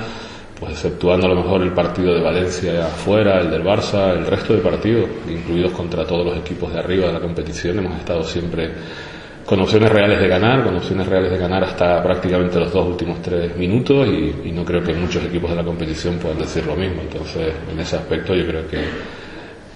pues 0.62 0.74
exceptuando 0.74 1.26
a 1.26 1.30
lo 1.30 1.42
mejor 1.42 1.62
el 1.62 1.72
partido 1.72 2.14
de 2.14 2.20
Valencia 2.20 2.86
afuera, 2.86 3.40
el 3.40 3.50
del 3.50 3.64
Barça, 3.64 4.16
el 4.16 4.24
resto 4.24 4.54
de 4.54 4.60
partidos, 4.60 5.10
incluidos 5.28 5.72
contra 5.72 6.06
todos 6.06 6.24
los 6.24 6.38
equipos 6.38 6.72
de 6.72 6.78
arriba 6.78 7.08
de 7.08 7.14
la 7.14 7.20
competición, 7.20 7.80
hemos 7.80 7.98
estado 7.98 8.22
siempre 8.22 8.70
con 9.44 9.60
opciones 9.60 9.90
reales 9.90 10.20
de 10.20 10.28
ganar, 10.28 10.62
con 10.62 10.76
opciones 10.76 11.06
reales 11.08 11.32
de 11.32 11.38
ganar 11.38 11.64
hasta 11.64 12.00
prácticamente 12.00 12.60
los 12.60 12.72
dos 12.72 12.86
últimos 12.86 13.20
tres 13.20 13.56
minutos 13.56 14.06
y, 14.06 14.52
no 14.52 14.64
creo 14.64 14.84
que 14.84 14.94
muchos 14.94 15.24
equipos 15.24 15.50
de 15.50 15.56
la 15.56 15.64
competición 15.64 16.18
puedan 16.18 16.38
decir 16.38 16.64
lo 16.64 16.76
mismo. 16.76 17.02
Entonces, 17.02 17.52
en 17.68 17.80
ese 17.80 17.96
aspecto 17.96 18.32
yo 18.32 18.46
creo 18.46 18.68
que 18.68 18.78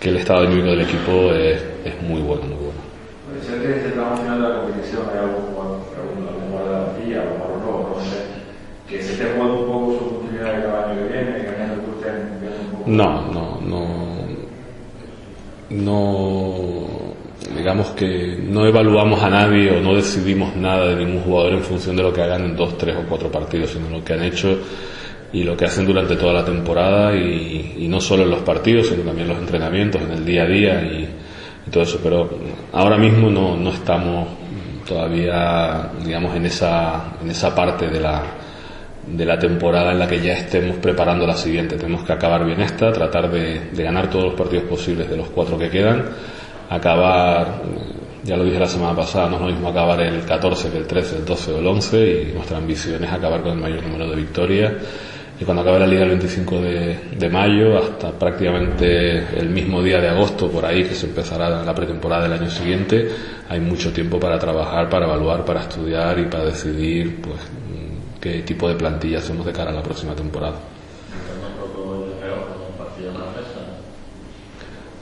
que 0.01 0.11
el 0.11 0.16
estado 0.18 0.41
anímico 0.47 0.68
del 0.68 0.82
equipo 0.82 1.32
es, 1.32 1.62
muy 2.03 2.20
bueno, 2.20 2.45
muy 2.45 2.57
bueno. 2.68 2.80
Si 3.43 3.53
antes 3.53 3.82
del 3.82 3.93
tramo 3.95 4.16
final 4.16 4.43
de 4.43 4.49
la 4.49 4.61
competición 4.61 5.03
hay 5.11 5.18
algún, 5.18 5.57
algún, 5.57 6.28
algún 6.28 6.51
no, 7.64 8.01
sé, 8.01 8.18
que 8.89 9.03
se 9.03 9.12
esté 9.12 9.41
un 9.41 9.66
poco 9.66 9.99
su 9.99 10.05
continuidad 10.11 10.57
de 10.57 10.62
cada 10.62 10.91
año 10.91 10.95
que 11.01 11.12
viene, 11.12 11.43
que 11.43 11.51
mañana 11.51 11.74
que 11.74 11.80
estén 11.91 12.61
un 12.61 12.70
poco. 12.70 12.76
No, 12.87 13.32
no, 13.32 13.61
no. 13.61 14.16
No 15.68 17.16
digamos 17.57 17.89
que 17.89 18.39
no 18.43 18.66
evaluamos 18.66 19.22
a 19.22 19.30
nadie 19.30 19.70
o 19.70 19.80
no 19.80 19.95
decidimos 19.95 20.55
nada 20.57 20.89
de 20.89 21.05
ningún 21.05 21.22
jugador 21.22 21.55
en 21.55 21.62
función 21.62 21.97
de 21.97 22.03
lo 22.03 22.12
que 22.12 22.22
hagan 22.22 22.45
en 22.45 22.57
dos, 22.57 22.76
tres 22.78 22.97
o 22.97 23.09
cuatro 23.09 23.30
partidos, 23.30 23.70
sino 23.70 23.91
lo 23.91 24.05
que 24.05 24.12
han 24.12 24.22
hecho 24.22 24.59
y 25.32 25.43
lo 25.43 25.57
que 25.57 25.64
hacen 25.64 25.87
durante 25.87 26.16
toda 26.16 26.32
la 26.32 26.45
temporada 26.45 27.14
y, 27.14 27.87
no 27.89 28.01
solo 28.01 28.24
en 28.24 28.30
los 28.30 28.41
partidos, 28.41 28.89
sino 28.89 29.03
también 29.03 29.28
en 29.28 29.34
los 29.34 29.43
entrenamientos, 29.43 30.01
en 30.03 30.12
el 30.12 30.24
día 30.24 30.43
a 30.43 30.47
día 30.47 30.82
y, 30.82 31.09
todo 31.70 31.82
eso. 31.82 31.99
Pero 32.03 32.30
ahora 32.72 32.97
mismo 32.97 33.28
no, 33.28 33.57
no, 33.57 33.70
estamos 33.70 34.28
todavía, 34.87 35.91
digamos, 36.05 36.34
en 36.37 36.47
esa, 36.47 37.16
en 37.20 37.30
esa 37.30 37.55
parte 37.55 37.89
de 37.89 38.01
la, 38.01 38.22
de 39.07 39.24
la 39.24 39.38
temporada 39.38 39.92
en 39.92 39.98
la 39.98 40.09
que 40.09 40.20
ya 40.20 40.32
estemos 40.32 40.76
preparando 40.76 41.26
la 41.26 41.36
siguiente. 41.36 41.76
Tenemos 41.76 42.04
que 42.04 42.12
acabar 42.12 42.44
bien 42.44 42.61
esta, 42.61 42.92
tratar 42.92 43.30
de, 43.30 43.70
de 43.72 43.82
ganar 43.82 44.11
todos 44.11 44.26
los 44.26 44.34
partidos 44.34 44.64
posibles 44.64 45.09
de 45.09 45.16
los 45.16 45.28
cuatro 45.28 45.59
que 45.59 45.70
quedan, 45.70 46.04
acabar 46.68 47.62
ya 48.26 48.36
lo 48.36 48.44
dije 48.44 48.59
la 48.59 48.66
semana 48.66 48.94
pasada, 48.94 49.28
no 49.28 49.36
es 49.36 49.42
lo 49.42 49.48
mismo 49.48 49.68
acabar 49.68 50.00
el 50.00 50.24
14 50.24 50.70
que 50.70 50.78
el 50.78 50.86
13, 50.86 51.18
el 51.18 51.24
12 51.24 51.52
o 51.52 51.59
el 51.61 51.66
11 51.66 52.22
y 52.30 52.34
nuestra 52.34 52.59
ambición 52.59 53.04
es 53.04 53.12
acabar 53.12 53.40
con 53.40 53.52
el 53.52 53.59
mayor 53.59 53.84
número 53.84 54.11
de 54.11 54.16
victorias 54.16 54.72
y 55.40 55.44
cuando 55.44 55.62
acabe 55.62 55.78
la 55.80 55.86
liga 55.86 56.02
el 56.02 56.09
25 56.09 56.61
de, 56.61 57.28
mayo 57.30 57.78
hasta 57.78 58.11
prácticamente 58.11 59.38
el 59.38 59.50
mismo 59.50 59.82
día 59.82 60.00
de 60.00 60.09
agosto 60.09 60.50
por 60.50 60.64
ahí 60.64 60.84
que 60.84 60.94
se 60.94 61.07
empezará 61.07 61.62
la 61.62 61.74
pretemporada 61.74 62.24
del 62.24 62.32
año 62.40 62.50
siguiente 62.50 63.09
hay 63.48 63.61
mucho 63.61 63.92
tiempo 63.92 64.18
para 64.18 64.38
trabajar 64.38 64.88
para 64.88 65.07
evaluar 65.07 65.44
para 65.44 65.61
estudiar 65.61 66.18
y 66.18 66.24
para 66.24 66.46
decidir 66.46 67.20
pues 67.20 67.38
qué 68.21 68.43
tipo 68.43 68.69
de 68.69 68.75
plantilla 68.75 69.19
hacemos 69.19 69.47
de 69.47 69.53
cara 69.53 69.71
a 69.71 69.75
la 69.75 69.83
próxima 69.83 70.14
temporada 70.14 70.57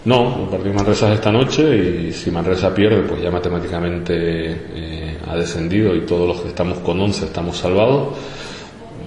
no, 0.04 0.42
el 0.42 0.48
partido 0.48 0.74
Manresa 0.74 1.08
es 1.08 1.14
esta 1.14 1.32
noche 1.32 1.76
y 1.76 2.12
si 2.12 2.30
Manresa 2.30 2.74
pierde 2.74 3.02
pues 3.02 3.22
ya 3.22 3.30
matemáticamente 3.30 4.14
eh, 4.14 5.18
ha 5.26 5.34
descendido 5.36 5.94
y 5.94 6.02
todos 6.02 6.28
los 6.28 6.40
que 6.42 6.48
estamos 6.48 6.78
con 6.80 7.00
11 7.00 7.24
estamos 7.24 7.56
salvados 7.56 8.08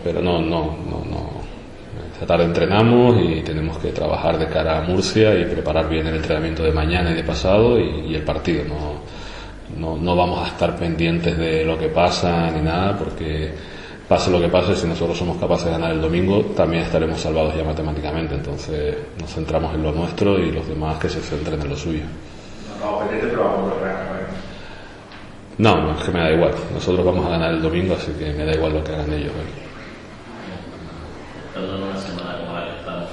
pero 0.03 0.21
no, 0.21 0.39
no, 0.39 0.77
no, 0.89 1.03
no. 1.05 1.29
Esta 2.13 2.25
tarde 2.25 2.45
entrenamos 2.45 3.21
y 3.21 3.41
tenemos 3.41 3.77
que 3.77 3.89
trabajar 3.91 4.39
de 4.39 4.47
cara 4.47 4.79
a 4.79 4.81
Murcia 4.81 5.37
y 5.37 5.45
preparar 5.45 5.89
bien 5.89 6.07
el 6.07 6.15
entrenamiento 6.15 6.63
de 6.63 6.71
mañana 6.71 7.11
y 7.11 7.15
de 7.15 7.23
pasado 7.23 7.77
y, 7.79 8.15
el 8.15 8.23
partido. 8.23 8.63
No, 8.63 9.01
no, 9.77 9.97
no, 10.01 10.15
vamos 10.15 10.47
a 10.47 10.51
estar 10.51 10.77
pendientes 10.77 11.37
de 11.37 11.65
lo 11.65 11.77
que 11.77 11.89
pasa 11.89 12.49
ni 12.51 12.61
nada 12.61 12.97
porque 12.97 13.51
pase 14.07 14.31
lo 14.31 14.39
que 14.39 14.47
pase, 14.47 14.75
si 14.75 14.87
nosotros 14.87 15.17
somos 15.17 15.37
capaces 15.37 15.65
de 15.65 15.71
ganar 15.71 15.91
el 15.91 16.01
domingo, 16.01 16.41
también 16.55 16.83
estaremos 16.83 17.19
salvados 17.19 17.55
ya 17.55 17.63
matemáticamente. 17.63 18.35
Entonces 18.35 18.95
nos 19.19 19.33
centramos 19.33 19.73
en 19.75 19.83
lo 19.83 19.91
nuestro 19.91 20.39
y 20.39 20.51
los 20.51 20.67
demás 20.67 20.97
que 20.97 21.09
se 21.09 21.19
centren 21.19 21.61
en 21.61 21.69
lo 21.69 21.75
suyo. 21.75 22.03
No, 25.57 25.75
no, 25.81 25.97
es 25.97 26.03
que 26.03 26.11
me 26.11 26.19
da 26.19 26.31
igual. 26.31 26.53
Nosotros 26.73 27.05
vamos 27.05 27.25
a 27.25 27.29
ganar 27.29 27.53
el 27.53 27.61
domingo, 27.61 27.95
así 27.95 28.11
que 28.13 28.31
me 28.31 28.45
da 28.45 28.53
igual 28.53 28.73
lo 28.73 28.83
que 28.83 28.93
hagan 28.93 29.11
ellos. 29.11 29.31
Perdón, 31.53 31.83
una 31.83 31.99
semana 31.99 32.37
como 32.39 32.53
la 32.53 32.65
que 32.65 32.77
estamos. 32.79 33.09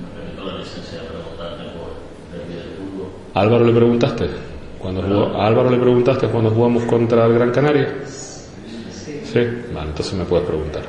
Me 0.00 0.20
permito 0.20 0.44
la 0.44 0.58
licencia 0.58 1.00
de 1.00 1.08
preguntarte 1.08 1.64
por 1.76 2.40
el 2.40 2.48
día 2.48 2.62
de 2.62 2.70
fútbol. 2.76 3.08
Álvaro 3.34 3.64
le 3.64 3.72
preguntaste? 3.72 4.30
Cuando 4.78 5.02
jugó, 5.02 5.36
¿A 5.36 5.46
Álvaro 5.46 5.70
le 5.70 5.78
preguntaste 5.78 6.28
cuando 6.28 6.50
jugamos 6.50 6.84
contra 6.84 7.26
el 7.26 7.34
Gran 7.34 7.50
Canaria? 7.50 7.88
Sí. 9.32 9.40
Vale, 9.72 9.88
entonces 9.88 10.14
me 10.14 10.24
puedes 10.24 10.46
preguntar. 10.46 10.82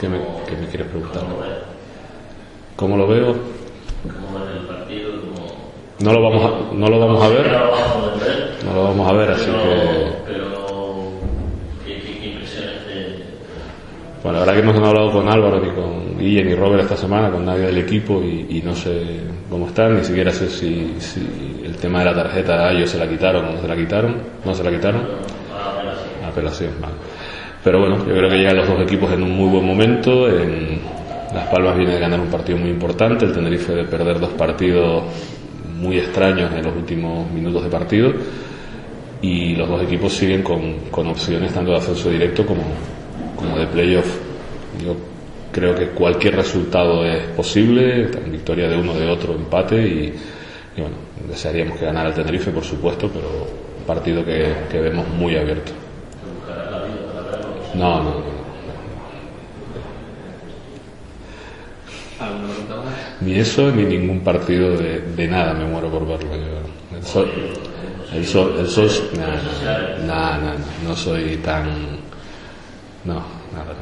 ¿Qué 0.00 0.08
me, 0.08 0.18
qué 0.48 0.56
me 0.56 0.66
quieres 0.68 0.88
preguntar? 0.88 1.22
¿Cómo 2.76 2.96
lo 2.96 3.06
veo? 3.06 3.34
¿Cómo 4.02 4.38
ves 4.38 4.56
el 4.58 4.66
partido? 4.66 5.10
No 5.98 6.14
lo 6.14 6.22
vamos 6.22 6.44
a, 6.44 6.74
no 6.74 6.88
lo 6.88 6.98
vamos 6.98 7.22
a 7.22 7.28
ver. 7.28 7.46
No 8.64 8.74
lo 8.74 8.84
vamos 8.84 9.10
a 9.10 9.12
ver, 9.12 9.30
así 9.32 9.44
que 9.44 10.20
Bueno, 14.22 14.38
la 14.38 14.44
verdad 14.44 14.60
que 14.60 14.66
no 14.66 14.70
hemos 14.70 14.88
hablado 14.88 15.12
con 15.12 15.28
Álvaro, 15.28 15.60
ni 15.60 15.70
con 15.70 16.18
Guille, 16.18 16.44
ni 16.44 16.54
Robert 16.54 16.82
esta 16.82 16.96
semana, 16.96 17.30
con 17.30 17.44
nadie 17.44 17.66
del 17.66 17.78
equipo 17.78 18.22
y, 18.22 18.62
no 18.62 18.74
sé 18.74 19.20
cómo 19.48 19.66
están, 19.66 19.96
ni 19.96 20.04
siquiera 20.04 20.30
sé 20.30 20.48
si, 20.48 20.94
el 21.64 21.76
tema 21.76 22.00
de 22.00 22.04
la 22.06 22.14
tarjeta 22.14 22.68
a 22.68 22.72
ellos 22.72 22.90
se 22.90 22.98
la 22.98 23.08
quitaron 23.08 23.46
o 23.46 23.52
no 23.52 23.60
se 23.60 23.68
la 23.68 23.76
quitaron. 23.76 24.16
¿No 24.44 24.54
se 24.54 24.62
la 24.62 24.70
quitaron? 24.70 25.02
Apelación, 26.30 26.72
vale. 26.80 26.94
Pero 27.62 27.80
bueno, 27.80 27.98
yo 27.98 28.14
creo 28.14 28.30
que 28.30 28.36
llegan 28.38 28.56
los 28.56 28.68
dos 28.68 28.80
equipos 28.80 29.12
en 29.12 29.22
un 29.22 29.32
muy 29.32 29.48
buen 29.48 29.64
momento. 29.66 30.28
En 30.28 30.80
Las 31.34 31.46
Palmas 31.48 31.76
viene 31.76 31.94
de 31.94 32.00
ganar 32.00 32.20
un 32.20 32.28
partido 32.28 32.58
muy 32.58 32.70
importante, 32.70 33.26
el 33.26 33.32
Tenerife 33.32 33.72
de 33.72 33.84
perder 33.84 34.18
dos 34.18 34.30
partidos 34.30 35.04
muy 35.78 35.98
extraños 35.98 36.52
en 36.52 36.64
los 36.64 36.76
últimos 36.76 37.30
minutos 37.30 37.64
de 37.64 37.70
partido 37.70 38.12
y 39.22 39.54
los 39.54 39.68
dos 39.68 39.82
equipos 39.82 40.12
siguen 40.12 40.42
con, 40.42 40.90
con 40.90 41.06
opciones 41.08 41.52
tanto 41.52 41.72
de 41.72 41.78
ascenso 41.78 42.10
directo 42.10 42.46
como, 42.46 42.62
como 43.36 43.58
de 43.58 43.66
playoff. 43.66 44.06
Yo 44.82 44.96
creo 45.52 45.74
que 45.74 45.88
cualquier 45.88 46.36
resultado 46.36 47.04
es 47.04 47.24
posible, 47.28 48.06
victoria 48.30 48.68
de 48.68 48.78
uno, 48.78 48.94
de 48.94 49.08
otro, 49.08 49.34
empate 49.34 49.76
y, 49.76 50.14
bueno, 50.76 50.96
desearíamos 51.28 51.78
que 51.78 51.84
ganara 51.84 52.08
el 52.08 52.14
Tenerife, 52.14 52.50
por 52.50 52.64
supuesto, 52.64 53.10
pero 53.12 53.46
un 53.78 53.84
partido 53.86 54.24
que, 54.24 54.54
que 54.70 54.80
vemos 54.80 55.06
muy 55.08 55.36
abierto. 55.36 55.72
No, 57.74 58.02
no, 58.02 58.10
no. 58.10 58.40
Ni 63.20 63.38
eso, 63.38 63.70
ni 63.70 63.84
ningún 63.84 64.20
partido 64.20 64.76
de, 64.76 65.00
de 65.00 65.28
nada, 65.28 65.54
me 65.54 65.64
muero 65.64 65.90
por 65.90 66.06
verlo. 66.06 66.30
el 66.94 67.02
sol, 67.02 67.30
el 68.12 68.26
sol, 68.26 68.56
el 68.58 68.68
sol, 68.68 68.90
nada, 69.16 69.98
nada, 70.06 70.56
no 70.84 70.94
soy 70.94 71.36
tan 71.38 72.00
no, 73.04 73.14
nada, 73.14 73.74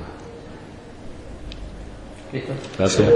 Gracias. 2.76 3.08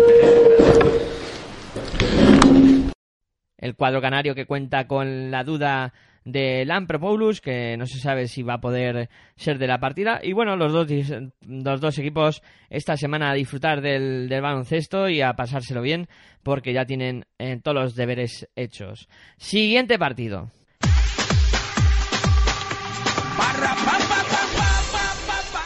El 3.59 3.77
cuadro 3.77 4.01
canario 4.01 4.35
que 4.35 4.47
cuenta 4.47 4.89
con 4.89 5.31
la 5.31 5.45
duda 5.45 5.93
de 6.25 6.65
Lampropoulos, 6.65 7.41
que 7.41 7.77
no 7.77 7.87
se 7.87 7.99
sabe 7.99 8.29
si 8.29 8.43
va 8.43 8.55
a 8.55 8.61
poder 8.61 9.09
ser 9.37 9.59
de 9.59 9.67
la 9.67 9.81
partida. 9.81 10.21
Y 10.23 10.33
bueno, 10.33 10.57
los 10.57 10.73
dos, 10.73 11.81
dos 11.81 11.99
equipos 11.99 12.43
esta 12.71 12.97
semana 12.97 13.31
a 13.31 13.35
disfrutar 13.35 13.81
del, 13.81 14.29
del 14.29 14.43
baloncesto 14.43 15.09
y 15.09 15.21
a 15.21 15.35
pasárselo 15.35 15.83
bien, 15.83 16.09
porque 16.43 16.73
ya 16.73 16.85
tienen 16.85 17.27
eh, 17.39 17.59
todos 17.63 17.75
los 17.75 17.95
deberes 17.95 18.49
hechos. 18.57 19.09
Siguiente 19.37 19.99
partido. 19.99 20.51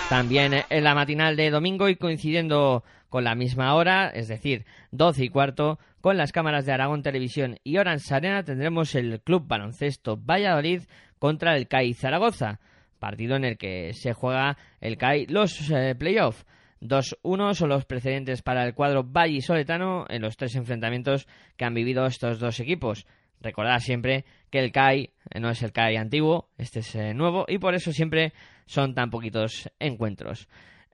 También 0.08 0.52
en 0.70 0.84
la 0.84 0.94
matinal 0.94 1.34
de 1.34 1.50
domingo 1.50 1.88
y 1.88 1.96
coincidiendo 1.96 2.84
con 3.08 3.24
la 3.24 3.34
misma 3.34 3.74
hora, 3.74 4.08
es 4.08 4.28
decir, 4.28 4.64
12 4.92 5.24
y 5.24 5.28
cuarto, 5.30 5.78
con 6.06 6.16
las 6.16 6.30
cámaras 6.30 6.64
de 6.64 6.72
Aragón 6.72 7.02
Televisión 7.02 7.58
y 7.64 7.78
Orange 7.78 8.14
Arena 8.14 8.44
tendremos 8.44 8.94
el 8.94 9.20
Club 9.22 9.48
Baloncesto 9.48 10.16
Valladolid 10.16 10.82
contra 11.18 11.56
el 11.56 11.66
CAI 11.66 11.94
Zaragoza, 11.94 12.60
partido 13.00 13.34
en 13.34 13.44
el 13.44 13.58
que 13.58 13.92
se 13.92 14.12
juega 14.12 14.56
el 14.80 14.98
CAI 14.98 15.26
los 15.26 15.68
eh, 15.72 15.96
playoffs. 15.98 16.46
2-1 16.80 17.54
son 17.54 17.70
los 17.70 17.86
precedentes 17.86 18.42
para 18.42 18.64
el 18.64 18.74
cuadro 18.74 19.02
vallisoletano 19.02 20.06
en 20.08 20.22
los 20.22 20.36
tres 20.36 20.54
enfrentamientos 20.54 21.26
que 21.56 21.64
han 21.64 21.74
vivido 21.74 22.06
estos 22.06 22.38
dos 22.38 22.60
equipos. 22.60 23.04
Recordad 23.40 23.80
siempre 23.80 24.24
que 24.48 24.60
el 24.60 24.70
CAI 24.70 25.10
no 25.40 25.50
es 25.50 25.60
el 25.64 25.72
CAI 25.72 25.96
antiguo, 25.96 26.50
este 26.56 26.78
es 26.78 27.16
nuevo 27.16 27.46
y 27.48 27.58
por 27.58 27.74
eso 27.74 27.90
siempre 27.90 28.32
son 28.66 28.94
tan 28.94 29.10
poquitos 29.10 29.68
encuentros. 29.80 30.46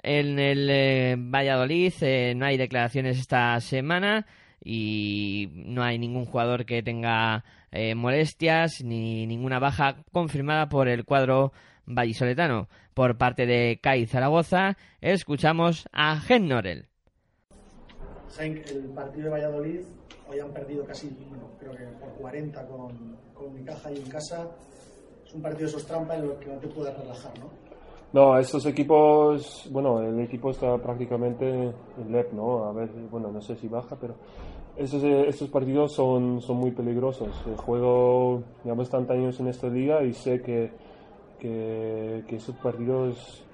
En 0.03 0.39
el 0.39 1.17
Valladolid 1.19 1.93
no 2.35 2.47
hay 2.47 2.57
declaraciones 2.57 3.19
esta 3.19 3.61
semana 3.61 4.27
y 4.65 5.51
no 5.53 5.83
hay 5.83 5.99
ningún 5.99 6.25
jugador 6.25 6.65
que 6.65 6.83
tenga 6.83 7.45
eh, 7.71 7.95
molestias 7.95 8.83
ni 8.83 9.27
ninguna 9.27 9.59
baja 9.59 9.97
confirmada 10.13 10.69
por 10.69 10.89
el 10.89 11.05
cuadro 11.05 11.53
vallisoletano. 11.87 12.69
Por 12.95 13.17
parte 13.17 13.47
de 13.47 13.81
CAI 13.83 14.07
Zaragoza, 14.07 14.77
escuchamos 15.01 15.89
a 15.93 16.21
Gen 16.21 16.49
Norel. 16.49 16.89
El 18.39 18.93
partido 18.95 19.25
de 19.25 19.31
Valladolid 19.31 19.81
hoy 20.29 20.41
han 20.41 20.53
perdido 20.53 20.85
casi, 20.85 21.15
creo 21.59 21.73
que 21.73 21.85
por 21.99 22.15
40 22.15 22.67
con, 22.67 23.17
con 23.35 23.55
mi 23.55 23.65
caja 23.65 23.91
y 23.93 23.97
en 23.97 24.09
casa. 24.09 24.49
Es 25.27 25.35
un 25.35 25.43
partido 25.43 25.67
de 25.67 25.77
esos 25.77 25.87
trampas 25.87 26.19
en 26.19 26.29
los 26.29 26.39
que 26.39 26.47
no 26.47 26.59
te 26.59 26.69
puedes 26.69 26.97
relajar, 26.97 27.39
¿no? 27.39 27.72
No, 28.13 28.37
estos 28.39 28.67
equipos, 28.67 29.67
bueno, 29.71 30.03
el 30.03 30.21
equipo 30.21 30.51
está 30.51 30.77
prácticamente 30.77 31.49
en 31.49 32.13
LEP, 32.13 32.35
¿no? 32.35 32.65
A 32.65 32.73
ver, 32.73 32.91
bueno, 33.11 33.33
no 33.33 33.41
sé 33.41 33.57
si 33.57 33.69
baja, 33.69 33.97
pero 33.99 34.17
estos, 34.77 35.03
estos 35.03 35.49
partidos 35.49 35.93
son, 35.93 36.43
son 36.43 36.59
muy 36.59 36.73
peligrosos. 36.73 37.31
El 37.47 37.57
juego, 37.57 38.43
llevamos 38.65 38.91
tantos 38.91 39.17
años 39.17 39.41
en 39.41 39.49
esta 39.49 39.69
liga 39.69 40.05
y 40.05 40.13
sé 40.13 40.43
que, 40.43 40.73
que, 41.39 42.25
que 42.29 42.37
esos 42.37 42.55
partidos 42.57 43.45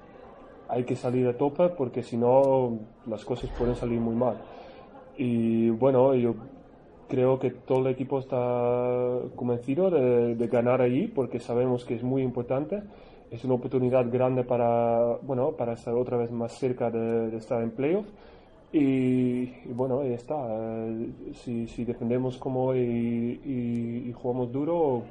hay 0.67 0.83
que 0.83 0.97
salir 0.97 1.25
a 1.27 1.37
tope 1.37 1.69
porque 1.69 2.03
si 2.03 2.17
no 2.17 2.79
las 3.07 3.23
cosas 3.23 3.49
pueden 3.57 3.77
salir 3.77 4.01
muy 4.01 4.15
mal. 4.15 4.41
Y 5.17 5.69
bueno, 5.69 6.13
yo 6.15 6.35
creo 7.07 7.39
que 7.39 7.51
todo 7.51 7.79
el 7.79 7.93
equipo 7.93 8.19
está 8.19 9.19
convencido 9.37 9.89
de, 9.89 10.35
de 10.35 10.47
ganar 10.47 10.81
allí 10.81 11.07
porque 11.07 11.39
sabemos 11.39 11.85
que 11.85 11.95
es 11.95 12.03
muy 12.03 12.23
importante 12.23 12.83
es 13.31 13.43
una 13.43 13.55
oportunidad 13.55 14.09
grande 14.11 14.43
para, 14.43 15.17
bueno, 15.21 15.51
para 15.51 15.73
estar 15.73 15.93
otra 15.93 16.17
vez 16.17 16.31
más 16.31 16.57
cerca 16.57 16.89
de, 16.89 17.35
estar 17.37 17.61
en 17.61 17.71
playoff. 17.71 18.07
Y, 18.71 19.45
bueno, 19.71 20.01
ahí 20.01 20.13
está. 20.13 20.35
Eh, 20.35 21.33
si, 21.33 21.67
si 21.67 21.85
defendemos 21.85 22.37
como 22.37 22.75
y, 22.75 23.41
y, 24.05 24.13
jugamos 24.13 24.51
duro, 24.51 25.03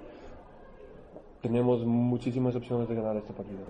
tenemos 1.43 1.85
muchísimas 1.85 2.55
opciones 2.55 2.89
de 2.89 2.95
ganar 2.95 3.17
este 3.17 3.33
partido. 3.33 3.67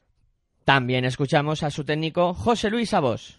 También 0.64 1.05
escuchamos 1.07 1.62
a 1.62 1.70
su 1.70 1.84
técnico 1.84 2.34
José 2.34 2.68
Luis 2.68 2.92
Abos. 2.92 3.38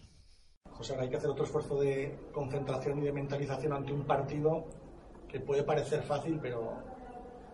José, 0.71 0.95
hay 0.99 1.09
que 1.09 1.17
hacer 1.17 1.29
otro 1.29 1.43
esfuerzo 1.43 1.79
de 1.79 2.15
concentración 2.31 2.99
y 2.99 3.01
de 3.01 3.11
mentalización 3.11 3.73
ante 3.73 3.93
un 3.93 4.03
partido 4.05 4.65
que 5.27 5.39
puede 5.39 5.61
parecer 5.61 6.01
fácil, 6.01 6.39
pero 6.41 6.73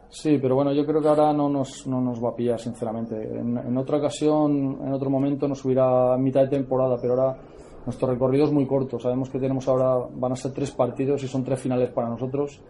Sí, 0.10 0.38
pero 0.42 0.56
bueno, 0.56 0.72
yo 0.72 0.86
creo 0.86 1.02
que 1.02 1.08
ahora 1.08 1.34
no 1.34 1.50
nos, 1.50 1.86
no 1.88 2.00
nos 2.00 2.24
va 2.24 2.30
a 2.30 2.36
pillar, 2.36 2.60
sinceramente. 2.60 3.16
En, 3.16 3.78
otra 3.78 3.98
ocasión, 3.98 4.80
en 4.82 4.94
otro 4.94 5.10
momento, 5.10 5.48
nos 5.48 5.64
hubiera 5.66 6.14
a 6.14 6.18
mitad 6.18 6.42
de 6.42 6.48
temporada, 6.48 6.98
pero 7.02 7.14
ahora 7.14 7.38
nuestro 7.86 8.08
recorrido 8.08 8.46
es 8.46 8.52
muy 8.52 8.66
corto. 8.66 9.00
Sabemos 9.00 9.30
que 9.30 9.40
tenemos 9.40 9.68
ahora, 9.68 10.08
van 10.14 10.32
a 10.32 10.36
ser 10.36 10.54
tres 10.54 10.72
partidos 10.72 11.24
y 11.24 11.28
son 11.28 11.44
tres 11.44 11.60
finales 11.60 11.90
para 11.92 12.10
nosotros. 12.10 12.62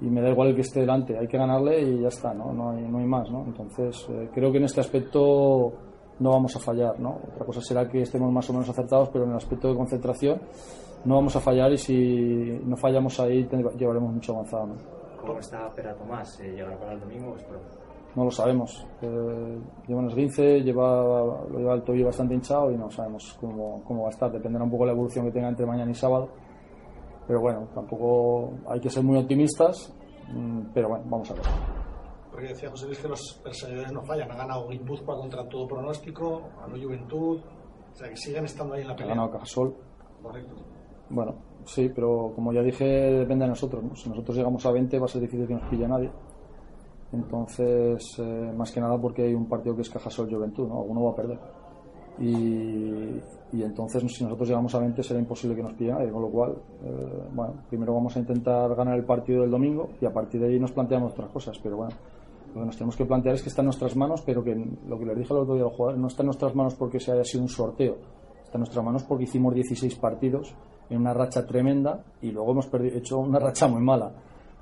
Y 0.00 0.06
me 0.06 0.20
da 0.20 0.30
igual 0.30 0.48
el 0.48 0.54
que 0.54 0.62
esté 0.62 0.80
delante, 0.80 1.16
hay 1.16 1.28
que 1.28 1.38
ganarle 1.38 1.80
y 1.80 2.00
ya 2.00 2.08
está, 2.08 2.34
¿no? 2.34 2.52
No 2.52 2.70
hay, 2.70 2.82
no 2.88 2.98
hay 2.98 3.06
más, 3.06 3.30
¿no? 3.30 3.44
Entonces, 3.44 4.04
eh, 4.10 4.30
creo 4.34 4.50
que 4.50 4.58
en 4.58 4.64
este 4.64 4.80
aspecto 4.80 5.72
no 6.18 6.30
vamos 6.30 6.56
a 6.56 6.58
fallar, 6.58 6.98
¿no? 6.98 7.20
Otra 7.32 7.46
cosa 7.46 7.60
será 7.60 7.88
que 7.88 8.02
estemos 8.02 8.32
más 8.32 8.48
o 8.50 8.52
menos 8.52 8.68
acertados, 8.68 9.10
pero 9.10 9.24
en 9.24 9.30
el 9.30 9.36
aspecto 9.36 9.68
de 9.68 9.76
concentración 9.76 10.40
no 11.04 11.16
vamos 11.16 11.36
a 11.36 11.40
fallar 11.40 11.72
y 11.72 11.78
si 11.78 12.60
no 12.64 12.76
fallamos 12.76 13.18
ahí 13.20 13.48
llevaremos 13.78 14.12
mucho 14.12 14.32
avanzado, 14.32 14.66
¿no? 14.66 15.01
¿Cómo 15.22 15.38
está 15.38 15.72
Pera 15.72 15.94
Tomás? 15.94 16.38
¿Llegará 16.40 16.76
para 16.76 16.92
el 16.94 17.00
domingo 17.00 17.36
No 18.16 18.24
lo 18.24 18.30
sabemos. 18.30 18.84
Eh, 19.00 19.60
lleva 19.86 20.00
un 20.00 20.08
esguince, 20.08 20.60
lleva, 20.62 21.02
lo 21.48 21.58
lleva 21.58 21.74
el 21.74 21.82
tobillo 21.82 22.06
bastante 22.06 22.34
hinchado 22.34 22.72
y 22.72 22.76
no 22.76 22.90
sabemos 22.90 23.36
cómo, 23.40 23.82
cómo 23.84 24.02
va 24.02 24.08
a 24.08 24.10
estar. 24.10 24.32
Dependerá 24.32 24.64
un 24.64 24.70
poco 24.70 24.82
de 24.82 24.88
la 24.88 24.92
evolución 24.94 25.26
que 25.26 25.32
tenga 25.32 25.48
entre 25.48 25.64
mañana 25.64 25.90
y 25.90 25.94
sábado. 25.94 26.28
Pero 27.26 27.40
bueno, 27.40 27.68
tampoco 27.72 28.52
hay 28.68 28.80
que 28.80 28.90
ser 28.90 29.04
muy 29.04 29.16
optimistas. 29.16 29.94
Mm, 30.32 30.72
pero 30.74 30.88
bueno, 30.88 31.04
vamos 31.08 31.30
a 31.30 31.34
ver. 31.34 31.44
Porque 32.32 32.48
decía 32.48 32.70
José 32.70 32.86
Luis 32.86 32.98
que 32.98 33.08
los 33.08 33.40
perseguidores 33.44 33.92
no 33.92 34.02
fallan. 34.02 34.30
Ha 34.32 34.36
ganado 34.36 34.68
Guipúzcoa 34.68 35.16
contra 35.16 35.48
todo 35.48 35.68
pronóstico, 35.68 36.50
a 36.60 36.66
la 36.66 36.82
Juventud. 36.82 37.40
O 37.92 37.94
sea, 37.94 38.08
que 38.08 38.16
siguen 38.16 38.46
estando 38.46 38.74
ahí 38.74 38.82
en 38.82 38.88
la 38.88 38.96
pelea. 38.96 39.12
Ha 39.12 39.16
ganado 39.16 39.32
Cajasol. 39.32 39.76
Correcto. 40.20 40.54
Bueno, 41.10 41.34
Sí, 41.64 41.90
pero 41.94 42.32
como 42.34 42.52
ya 42.52 42.62
dije, 42.62 42.84
depende 42.84 43.44
de 43.44 43.50
nosotros. 43.50 43.84
Si 43.94 44.08
nosotros 44.08 44.36
llegamos 44.36 44.64
a 44.66 44.72
20 44.72 44.98
va 44.98 45.04
a 45.04 45.08
ser 45.08 45.20
difícil 45.20 45.46
que 45.46 45.54
nos 45.54 45.68
pille 45.68 45.86
nadie. 45.86 46.10
Entonces, 47.12 48.18
eh, 48.18 48.52
más 48.56 48.72
que 48.72 48.80
nada 48.80 48.98
porque 48.98 49.22
hay 49.22 49.34
un 49.34 49.46
partido 49.46 49.76
que 49.76 49.82
es 49.82 49.90
Cajasol 49.90 50.30
Juventud, 50.30 50.66
¿no? 50.66 50.80
Alguno 50.80 51.04
va 51.04 51.10
a 51.10 51.14
perder. 51.14 51.38
Y, 52.18 53.62
entonces, 53.62 54.02
si 54.12 54.24
nosotros 54.24 54.48
llegamos 54.48 54.74
a 54.74 54.78
20 54.78 55.02
será 55.02 55.20
imposible 55.20 55.56
que 55.56 55.62
nos 55.62 55.74
pille 55.74 55.92
nadie. 55.92 56.10
Con 56.10 56.22
lo 56.22 56.30
cual, 56.30 56.56
eh, 56.84 57.28
bueno, 57.32 57.54
primero 57.68 57.94
vamos 57.94 58.16
a 58.16 58.20
intentar 58.20 58.74
ganar 58.74 58.96
el 58.98 59.04
partido 59.04 59.42
del 59.42 59.50
domingo 59.50 59.90
y 60.00 60.06
a 60.06 60.12
partir 60.12 60.40
de 60.40 60.48
ahí 60.48 60.58
nos 60.58 60.72
planteamos 60.72 61.12
otras 61.12 61.30
cosas. 61.30 61.58
Pero 61.62 61.76
bueno, 61.76 61.92
lo 62.54 62.60
que 62.60 62.66
nos 62.66 62.76
tenemos 62.76 62.96
que 62.96 63.04
plantear 63.04 63.34
es 63.34 63.42
que 63.42 63.50
está 63.50 63.62
en 63.62 63.66
nuestras 63.66 63.94
manos, 63.94 64.22
pero 64.22 64.42
que 64.42 64.54
lo 64.54 64.98
que 64.98 65.04
les 65.04 65.18
dije 65.18 65.32
al 65.32 65.40
otro 65.40 65.54
día 65.54 65.64
al 65.64 65.70
jugadores, 65.70 66.00
no 66.00 66.08
está 66.08 66.22
en 66.22 66.26
nuestras 66.26 66.54
manos 66.54 66.74
porque 66.74 66.98
se 66.98 67.12
haya 67.12 67.24
sido 67.24 67.42
un 67.42 67.48
sorteo. 67.48 67.96
Está 68.42 68.56
en 68.56 68.60
nuestras 68.60 68.84
manos 68.84 69.04
porque 69.04 69.24
hicimos 69.24 69.54
16 69.54 69.96
partidos 69.96 70.54
en 70.92 71.00
una 71.00 71.14
racha 71.14 71.46
tremenda 71.46 72.04
y 72.20 72.30
luego 72.30 72.52
hemos 72.52 72.68
hecho 72.94 73.18
una 73.18 73.38
racha 73.38 73.66
muy 73.68 73.82
mala. 73.82 74.12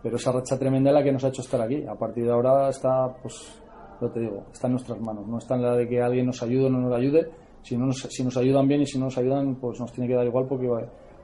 Pero 0.03 0.17
esa 0.17 0.33
racha 0.33 0.59
tremenda 0.59 0.91
es 0.91 0.95
la 0.95 1.03
que 1.03 1.13
nos 1.13 1.25
ha 1.25 1.29
hecho 1.29 1.43
estar 1.43 1.61
aquí. 1.61 1.85
A 1.87 1.95
partir 1.95 2.25
de 2.25 2.33
ahora 2.33 2.71
está, 2.71 3.15
pues, 3.23 3.61
lo 4.01 4.11
te 4.11 4.21
digo, 4.21 4.47
está 4.53 4.67
en 4.67 4.73
nuestras 4.73 5.01
manos. 5.01 5.27
No 5.27 5.39
está 5.39 5.57
en 5.57 5.63
la 5.63 5.77
de 5.77 5.87
que 5.87 6.01
alguien 6.01 6.27
nos 6.27 6.43
ayude 6.43 6.67
o 6.67 6.71
no 6.71 6.81
nos 6.81 6.97
ayude. 6.97 7.31
Si, 7.63 7.77
no 7.77 7.87
nos, 7.87 7.99
si 7.99 8.25
nos 8.25 8.37
ayudan 8.37 8.67
bien 8.67 8.81
y 8.81 8.87
si 8.87 8.99
no 8.99 9.07
nos 9.07 9.19
ayudan, 9.19 9.57
pues 9.57 9.79
nos 9.79 9.93
tiene 9.93 10.09
que 10.09 10.15
dar 10.15 10.27
igual 10.27 10.47
porque 10.49 10.67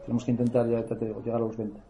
tenemos 0.04 0.24
que 0.24 0.30
intentar, 0.30 0.68
ya 0.68 0.84
te 0.84 1.06
digo, 1.06 1.22
llegar 1.22 1.40
a 1.40 1.44
los 1.44 1.56
20. 1.56 1.80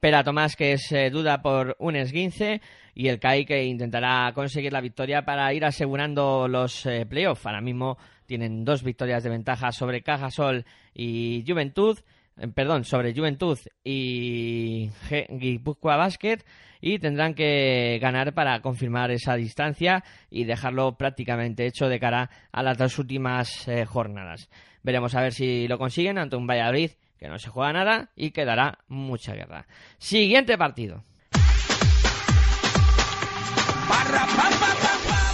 Pera 0.00 0.24
Tomás, 0.24 0.56
que 0.56 0.72
es 0.72 0.90
eh, 0.92 1.10
duda 1.10 1.42
por 1.42 1.76
un 1.78 1.94
esguince, 1.94 2.62
y 2.94 3.08
el 3.08 3.20
CAI 3.20 3.44
que 3.44 3.64
intentará 3.64 4.32
conseguir 4.34 4.72
la 4.72 4.80
victoria 4.80 5.26
para 5.26 5.52
ir 5.52 5.64
asegurando 5.64 6.48
los 6.48 6.86
eh, 6.86 7.04
playoffs. 7.06 7.44
Ahora 7.44 7.60
mismo 7.60 7.98
tienen 8.24 8.64
dos 8.64 8.82
victorias 8.82 9.22
de 9.22 9.30
ventaja 9.30 9.72
sobre 9.72 10.02
Cajasol 10.02 10.64
y 10.94 11.44
Juventud. 11.46 11.98
Eh, 12.38 12.48
perdón, 12.48 12.84
sobre 12.84 13.14
Juventud 13.14 13.58
y 13.84 14.90
Guipúzcoa 15.28 15.96
Basket 15.96 16.38
y 16.80 16.98
tendrán 16.98 17.34
que 17.34 17.98
ganar 18.00 18.32
para 18.32 18.60
confirmar 18.60 19.10
esa 19.10 19.34
distancia 19.34 20.02
y 20.30 20.44
dejarlo 20.44 20.96
prácticamente 20.96 21.66
hecho 21.66 21.88
de 21.88 22.00
cara 22.00 22.30
a 22.52 22.62
las 22.62 22.78
dos 22.78 22.98
últimas 22.98 23.68
eh, 23.68 23.84
jornadas. 23.84 24.48
Veremos 24.82 25.14
a 25.14 25.20
ver 25.20 25.32
si 25.32 25.68
lo 25.68 25.78
consiguen 25.78 26.18
ante 26.18 26.36
un 26.36 26.46
Valladolid 26.46 26.92
que 27.18 27.28
no 27.28 27.38
se 27.38 27.50
juega 27.50 27.72
nada 27.72 28.10
y 28.16 28.30
que 28.30 28.46
dará 28.46 28.78
mucha 28.88 29.34
guerra. 29.34 29.66
Siguiente 29.98 30.56
partido. 30.56 31.04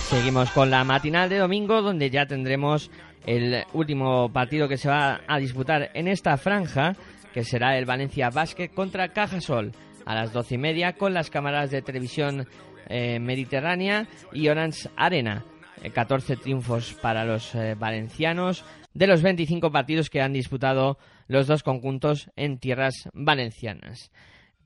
Seguimos 0.08 0.50
con 0.50 0.70
la 0.70 0.82
matinal 0.82 1.28
de 1.28 1.38
domingo 1.38 1.82
donde 1.82 2.10
ya 2.10 2.26
tendremos 2.26 2.90
el 3.26 3.64
último 3.72 4.32
partido 4.32 4.68
que 4.68 4.78
se 4.78 4.88
va 4.88 5.20
a 5.26 5.38
disputar 5.38 5.90
en 5.94 6.08
esta 6.08 6.36
franja, 6.36 6.94
que 7.34 7.44
será 7.44 7.76
el 7.76 7.84
Valencia 7.84 8.30
Basket 8.30 8.68
contra 8.68 9.08
Cajasol 9.08 9.72
a 10.06 10.14
las 10.14 10.32
doce 10.32 10.54
y 10.54 10.58
media 10.58 10.94
con 10.94 11.12
las 11.12 11.28
cámaras 11.28 11.70
de 11.70 11.82
televisión 11.82 12.46
eh, 12.88 13.18
mediterránea 13.18 14.06
y 14.32 14.48
Orange 14.48 14.88
Arena. 14.96 15.44
14 15.92 16.32
eh, 16.32 16.36
triunfos 16.36 16.94
para 16.94 17.24
los 17.24 17.54
eh, 17.54 17.74
valencianos 17.74 18.64
de 18.94 19.06
los 19.06 19.22
25 19.22 19.70
partidos 19.70 20.08
que 20.08 20.22
han 20.22 20.32
disputado 20.32 20.96
los 21.26 21.46
dos 21.46 21.62
conjuntos 21.62 22.30
en 22.36 22.58
tierras 22.58 23.08
valencianas. 23.12 24.10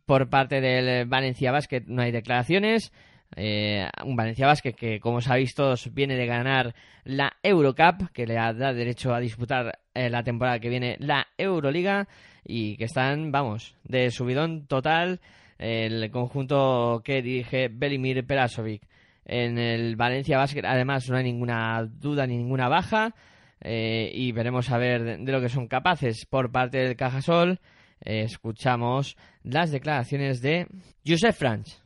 Por 0.07 0.29
parte 0.29 0.61
del 0.61 1.07
Valencia 1.07 1.51
Basket 1.51 1.83
no 1.87 2.03
hay 2.03 2.13
declaraciones. 2.13 2.93
Eh, 3.37 3.89
un 4.05 4.17
Valencia 4.17 4.47
Basket 4.47 4.73
que, 4.73 5.01
como 5.01 5.21
sabéis 5.21 5.55
todos, 5.55 5.93
viene 5.95 6.17
de 6.17 6.27
ganar 6.27 6.75
la 7.05 7.33
Eurocup, 7.43 8.11
que 8.13 8.27
le 8.27 8.35
da 8.35 8.73
derecho 8.73 9.15
a 9.15 9.21
disputar 9.21 9.79
eh, 9.95 10.11
la 10.11 10.23
temporada 10.23 10.59
que 10.59 10.69
viene 10.69 10.97
la 10.99 11.27
Euroliga 11.39 12.09
y 12.45 12.77
que 12.77 12.85
están, 12.85 13.31
vamos, 13.31 13.77
de 13.85 14.11
subidón 14.11 14.67
total 14.67 15.21
el 15.59 16.11
conjunto 16.11 17.03
que 17.05 17.21
dirige 17.21 17.69
Belimir 17.69 18.27
Perasovic. 18.27 18.83
En 19.27 19.59
el 19.59 19.95
Valencia 19.95 20.39
Basket, 20.39 20.65
además, 20.65 21.09
no 21.09 21.17
hay 21.17 21.25
ninguna 21.25 21.85
duda 21.85 22.27
ni 22.27 22.37
ninguna 22.37 22.69
baja 22.69 23.15
eh, 23.61 24.11
y 24.13 24.33
veremos 24.33 24.71
a 24.71 24.79
ver 24.79 25.19
de, 25.19 25.33
lo 25.33 25.41
que 25.41 25.51
son 25.51 25.69
capaces 25.69 26.27
por 26.27 26.51
parte 26.51 26.79
del 26.79 26.97
Cajasol. 26.97 27.61
escuchamos 28.01 29.17
las 29.43 29.71
declaraciones 29.71 30.41
de 30.41 30.67
Josep 31.07 31.35
Franch. 31.35 31.81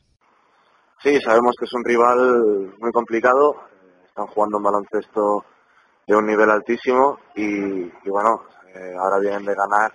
Sí, 1.05 1.21
sabemos 1.21 1.55
que 1.59 1.67
es 1.67 1.73
un 1.75 1.85
rival 1.85 2.73
muy 2.79 2.91
complicado. 2.91 3.57
Están 4.07 4.27
jugando 4.29 4.57
un 4.57 4.63
baloncesto 4.63 5.45
de 6.07 6.17
un 6.17 6.25
nivel 6.25 6.49
altísimo 6.49 7.19
y, 7.35 7.91
bueno, 8.09 8.45
eh, 8.75 8.95
ahora 8.99 9.19
vienen 9.19 9.45
de 9.45 9.55
ganar 9.55 9.93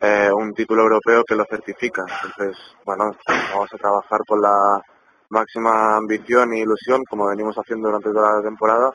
eh, 0.00 0.30
un 0.32 0.54
título 0.54 0.84
europeo 0.84 1.24
que 1.24 1.34
lo 1.34 1.44
certifica. 1.44 2.06
Entonces, 2.24 2.56
bueno, 2.86 3.14
vamos 3.52 3.68
a 3.70 3.76
trabajar 3.76 4.20
con 4.26 4.40
la 4.40 4.80
máxima 5.28 5.98
ambición 5.98 6.54
e 6.54 6.60
ilusión, 6.60 7.04
como 7.04 7.26
venimos 7.26 7.54
haciendo 7.56 7.88
durante 7.88 8.10
toda 8.10 8.36
la 8.36 8.42
temporada, 8.42 8.90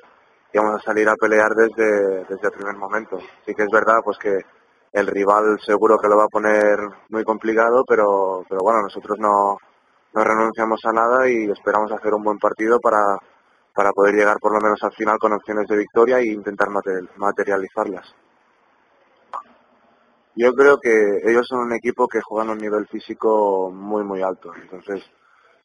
y 0.51 0.57
vamos 0.57 0.81
a 0.81 0.83
salir 0.83 1.07
a 1.07 1.15
pelear 1.15 1.51
desde, 1.51 2.25
desde 2.25 2.47
el 2.47 2.53
primer 2.53 2.75
momento. 2.75 3.19
Sí 3.45 3.53
que 3.53 3.61
es 3.61 3.69
verdad 3.71 3.99
pues 4.03 4.17
que 4.17 4.35
el 4.93 5.05
rival 5.05 5.59
seguro 5.63 5.99
que 5.99 6.07
lo 6.07 6.17
va 6.17 6.23
a 6.23 6.27
poner 6.27 6.79
muy 7.09 7.23
complicado, 7.23 7.83
pero, 7.87 8.43
pero 8.49 8.61
bueno, 8.63 8.81
nosotros 8.81 9.19
no, 9.19 9.59
no 10.15 10.23
renunciamos 10.23 10.79
a 10.85 10.93
nada 10.93 11.29
y 11.29 11.51
esperamos 11.51 11.91
hacer 11.91 12.13
un 12.13 12.23
buen 12.23 12.39
partido 12.39 12.79
para, 12.79 13.17
para 13.73 13.91
poder 13.91 14.15
llegar 14.15 14.37
por 14.39 14.53
lo 14.53 14.61
menos 14.61 14.81
al 14.81 14.93
final 14.93 15.19
con 15.19 15.33
opciones 15.33 15.67
de 15.67 15.75
victoria 15.75 16.19
e 16.19 16.27
intentar 16.27 16.69
materializarlas. 17.17 18.15
Yo 20.37 20.53
creo 20.53 20.79
que 20.79 21.19
ellos 21.23 21.45
son 21.47 21.59
un 21.59 21.73
equipo 21.73 22.07
que 22.07 22.21
juegan 22.21 22.49
a 22.49 22.53
un 22.53 22.59
nivel 22.59 22.87
físico 22.87 23.69
muy, 23.71 24.03
muy 24.03 24.21
alto. 24.21 24.53
Entonces, 24.55 25.03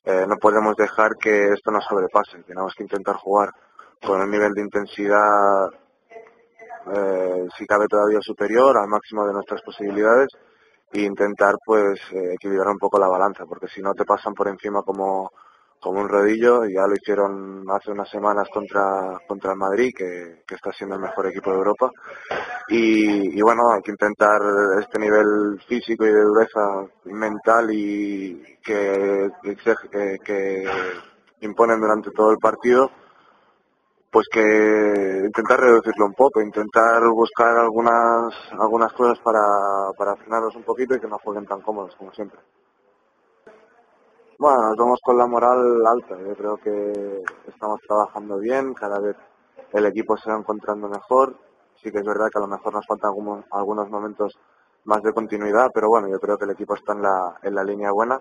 eh, 0.04 0.26
no 0.28 0.36
podemos 0.36 0.76
dejar 0.76 1.16
que 1.16 1.52
esto 1.52 1.70
nos 1.70 1.84
sobrepase. 1.84 2.42
Tenemos 2.42 2.74
que 2.74 2.82
intentar 2.82 3.16
jugar 3.16 3.50
con 4.04 4.20
un 4.20 4.30
nivel 4.30 4.52
de 4.52 4.62
intensidad, 4.62 5.68
eh, 6.92 7.48
si 7.56 7.66
cabe 7.66 7.86
todavía 7.86 8.20
superior, 8.20 8.76
al 8.76 8.88
máximo 8.88 9.26
de 9.26 9.32
nuestras 9.32 9.62
posibilidades 9.62 10.28
e 10.92 11.02
intentar 11.02 11.54
pues 11.64 12.00
eh, 12.12 12.34
equilibrar 12.34 12.68
un 12.68 12.78
poco 12.78 12.98
la 12.98 13.08
balanza, 13.08 13.44
porque 13.46 13.68
si 13.68 13.80
no 13.80 13.94
te 13.94 14.04
pasan 14.04 14.34
por 14.34 14.48
encima 14.48 14.82
como, 14.82 15.30
como 15.78 16.00
un 16.00 16.08
rodillo, 16.08 16.64
ya 16.66 16.86
lo 16.86 16.94
hicieron 16.94 17.64
hace 17.70 17.90
unas 17.92 18.08
semanas 18.10 18.48
contra, 18.52 19.18
contra 19.26 19.52
el 19.52 19.58
Madrid, 19.58 19.92
que, 19.96 20.42
que 20.46 20.54
está 20.54 20.72
siendo 20.72 20.96
el 20.96 21.02
mejor 21.02 21.26
equipo 21.26 21.50
de 21.50 21.58
Europa. 21.58 21.90
Y, 22.68 23.38
y, 23.38 23.42
bueno, 23.42 23.72
hay 23.72 23.82
que 23.82 23.92
intentar 23.92 24.40
este 24.80 24.98
nivel 24.98 25.60
físico 25.66 26.04
y 26.04 26.12
de 26.12 26.22
dureza 26.22 26.60
mental 27.04 27.70
y 27.72 28.58
que, 28.62 29.30
que, 29.42 30.18
que 30.24 30.64
imponen 31.40 31.80
durante 31.80 32.10
todo 32.10 32.32
el 32.32 32.38
partido, 32.38 32.90
pues 34.10 34.26
que 34.28 35.22
intentar 35.24 35.60
reducirlo 35.60 36.06
un 36.06 36.14
poco, 36.14 36.40
intentar 36.40 37.02
buscar 37.10 37.56
algunas 37.56 38.34
algunas 38.58 38.92
cosas 38.92 39.18
para, 39.20 39.40
para 39.96 40.16
frenarlos 40.16 40.56
un 40.56 40.64
poquito 40.64 40.96
y 40.96 41.00
que 41.00 41.06
no 41.06 41.18
jueguen 41.18 41.46
tan 41.46 41.60
cómodos 41.60 41.94
como 41.96 42.12
siempre. 42.12 42.40
Bueno, 44.38 44.70
nos 44.70 44.76
vamos 44.76 45.00
con 45.04 45.18
la 45.18 45.26
moral 45.26 45.86
alta. 45.86 46.16
Yo 46.18 46.34
creo 46.34 46.56
que 46.56 47.22
estamos 47.46 47.80
trabajando 47.86 48.38
bien, 48.38 48.74
cada 48.74 48.98
vez 48.98 49.16
el 49.72 49.86
equipo 49.86 50.16
se 50.16 50.30
va 50.30 50.38
encontrando 50.38 50.88
mejor. 50.88 51.36
Sí 51.76 51.92
que 51.92 51.98
es 51.98 52.04
verdad 52.04 52.28
que 52.32 52.38
a 52.38 52.42
lo 52.42 52.48
mejor 52.48 52.72
nos 52.72 52.86
faltan 52.86 53.10
algunos, 53.52 53.90
momentos 53.90 54.38
más 54.84 55.02
de 55.02 55.12
continuidad, 55.12 55.70
pero 55.72 55.88
bueno, 55.88 56.08
yo 56.08 56.18
creo 56.18 56.36
que 56.36 56.46
el 56.46 56.52
equipo 56.52 56.74
está 56.74 56.94
en 56.94 57.02
la, 57.02 57.38
en 57.42 57.54
la 57.54 57.64
línea 57.64 57.92
buena 57.92 58.20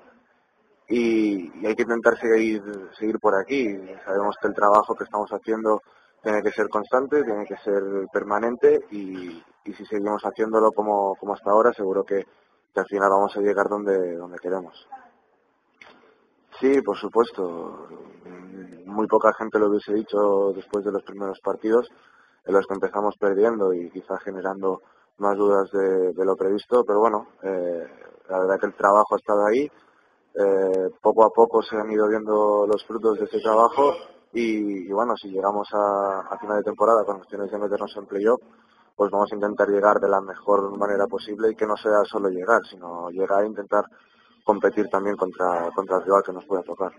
y, 0.89 1.65
hay 1.65 1.75
que 1.75 1.83
intentar 1.83 2.17
seguir, 2.19 2.61
seguir 2.97 3.19
por 3.19 3.35
aquí. 3.35 3.77
Sabemos 4.05 4.35
que 4.41 4.47
el 4.47 4.53
trabajo 4.55 4.95
que 4.95 5.03
estamos 5.03 5.29
haciendo 5.31 5.81
tiene 6.21 6.41
que 6.41 6.51
ser 6.51 6.67
constante, 6.67 7.23
tiene 7.23 7.45
que 7.45 7.57
ser 7.57 7.81
permanente 8.11 8.85
y, 8.91 9.41
si 9.65 9.85
seguimos 9.85 10.23
haciéndolo 10.23 10.71
como, 10.71 11.15
como 11.15 11.33
hasta 11.33 11.51
ahora, 11.51 11.71
seguro 11.73 12.03
que, 12.03 12.25
al 12.75 12.85
final 12.85 13.09
vamos 13.09 13.35
a 13.35 13.41
llegar 13.41 13.67
donde, 13.67 14.15
donde 14.15 14.39
queremos. 14.39 14.87
Sí, 16.59 16.81
por 16.81 16.97
supuesto. 16.97 17.87
Muy 18.85 19.05
poca 19.07 19.33
gente 19.33 19.59
lo 19.59 19.69
hubiese 19.69 19.93
dicho 19.93 20.51
después 20.53 20.83
de 20.85 20.91
los 20.91 21.03
primeros 21.03 21.39
partidos, 21.41 21.87
en 22.45 22.53
los 22.53 22.65
que 22.65 22.73
empezamos 22.73 23.15
perdiendo 23.19 23.73
y 23.73 23.89
quizá 23.91 24.17
generando 24.17 24.81
más 25.19 25.37
dudas 25.37 25.69
de, 25.71 26.25
lo 26.25 26.35
previsto, 26.35 26.83
pero 26.85 26.99
bueno, 26.99 27.27
eh, 27.43 27.85
la 28.29 28.39
verdad 28.39 28.59
que 28.59 28.67
el 28.67 28.73
trabajo 28.73 29.15
ha 29.15 29.17
estado 29.17 29.45
ahí, 29.45 29.69
eh, 30.35 30.89
poco 31.01 31.25
a 31.25 31.29
poco 31.31 31.61
se 31.61 31.75
han 31.75 31.91
ido 31.91 32.07
viendo 32.07 32.67
los 32.67 32.85
frutos 32.85 33.19
de 33.19 33.25
ese 33.25 33.39
trabajo 33.39 33.93
y, 34.31 34.87
bueno, 34.91 35.15
si 35.17 35.29
llegamos 35.29 35.67
a, 35.73 36.37
final 36.39 36.57
de 36.57 36.63
temporada 36.63 37.03
con 37.03 37.17
opciones 37.17 37.49
de 37.51 37.57
meternos 37.57 37.95
en 37.97 38.05
playoff, 38.05 38.41
pues 38.95 39.09
vamos 39.11 39.31
a 39.31 39.35
intentar 39.35 39.67
llegar 39.69 39.99
de 39.99 40.09
la 40.09 40.21
mejor 40.21 40.77
manera 40.77 41.07
posible 41.07 41.51
y 41.51 41.55
que 41.55 41.65
no 41.65 41.75
sea 41.77 42.03
solo 42.05 42.29
llegar, 42.29 42.61
sino 42.69 43.09
llegar 43.09 43.41
a 43.41 43.47
intentar 43.47 43.85
competir 44.43 44.87
también 44.89 45.15
contra, 45.15 45.71
contra 45.73 45.97
el 45.97 46.03
rival 46.03 46.23
que 46.25 46.33
nos 46.33 46.45
pueda 46.45 46.61
tocar. 46.63 46.91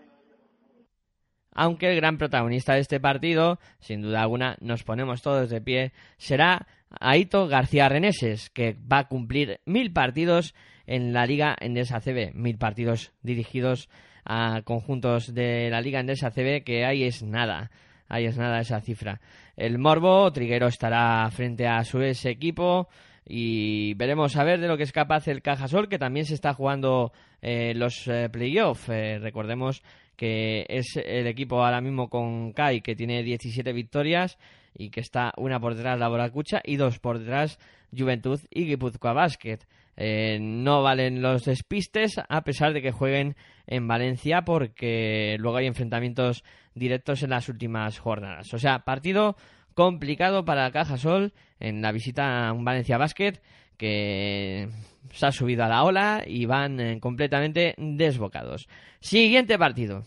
Aunque 1.53 1.91
el 1.91 1.97
gran 1.97 2.17
protagonista 2.17 2.75
de 2.75 2.81
este 2.81 3.01
partido, 3.01 3.59
sin 3.81 4.03
duda 4.03 4.23
alguna, 4.23 4.57
nos 4.61 4.83
ponemos 4.85 5.21
todos 5.21 5.51
de 5.51 5.61
pie, 5.61 5.93
será 6.17 6.67
Aito 7.01 7.49
García 7.49 7.89
Reneses, 7.89 8.51
que 8.51 8.77
va 8.91 8.99
a 8.99 9.09
cumplir 9.09 9.61
mil 9.67 9.93
partidos 9.93 10.55
en 10.91 11.13
la 11.13 11.25
Liga 11.25 11.57
Endesa 11.61 12.01
CB, 12.01 12.35
mil 12.35 12.59
partidos 12.59 13.13
dirigidos 13.23 13.89
a 14.25 14.63
conjuntos 14.65 15.33
de 15.33 15.71
la 15.71 15.81
Liga 15.81 16.01
Endesa 16.01 16.33
CB, 16.33 16.65
que 16.65 16.85
ahí 16.85 17.05
es 17.05 17.23
nada, 17.23 17.71
ahí 18.09 18.27
es 18.27 18.37
nada 18.37 18.59
esa 18.59 18.81
cifra. 18.81 19.21
El 19.57 19.79
Morbo, 19.79 20.33
Triguero 20.33 20.67
estará 20.67 21.31
frente 21.31 21.69
a 21.69 21.85
su 21.85 22.03
ese 22.03 22.31
equipo 22.31 22.89
y 23.25 23.95
veremos 23.95 24.35
a 24.37 24.43
ver 24.43 24.59
de 24.59 24.67
lo 24.67 24.77
que 24.77 24.83
es 24.83 24.91
capaz 24.91 25.29
el 25.29 25.43
Cajasol, 25.43 25.89
que 25.89 26.01
también 26.01 26.27
se 26.27 26.35
está 26.35 26.55
jugando 26.55 27.13
eh, 27.41 27.73
los 27.77 28.09
eh, 28.09 28.29
playoffs. 28.29 28.89
Eh, 28.89 29.21
recordemos 29.21 29.85
que 30.17 30.67
es 30.69 30.97
el 30.97 31.29
equipo 31.29 31.65
ahora 31.65 31.81
mismo 31.81 32.11
con 32.11 32.53
Kai, 32.53 32.81
que 32.81 32.97
tiene 32.97 33.23
17 33.23 33.73
victorias 33.73 34.39
y 34.75 34.91
que 34.91 35.01
está 35.01 35.33
una 35.37 35.61
por 35.61 35.77
detrás 35.77 36.01
la 36.01 36.09
Boracucha 36.09 36.61
y 36.65 36.75
dos 36.75 36.99
por 36.99 37.21
detrás 37.21 37.61
Juventud 37.97 38.41
y 38.51 38.67
Guipúzcoa 38.67 39.13
Basket. 39.13 39.59
Eh, 39.97 40.39
no 40.41 40.83
valen 40.83 41.21
los 41.21 41.45
despistes 41.45 42.21
a 42.29 42.43
pesar 42.43 42.73
de 42.73 42.81
que 42.81 42.93
jueguen 42.93 43.37
en 43.67 43.87
Valencia 43.87 44.43
porque 44.43 45.37
luego 45.39 45.59
hay 45.59 45.67
enfrentamientos 45.67 46.43
directos 46.75 47.23
en 47.23 47.31
las 47.31 47.49
últimas 47.49 47.99
jornadas. 47.99 48.53
O 48.55 48.59
sea, 48.59 48.81
partido 48.81 49.37
complicado 49.75 50.45
para 50.45 50.71
Caja 50.71 50.97
Sol 50.97 51.33
en 51.59 51.83
la 51.83 51.93
visita 51.93 52.49
a 52.49 52.53
un 52.53 52.65
Valencia 52.65 52.99
Basket 52.99 53.35
que 53.77 54.69
se 55.13 55.27
ha 55.27 55.33
subido 55.33 55.65
a 55.65 55.69
la 55.69 55.85
ola 55.85 56.23
y 56.27 56.45
van 56.45 56.81
eh, 56.81 57.01
completamente 57.01 57.75
desbocados. 57.79 58.69
Siguiente 59.01 59.59
partido. 59.59 60.05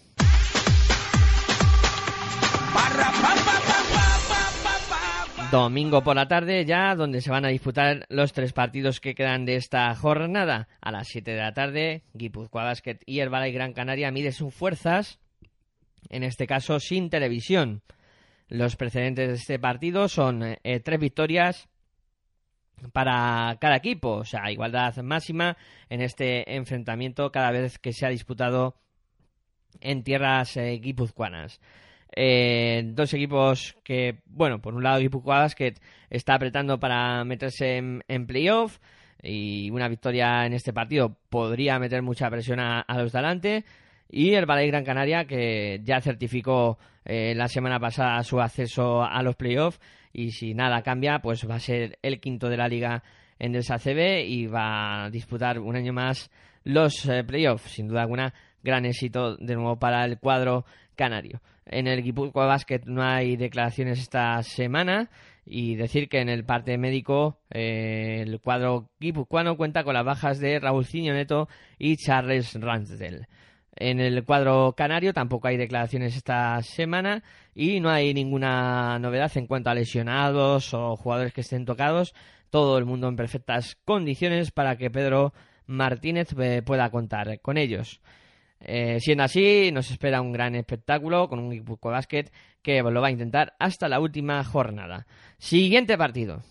Domingo 5.61 6.03
por 6.03 6.15
la 6.15 6.27
tarde 6.27 6.65
ya, 6.65 6.95
donde 6.95 7.21
se 7.21 7.29
van 7.29 7.45
a 7.45 7.49
disputar 7.49 8.07
los 8.09 8.33
tres 8.33 8.53
partidos 8.53 8.99
que 8.99 9.13
quedan 9.13 9.45
de 9.45 9.55
esta 9.55 9.93
jornada. 9.93 10.67
A 10.81 10.91
las 10.91 11.09
7 11.09 11.29
de 11.29 11.37
la 11.37 11.53
tarde, 11.53 12.01
Guipúzcoa 12.13 12.63
Basket 12.63 12.97
y 13.05 13.19
el 13.19 13.29
y 13.31 13.51
Gran 13.51 13.73
Canaria 13.73 14.11
mide 14.11 14.31
sus 14.31 14.51
fuerzas, 14.51 15.19
en 16.09 16.23
este 16.23 16.47
caso 16.47 16.79
sin 16.79 17.11
televisión. 17.11 17.83
Los 18.47 18.75
precedentes 18.75 19.27
de 19.27 19.35
este 19.35 19.59
partido 19.59 20.09
son 20.09 20.41
eh, 20.41 20.79
tres 20.83 20.99
victorias 20.99 21.69
para 22.91 23.55
cada 23.61 23.75
equipo, 23.75 24.09
o 24.09 24.25
sea, 24.25 24.51
igualdad 24.51 24.97
máxima 25.03 25.55
en 25.87 26.01
este 26.01 26.55
enfrentamiento 26.55 27.31
cada 27.31 27.51
vez 27.51 27.77
que 27.77 27.93
se 27.93 28.07
ha 28.07 28.09
disputado 28.09 28.75
en 29.81 30.03
tierras 30.03 30.57
eh, 30.57 30.79
guipuzcoanas. 30.81 31.59
Eh, 32.15 32.83
dos 32.93 33.13
equipos 33.13 33.75
que, 33.83 34.19
bueno, 34.25 34.61
por 34.61 34.75
un 34.75 34.83
lado 34.83 34.99
Guipúzcoa 34.99 35.39
Basket 35.39 35.75
está 36.09 36.35
apretando 36.35 36.79
para 36.79 37.23
meterse 37.23 37.77
en, 37.77 38.27
playoff 38.27 38.77
y 39.21 39.71
una 39.71 39.87
victoria 39.87 40.45
en 40.45 40.53
este 40.53 40.73
partido 40.73 41.17
podría 41.29 41.79
meter 41.79 42.01
mucha 42.01 42.29
presión 42.29 42.59
a, 42.59 42.85
los 42.97 43.11
de 43.11 43.17
adelante. 43.17 43.65
Y 44.09 44.33
el 44.33 44.45
Valle 44.45 44.67
Gran 44.67 44.83
Canaria 44.83 45.25
que 45.25 45.81
ya 45.83 45.99
certificó 46.01 46.77
eh, 47.03 47.33
la 47.35 47.47
semana 47.47 47.79
pasada 47.79 48.21
su 48.23 48.39
acceso 48.39 49.03
a 49.03 49.23
los 49.23 49.35
playoffs 49.35 49.79
y 50.11 50.31
si 50.31 50.53
nada 50.53 50.83
cambia, 50.83 51.19
pues 51.19 51.49
va 51.49 51.55
a 51.55 51.59
ser 51.59 51.97
el 52.03 52.19
quinto 52.19 52.47
de 52.47 52.57
la 52.57 52.67
liga 52.67 53.03
en 53.39 53.55
el 53.55 53.63
SACB 53.63 54.23
y 54.27 54.45
va 54.45 55.05
a 55.05 55.09
disputar 55.09 55.57
un 55.57 55.75
año 55.75 55.93
más 55.93 56.29
los 56.63 57.05
eh, 57.07 57.23
playoffs. 57.23 57.71
Sin 57.71 57.87
duda 57.87 58.01
alguna, 58.01 58.33
gran 58.61 58.85
éxito 58.85 59.35
de 59.37 59.55
nuevo 59.55 59.77
para 59.77 60.05
el 60.05 60.19
cuadro 60.19 60.65
canario. 60.95 61.41
En 61.65 61.87
el 61.87 62.03
Guipúzcoa 62.03 62.45
Basket 62.45 62.81
no 62.85 63.03
hay 63.03 63.35
declaraciones 63.37 63.99
esta 63.99 64.41
semana 64.43 65.09
y 65.45 65.75
decir 65.75 66.09
que 66.09 66.19
en 66.19 66.29
el 66.29 66.45
parte 66.45 66.77
médico 66.77 67.39
eh, 67.49 68.23
el 68.25 68.39
cuadro 68.39 68.89
guipuzcoano 68.99 69.57
cuenta 69.57 69.83
con 69.83 69.93
las 69.93 70.05
bajas 70.05 70.39
de 70.39 70.59
Raúl 70.59 70.85
Neto 70.93 71.47
y 71.77 71.97
Charles 71.97 72.53
Ransdell. 72.59 73.27
En 73.75 73.99
el 73.99 74.23
cuadro 74.23 74.73
canario 74.77 75.13
tampoco 75.13 75.47
hay 75.47 75.57
declaraciones 75.57 76.15
esta 76.15 76.61
semana 76.61 77.23
y 77.55 77.79
no 77.79 77.89
hay 77.89 78.13
ninguna 78.13 78.99
novedad 78.99 79.31
en 79.35 79.47
cuanto 79.47 79.69
a 79.69 79.73
lesionados 79.73 80.73
o 80.73 80.95
jugadores 80.95 81.33
que 81.33 81.41
estén 81.41 81.65
tocados. 81.65 82.13
Todo 82.51 82.77
el 82.77 82.85
mundo 82.85 83.07
en 83.07 83.15
perfectas 83.15 83.77
condiciones 83.83 84.51
para 84.51 84.77
que 84.77 84.91
Pedro 84.91 85.33
Martínez 85.65 86.35
eh, 86.39 86.61
pueda 86.63 86.91
contar 86.91 87.39
con 87.41 87.57
ellos. 87.57 87.99
Eh, 88.65 88.99
siendo 88.99 89.23
así, 89.23 89.71
nos 89.71 89.91
espera 89.91 90.21
un 90.21 90.31
gran 90.31 90.55
espectáculo 90.55 91.27
con 91.27 91.39
un 91.39 91.49
de 91.49 91.89
básquet 91.91 92.31
que 92.61 92.81
lo 92.81 93.01
va 93.01 93.07
a 93.07 93.11
intentar 93.11 93.53
hasta 93.59 93.89
la 93.89 93.99
última 93.99 94.43
jornada. 94.43 95.05
Siguiente 95.37 95.97
partido. 95.97 96.41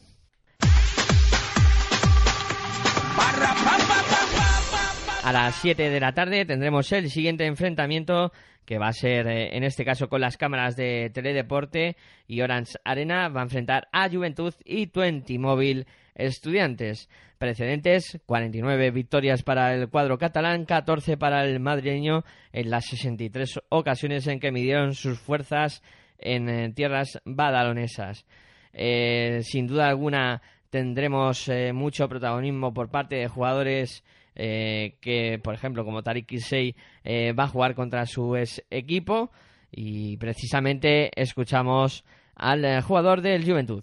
A 5.25 5.33
las 5.33 5.55
7 5.57 5.89
de 5.89 6.01
la 6.01 6.13
tarde 6.13 6.45
tendremos 6.45 6.91
el 6.93 7.09
siguiente 7.09 7.47
enfrentamiento 7.47 8.33
que 8.65 8.79
va 8.79 8.89
a 8.89 8.93
ser 8.93 9.27
eh, 9.29 9.57
en 9.57 9.65
este 9.65 9.85
caso 9.85 10.09
con 10.09 10.21
las 10.21 10.37
cámaras 10.37 10.77
de 10.77 11.11
Teledeporte 11.15 11.97
y 12.27 12.41
Orange 12.41 12.79
Arena 12.85 13.29
va 13.29 13.41
a 13.41 13.45
enfrentar 13.45 13.89
a 13.93 14.09
Juventud 14.09 14.55
y 14.65 14.89
Twenty 14.89 15.39
Móvil 15.39 15.87
Estudiantes. 16.15 17.09
Precedentes, 17.39 18.21
49 18.27 18.91
victorias 18.93 19.43
para 19.43 19.75
el 19.75 19.89
cuadro 19.89 20.17
catalán, 20.17 20.65
14 20.65 21.17
para 21.17 21.45
el 21.45 21.59
madrileño 21.59 22.25
en 22.53 22.71
las 22.71 22.87
63 22.87 23.61
ocasiones 23.69 24.27
en 24.29 24.39
que 24.39 24.53
midieron 24.53 24.95
sus 24.95 25.19
fuerzas 25.19 25.83
en, 26.19 26.49
eh, 26.49 26.73
tierras 26.73 27.21
badalonesas. 27.25 28.27
Eh, 28.73 29.41
sin 29.43 29.67
duda 29.67 29.89
alguna 29.89 30.41
tendremos 30.71 31.51
mucho 31.75 32.09
protagonismo 32.09 32.73
por 32.73 32.91
parte 32.91 33.17
de 33.17 33.29
jugadores 33.29 34.03
eh, 34.35 34.97
que, 35.01 35.39
por 35.43 35.55
ejemplo, 35.55 35.85
como 35.85 36.03
Tariq 36.03 36.27
Kisei 36.27 36.75
eh, 37.05 37.33
va 37.33 37.45
a 37.45 37.49
jugar 37.49 37.75
contra 37.75 38.07
su 38.07 38.35
ex 38.37 38.63
equipo 38.71 39.31
y 39.71 40.17
precisamente 40.17 41.11
escuchamos 41.21 42.05
al 42.35 42.65
eh, 42.65 42.81
jugador 42.81 43.21
del 43.21 43.45
Juventud. 43.45 43.83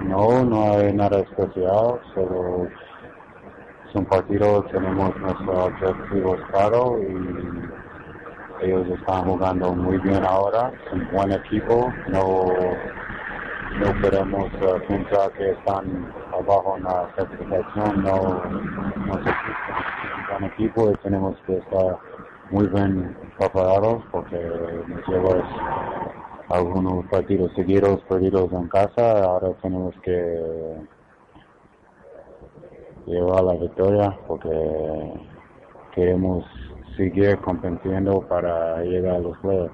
No, 0.00 0.44
no 0.44 0.72
hay 0.72 0.92
nada 0.92 1.20
especial, 1.20 2.00
solo 2.14 2.68
es 3.88 3.94
un 3.94 4.04
partido, 4.06 4.62
tenemos 4.72 5.16
nuestro 5.18 5.64
objetivo 5.66 6.36
claro 6.50 6.98
y 7.00 8.66
ellos 8.66 8.86
están 8.98 9.24
jugando 9.24 9.72
muy 9.74 9.98
bien 9.98 10.24
ahora, 10.24 10.72
es 10.86 10.92
un 10.92 11.08
buen 11.12 11.32
equipo, 11.32 11.92
no 12.08 12.44
no 13.78 13.94
podemos 14.02 14.52
uh, 14.60 14.78
pensar 14.88 15.32
que 15.32 15.52
están 15.52 16.12
abajo 16.32 16.76
en 16.76 16.84
la 16.84 17.08
certificación, 17.16 18.02
no, 18.02 18.42
no 19.06 19.14
se 19.24 19.30
un 20.36 20.44
equipo 20.44 20.90
y 20.90 20.94
tenemos 21.02 21.36
que 21.46 21.58
estar 21.58 21.98
muy 22.50 22.66
bien 22.68 23.16
preparados 23.38 24.02
porque 24.10 24.36
nos 24.86 25.08
llevamos 25.08 25.44
algunos 26.50 27.06
partidos 27.06 27.52
seguidos 27.54 28.00
perdidos 28.08 28.52
en 28.52 28.68
casa, 28.68 29.22
ahora 29.22 29.52
tenemos 29.62 29.94
que 30.02 30.40
llevar 33.06 33.44
la 33.44 33.54
victoria 33.54 34.18
porque 34.26 34.50
queremos 35.94 36.44
seguir 36.96 37.38
compitiendo 37.38 38.20
para 38.28 38.82
llegar 38.82 39.16
a 39.16 39.20
los 39.20 39.36
juegos. 39.38 39.70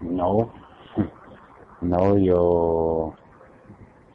No, 0.00 0.52
no, 1.80 2.18
yo 2.18 3.14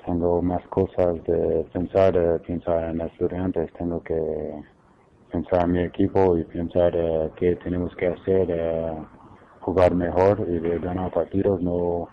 tengo 0.06 0.42
más 0.42 0.66
cosas 0.68 1.24
de 1.24 1.66
pensar, 1.74 2.14
de 2.14 2.40
pensar 2.40 2.92
en 2.92 3.02
estudiantes, 3.02 3.74
tengo 3.74 4.02
que 4.04 4.64
pensar 5.32 5.64
en 5.64 5.72
mi 5.72 5.84
equipo 5.84 6.38
y 6.38 6.44
pensar 6.44 6.94
eh, 6.96 7.32
qué 7.38 7.56
tenemos 7.56 7.96
que 7.96 8.08
hacer, 8.08 8.48
eh, 8.52 8.94
jugar 9.62 9.96
mejor 9.96 10.46
y 10.48 10.60
de 10.60 10.80
ganar 10.80 11.12
partidos. 11.12 11.62
No 11.62 12.10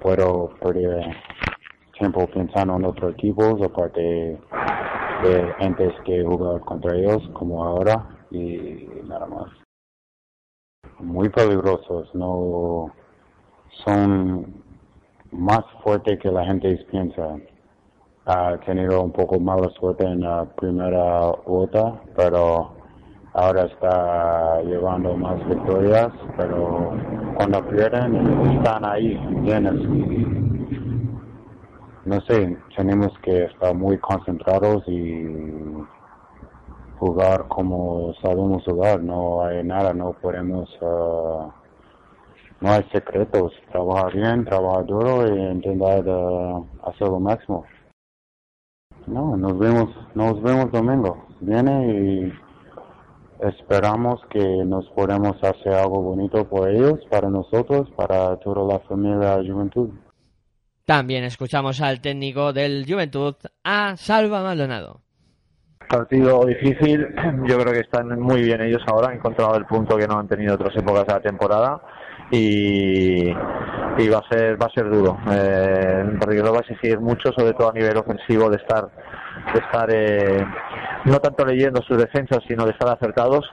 puedo 0.00 0.50
perder 0.60 1.16
tiempo 1.98 2.26
pensando 2.28 2.76
en 2.76 2.84
otros 2.84 3.12
equipos, 3.12 3.60
aparte 3.62 4.00
de 5.22 5.54
antes 5.58 5.92
que 6.04 6.24
jugar 6.24 6.60
contra 6.62 6.96
ellos, 6.96 7.28
como 7.34 7.62
ahora, 7.62 8.08
y 8.30 8.88
nada 9.04 9.26
más. 9.26 9.50
Muy 10.98 11.28
peligrosos, 11.28 12.14
no 12.14 12.90
son 13.84 14.62
más 15.30 15.64
fuertes 15.82 16.18
que 16.20 16.30
la 16.30 16.44
gente 16.44 16.74
piensa. 16.90 17.36
Ha 18.26 18.56
tenido 18.58 19.02
un 19.02 19.12
poco 19.12 19.38
mala 19.40 19.68
suerte 19.70 20.04
en 20.04 20.20
la 20.20 20.44
primera 20.44 21.32
vuelta, 21.46 22.00
pero 22.16 22.79
ahora 23.34 23.64
está 23.64 24.62
llevando 24.62 25.16
más 25.16 25.46
victorias, 25.48 26.08
pero 26.36 26.92
cuando 27.36 27.66
pierden 27.68 28.16
están 28.56 28.84
ahí, 28.84 29.12
¿entiendes? 29.12 29.88
No 32.04 32.20
sé, 32.22 32.56
tenemos 32.76 33.12
que 33.22 33.44
estar 33.44 33.74
muy 33.74 33.98
concentrados 33.98 34.82
y 34.86 35.26
jugar 36.98 37.46
como 37.48 38.12
sabemos 38.22 38.64
jugar, 38.64 39.02
no 39.02 39.44
hay 39.44 39.64
nada, 39.64 39.92
no 39.94 40.12
podemos... 40.12 40.68
Uh, 40.80 41.50
no 42.60 42.72
hay 42.72 42.82
secretos, 42.92 43.54
trabajar 43.72 44.12
bien, 44.12 44.44
trabajar 44.44 44.84
duro 44.84 45.26
y 45.26 45.40
intentar 45.50 46.06
uh, 46.06 46.66
hacer 46.84 47.08
lo 47.08 47.18
máximo. 47.18 47.64
No, 49.06 49.34
nos 49.34 49.58
vemos, 49.58 49.88
nos 50.14 50.42
vemos 50.42 50.70
domingo. 50.70 51.26
Viene 51.40 51.86
y 51.88 52.32
esperamos 53.42 54.20
que 54.30 54.44
nos 54.64 54.88
podamos 54.90 55.36
hacer 55.42 55.72
algo 55.72 56.02
bonito 56.02 56.48
por 56.48 56.68
ellos, 56.68 57.00
para 57.10 57.28
nosotros, 57.28 57.88
para 57.96 58.36
toda 58.36 58.74
la 58.74 58.80
familia 58.80 59.36
Juventud. 59.36 59.90
También 60.84 61.24
escuchamos 61.24 61.80
al 61.80 62.00
técnico 62.00 62.52
del 62.52 62.84
Juventud, 62.86 63.34
a 63.64 63.96
Salva 63.96 64.42
Maldonado. 64.42 65.00
Partido 65.88 66.44
difícil, 66.46 67.06
yo 67.46 67.58
creo 67.58 67.72
que 67.72 67.80
están 67.80 68.20
muy 68.20 68.42
bien 68.42 68.60
ellos 68.60 68.82
ahora, 68.86 69.08
han 69.08 69.16
encontrado 69.16 69.56
el 69.56 69.66
punto 69.66 69.96
que 69.96 70.06
no 70.06 70.18
han 70.18 70.28
tenido 70.28 70.54
otras 70.54 70.76
épocas 70.76 71.06
de 71.06 71.12
la 71.14 71.20
temporada 71.20 71.80
y, 72.30 73.28
y 73.98 74.08
va 74.08 74.18
a 74.18 74.28
ser 74.28 74.60
va 74.60 74.66
a 74.66 74.70
ser 74.70 74.88
duro. 74.88 75.18
Eh, 75.30 76.04
lo 76.28 76.52
va 76.52 76.58
a 76.58 76.60
exigir 76.60 77.00
mucho 77.00 77.32
sobre 77.32 77.52
todo 77.54 77.70
a 77.70 77.72
nivel 77.72 77.96
ofensivo 77.96 78.48
de 78.50 78.56
estar 78.56 78.88
de 79.52 79.60
estar 79.60 79.88
eh, 79.92 80.46
no 81.04 81.18
tanto 81.18 81.44
leyendo 81.44 81.82
sus 81.82 81.98
defensas 81.98 82.40
sino 82.46 82.64
de 82.64 82.72
estar 82.72 82.88
acertados. 82.88 83.44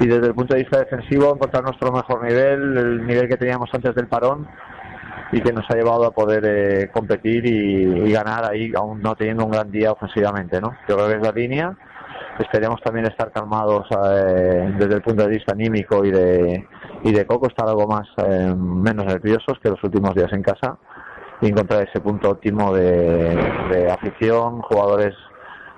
Y 0.00 0.06
desde 0.06 0.28
el 0.28 0.34
punto 0.34 0.54
de 0.54 0.62
vista 0.62 0.78
defensivo 0.78 1.34
encontrar 1.34 1.62
nuestro 1.62 1.92
mejor 1.92 2.24
nivel 2.24 2.76
el 2.76 3.06
nivel 3.06 3.28
que 3.28 3.36
teníamos 3.36 3.70
antes 3.72 3.94
del 3.94 4.08
parón 4.08 4.48
y 5.32 5.40
que 5.40 5.52
nos 5.52 5.68
ha 5.70 5.74
llevado 5.74 6.04
a 6.06 6.10
poder 6.10 6.44
eh, 6.44 6.90
competir 6.90 7.46
y, 7.46 8.10
ganar 8.10 8.44
ahí 8.50 8.72
aún 8.74 9.00
no 9.00 9.14
teniendo 9.14 9.44
un 9.44 9.52
gran 9.52 9.70
día 9.70 9.92
ofensivamente 9.92 10.60
no 10.60 10.74
yo 10.88 10.96
creo 10.96 11.08
que 11.08 11.18
la 11.18 11.32
línea 11.32 11.76
esperemos 12.42 12.80
también 12.82 13.06
estar 13.06 13.30
calmados 13.32 13.86
eh, 13.90 14.74
desde 14.78 14.94
el 14.94 15.02
punto 15.02 15.24
de 15.24 15.30
vista 15.30 15.52
anímico 15.52 16.04
y 16.04 16.10
de, 16.10 16.66
y 17.04 17.12
de 17.12 17.26
Coco, 17.26 17.48
estar 17.48 17.68
algo 17.68 17.86
más 17.86 18.08
eh, 18.18 18.54
menos 18.56 19.06
nerviosos 19.06 19.58
que 19.62 19.70
los 19.70 19.82
últimos 19.84 20.14
días 20.14 20.32
en 20.32 20.42
casa 20.42 20.78
y 21.40 21.48
encontrar 21.48 21.86
ese 21.88 22.00
punto 22.00 22.30
óptimo 22.30 22.74
de, 22.74 23.90
afición, 23.90 24.60
jugadores 24.62 25.14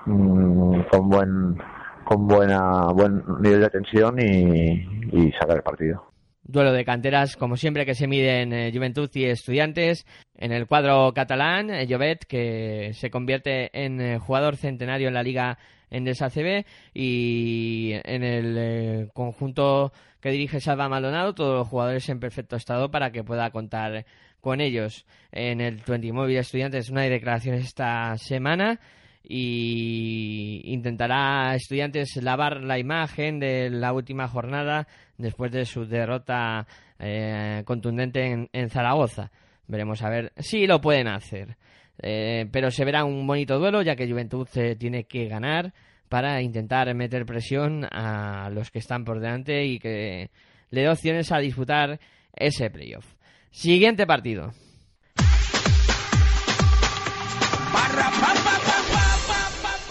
mm, 0.07 0.81
con 0.91 1.09
buen 1.09 1.63
con 2.05 2.27
buena 2.27 2.87
buen 2.93 3.23
nivel 3.41 3.61
de 3.61 3.71
tensión 3.71 4.21
y, 4.21 5.33
sacar 5.33 5.57
el 5.57 5.63
partido. 5.63 6.05
Duelo 6.43 6.73
de 6.73 6.85
canteras, 6.85 7.37
como 7.37 7.57
siempre, 7.57 7.87
que 7.87 7.95
se 7.95 8.09
miden 8.09 8.53
eh, 8.53 8.73
Juventud 8.75 9.09
y 9.15 9.27
Estudiantes. 9.27 10.05
En 10.37 10.51
el 10.51 10.67
cuadro 10.67 11.13
catalán, 11.15 11.71
Jovet, 11.89 12.25
que 12.25 12.91
se 12.95 13.11
convierte 13.11 13.71
en 13.73 14.19
jugador 14.19 14.57
centenario 14.57 15.09
en 15.09 15.15
la 15.15 15.23
Liga 15.23 15.59
en 15.93 16.07
CB 16.07 16.65
y 16.95 17.93
en 18.05 18.25
el 18.25 18.57
eh, 18.59 19.09
conjunto 19.13 19.93
que 20.21 20.31
dirige 20.31 20.61
Salva 20.61 20.89
Maldonado, 20.89 21.35
todos 21.35 21.59
los 21.59 21.69
jugadores 21.69 22.09
en 22.09 22.21
perfecto 22.21 22.57
estado 22.57 22.91
para 22.91 23.13
que 23.13 23.25
pueda 23.25 23.51
contar 23.51 24.05
con 24.41 24.61
ellos. 24.61 25.07
En 25.31 25.61
el 25.61 25.77
20 25.77 26.13
Móvil 26.13 26.39
Estudiantes 26.39 26.91
una 26.91 27.03
declaraciones 27.03 27.65
esta 27.65 28.17
semana 28.19 28.81
y 29.23 30.63
intentará 30.65 31.55
Estudiantes 31.55 32.17
lavar 32.17 32.63
la 32.63 32.79
imagen 32.79 33.39
de 33.39 33.71
la 33.71 33.93
última 33.93 34.29
jornada 34.29 34.87
después 35.19 35.53
de 35.53 35.65
su 35.65 35.87
derrota 35.87 36.67
eh, 36.99 37.63
contundente 37.65 38.49
en, 38.53 38.71
Zaragoza. 38.71 39.31
Veremos 39.67 40.03
a 40.03 40.11
ver 40.11 40.33
si 40.37 40.67
lo 40.67 40.81
pueden 40.81 41.09
hacer. 41.09 41.57
Eh, 42.03 42.47
pero 42.51 42.71
se 42.71 42.85
verá 42.85 43.05
un 43.05 43.25
bonito 43.27 43.59
duelo 43.59 43.81
ya 43.81 43.95
que 43.95 44.09
Juventud 44.09 44.49
tiene 44.77 45.05
que 45.05 45.29
ganar 45.29 45.73
para 46.09 46.43
intentar 46.43 46.93
meter 46.95 47.25
presión 47.25 47.87
a 47.91 48.51
los 48.53 48.71
que 48.71 48.81
están 48.81 49.05
por 49.05 49.21
delante 49.21 49.65
y 49.65 49.79
que 49.79 50.31
le 50.71 50.81
dé 50.83 50.89
opciones 50.89 51.31
a 51.33 51.39
disputar 51.39 52.01
ese 52.35 52.69
playoff. 52.71 53.15
Siguiente 53.51 54.07
partido. 54.07 54.53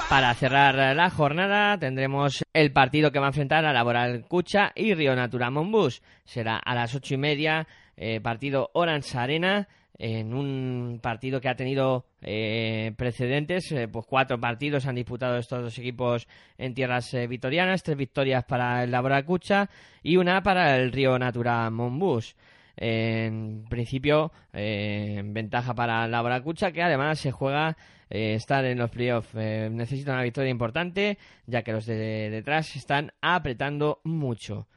Para 0.09 0.33
cerrar 0.33 0.93
la 0.93 1.09
jornada 1.09 1.77
tendremos 1.77 2.43
el 2.51 2.73
partido 2.73 3.11
que 3.11 3.19
va 3.19 3.27
a 3.27 3.29
enfrentar 3.29 3.65
a 3.65 3.71
Laboral 3.71 4.25
Cucha 4.27 4.73
y 4.75 4.93
Río 4.93 5.15
Natura 5.15 5.49
Monbus. 5.49 6.01
Será 6.25 6.57
a 6.57 6.75
las 6.75 6.93
ocho 6.93 7.13
y 7.13 7.17
media, 7.17 7.65
eh, 7.95 8.19
partido 8.19 8.69
Orange 8.73 9.17
Arena 9.17 9.69
en 10.03 10.33
un 10.33 10.99
partido 10.99 11.39
que 11.39 11.47
ha 11.47 11.55
tenido 11.55 12.07
eh, 12.23 12.91
precedentes, 12.97 13.71
eh, 13.71 13.87
pues 13.87 14.03
cuatro 14.07 14.39
partidos 14.39 14.87
han 14.87 14.95
disputado 14.95 15.37
estos 15.37 15.61
dos 15.61 15.77
equipos 15.77 16.27
en 16.57 16.73
tierras 16.73 17.13
eh, 17.13 17.27
vitorianas, 17.27 17.83
tres 17.83 17.97
victorias 17.97 18.43
para 18.45 18.83
el 18.83 18.89
Laboracucha 18.89 19.69
y 20.01 20.17
una 20.17 20.41
para 20.41 20.75
el 20.75 20.91
Río 20.91 21.19
Natura 21.19 21.69
Monbus. 21.69 22.35
en 22.77 23.63
principio 23.69 24.31
eh, 24.53 25.21
ventaja 25.23 25.75
para 25.75 26.07
la 26.07 26.21
Boracucha 26.23 26.71
que 26.71 26.81
además 26.81 27.19
se 27.19 27.31
juega 27.31 27.77
estar 28.09 28.65
en 28.65 28.79
los 28.79 28.89
playoffs. 28.89 29.35
Necesita 29.35 30.13
una 30.13 30.23
victoria 30.23 30.49
importante 30.49 31.19
ya 31.45 31.61
que 31.61 31.73
los 31.73 31.85
de 31.85 32.29
detrás 32.31 32.75
están 32.75 33.13
apretando 33.21 34.01
mucho. 34.03 34.67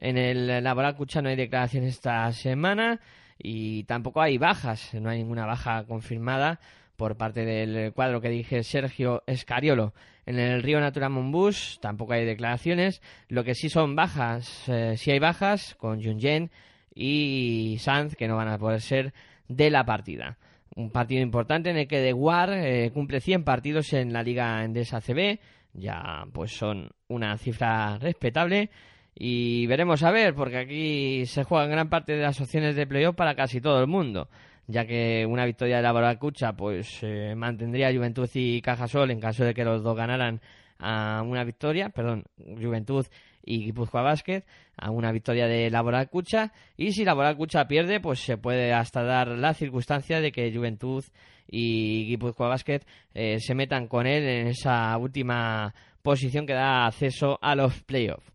En 0.00 0.18
el 0.18 0.64
Laboracucha 0.64 1.22
no 1.22 1.28
hay 1.28 1.36
declaración 1.36 1.84
esta 1.84 2.30
semana 2.32 3.00
y 3.38 3.84
tampoco 3.84 4.20
hay 4.20 4.38
bajas, 4.38 4.94
no 4.94 5.10
hay 5.10 5.18
ninguna 5.18 5.46
baja 5.46 5.84
confirmada 5.84 6.60
por 6.96 7.16
parte 7.16 7.44
del 7.44 7.92
cuadro 7.92 8.20
que 8.20 8.28
dije 8.28 8.62
Sergio 8.62 9.22
Escariolo. 9.26 9.94
En 10.26 10.38
el 10.38 10.62
Río 10.62 10.80
Natura 10.80 11.08
Monbus 11.08 11.78
tampoco 11.80 12.12
hay 12.12 12.24
declaraciones. 12.24 13.02
Lo 13.28 13.44
que 13.44 13.54
sí 13.54 13.68
son 13.68 13.96
bajas, 13.96 14.68
eh, 14.68 14.94
sí 14.96 15.10
hay 15.10 15.18
bajas 15.18 15.74
con 15.74 16.02
Junjen 16.02 16.50
y 16.94 17.76
Sanz 17.80 18.16
que 18.16 18.28
no 18.28 18.36
van 18.36 18.48
a 18.48 18.58
poder 18.58 18.80
ser 18.80 19.12
de 19.48 19.70
la 19.70 19.84
partida. 19.84 20.38
Un 20.76 20.90
partido 20.90 21.22
importante 21.22 21.70
en 21.70 21.76
el 21.76 21.86
que 21.86 22.00
De 22.00 22.12
War 22.12 22.50
eh, 22.52 22.90
cumple 22.92 23.20
100 23.20 23.44
partidos 23.44 23.92
en 23.92 24.12
la 24.12 24.22
Liga 24.22 24.64
Endesa 24.64 25.00
CB. 25.00 25.38
Ya 25.72 26.24
pues 26.32 26.56
son 26.56 26.90
una 27.08 27.36
cifra 27.36 27.98
respetable. 27.98 28.70
Y 29.16 29.66
veremos 29.66 30.02
a 30.02 30.10
ver, 30.10 30.34
porque 30.34 30.58
aquí 30.58 31.26
se 31.26 31.44
juegan 31.44 31.70
gran 31.70 31.88
parte 31.88 32.14
de 32.14 32.22
las 32.22 32.40
opciones 32.40 32.74
de 32.74 32.86
playoff 32.86 33.14
para 33.14 33.34
casi 33.34 33.60
todo 33.60 33.80
el 33.80 33.86
mundo 33.86 34.28
ya 34.66 34.86
que 34.86 35.26
una 35.26 35.44
victoria 35.44 35.76
de 35.76 35.82
la 35.82 35.92
Boracucha 35.92 36.54
pues 36.54 37.02
eh, 37.02 37.34
mantendría 37.36 37.92
Juventud 37.92 38.28
y 38.34 38.60
Cajasol 38.60 39.10
en 39.10 39.20
caso 39.20 39.44
de 39.44 39.54
que 39.54 39.64
los 39.64 39.82
dos 39.82 39.96
ganaran 39.96 40.40
a 40.78 41.22
una 41.22 41.44
victoria, 41.44 41.90
perdón, 41.90 42.24
Juventud 42.36 43.06
y 43.44 43.64
Guipúzcoa 43.64 44.02
Basket 44.02 44.42
a 44.76 44.90
una 44.90 45.12
victoria 45.12 45.46
de 45.46 45.70
la 45.70 45.82
Boracucha 45.82 46.52
y 46.76 46.92
si 46.92 47.04
la 47.04 47.14
Boracucha 47.14 47.68
pierde 47.68 48.00
pues 48.00 48.20
se 48.20 48.38
puede 48.38 48.72
hasta 48.72 49.02
dar 49.02 49.28
la 49.28 49.54
circunstancia 49.54 50.20
de 50.20 50.32
que 50.32 50.52
Juventud 50.52 51.04
y 51.46 52.06
Guipúzcoa 52.06 52.48
Basket 52.48 52.80
eh, 53.12 53.38
se 53.40 53.54
metan 53.54 53.86
con 53.86 54.06
él 54.06 54.24
en 54.24 54.46
esa 54.48 54.96
última 54.96 55.74
posición 56.02 56.46
que 56.46 56.54
da 56.54 56.86
acceso 56.86 57.38
a 57.40 57.54
los 57.54 57.82
playoffs. 57.82 58.33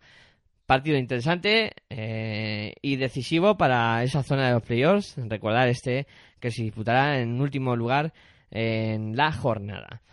Partido 0.70 1.00
interesante 1.00 1.72
eh, 1.90 2.76
y 2.84 2.98
decisivo 2.98 3.58
para 3.58 4.04
esa 4.04 4.22
zona 4.22 4.46
de 4.46 4.54
los 4.54 4.62
playoffs. 4.62 5.16
Recordar 5.18 5.68
este 5.68 6.06
que 6.40 6.52
se 6.52 6.62
disputará 6.62 7.20
en 7.20 7.42
último 7.42 7.76
lugar 7.76 8.14
en 8.52 9.18
la 9.18 9.32
jornada. 9.32 10.04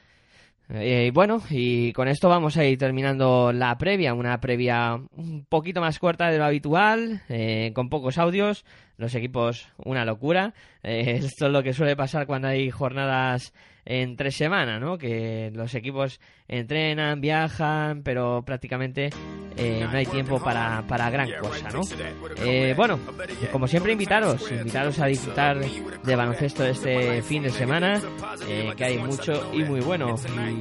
Eh, 0.70 1.10
bueno, 1.12 1.42
y 1.50 1.92
con 1.92 2.08
esto 2.08 2.30
vamos 2.30 2.56
a 2.56 2.64
ir 2.64 2.78
terminando 2.78 3.52
la 3.52 3.76
previa, 3.76 4.14
una 4.14 4.40
previa 4.40 4.94
un 4.94 5.44
poquito 5.46 5.82
más 5.82 5.98
corta 5.98 6.30
de 6.30 6.38
lo 6.38 6.46
habitual, 6.46 7.20
eh, 7.28 7.72
con 7.74 7.90
pocos 7.90 8.16
audios, 8.16 8.64
los 8.96 9.14
equipos 9.14 9.68
una 9.76 10.06
locura. 10.06 10.54
esto 10.82 11.46
es 11.48 11.52
lo 11.52 11.62
que 11.62 11.74
suele 11.74 11.96
pasar 11.96 12.26
cuando 12.26 12.48
hay 12.48 12.70
jornadas 12.70 13.52
en 13.86 14.16
tres 14.16 14.36
semanas, 14.36 14.80
¿no? 14.80 14.98
Que 14.98 15.50
los 15.54 15.74
equipos 15.74 16.20
entrenan, 16.48 17.20
viajan, 17.20 18.02
pero 18.02 18.42
prácticamente 18.44 19.10
eh, 19.56 19.86
no 19.90 19.96
hay 19.96 20.04
tiempo 20.04 20.38
para, 20.42 20.82
para 20.86 21.08
gran 21.08 21.30
cosa, 21.40 21.70
¿no? 21.70 21.80
Eh, 22.44 22.74
bueno, 22.76 22.98
como 23.52 23.68
siempre 23.68 23.92
invitaros, 23.92 24.50
invitaros 24.50 24.98
a 24.98 25.06
disfrutar 25.06 25.60
de 25.60 26.16
baloncesto 26.16 26.66
este 26.66 27.22
fin 27.22 27.44
de 27.44 27.50
semana, 27.50 28.02
eh, 28.48 28.72
que 28.76 28.84
hay 28.84 28.98
mucho 28.98 29.50
y 29.54 29.62
muy 29.62 29.80
bueno, 29.80 30.16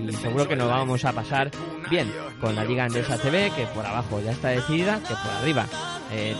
y 0.08 0.14
seguro 0.14 0.48
que 0.48 0.56
nos 0.56 0.70
vamos 0.70 1.04
a 1.04 1.12
pasar 1.12 1.50
bien 1.90 2.10
con 2.40 2.56
la 2.56 2.64
Liga 2.64 2.86
Andesa 2.86 3.18
CB, 3.18 3.56
que 3.56 3.66
por 3.74 3.86
abajo 3.86 4.22
ya 4.22 4.32
está 4.32 4.50
decidida, 4.50 5.00
que 5.00 5.16
por 5.16 5.32
arriba 5.42 5.66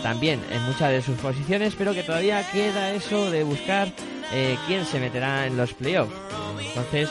también 0.02 0.40
en 0.50 0.62
muchas 0.62 0.90
de 0.90 1.02
sus 1.02 1.18
posiciones, 1.18 1.74
pero 1.76 1.92
que 1.92 2.02
todavía 2.02 2.42
queda 2.50 2.94
eso 2.94 3.30
de 3.30 3.42
buscar 3.42 3.88
quién 4.66 4.84
se 4.84 5.00
meterá 5.00 5.46
en 5.46 5.56
los 5.56 5.72
playoffs. 5.72 6.14
Entonces, 6.60 7.10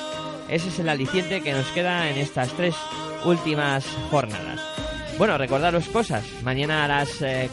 ese 0.50 0.70
es 0.70 0.80
el 0.80 0.90
aliciente 0.90 1.42
que 1.42 1.54
nos 1.54 1.68
queda 1.68 2.10
en 2.10 2.18
estas 2.18 2.50
tres 2.54 2.76
últimas 3.24 3.86
jornadas. 4.12 4.60
Bueno, 5.18 5.38
recordaros 5.38 5.88
cosas. 5.88 6.24
Mañana 6.44 6.86
a 6.86 6.88
las 6.88 7.10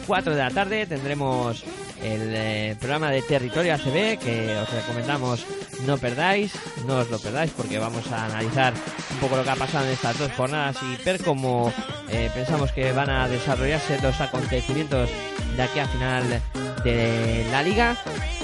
4 0.06 0.32
eh, 0.32 0.36
de 0.36 0.42
la 0.42 0.50
tarde 0.50 0.86
tendremos 0.86 1.64
el 2.02 2.32
eh, 2.34 2.76
programa 2.78 3.10
de 3.10 3.22
Territorio 3.22 3.74
ACB 3.74 4.18
que 4.18 4.56
os 4.60 4.70
recomendamos 4.70 5.46
no 5.86 5.98
perdáis, 5.98 6.52
no 6.86 6.98
os 6.98 7.10
lo 7.10 7.18
perdáis 7.18 7.50
porque 7.52 7.78
vamos 7.78 8.10
a 8.12 8.26
analizar 8.26 8.74
un 9.10 9.16
poco 9.18 9.36
lo 9.36 9.44
que 9.44 9.50
ha 9.50 9.56
pasado 9.56 9.86
en 9.86 9.92
estas 9.92 10.18
dos 10.18 10.32
jornadas 10.32 10.76
y 10.82 11.02
ver 11.04 11.22
cómo 11.22 11.72
eh, 12.08 12.30
pensamos 12.34 12.72
que 12.72 12.92
van 12.92 13.10
a 13.10 13.28
desarrollarse 13.28 14.00
los 14.02 14.20
acontecimientos 14.20 15.10
de 15.56 15.62
aquí 15.62 15.78
a 15.78 15.88
final 15.88 16.42
de 16.84 17.46
la 17.50 17.62
liga. 17.62 17.96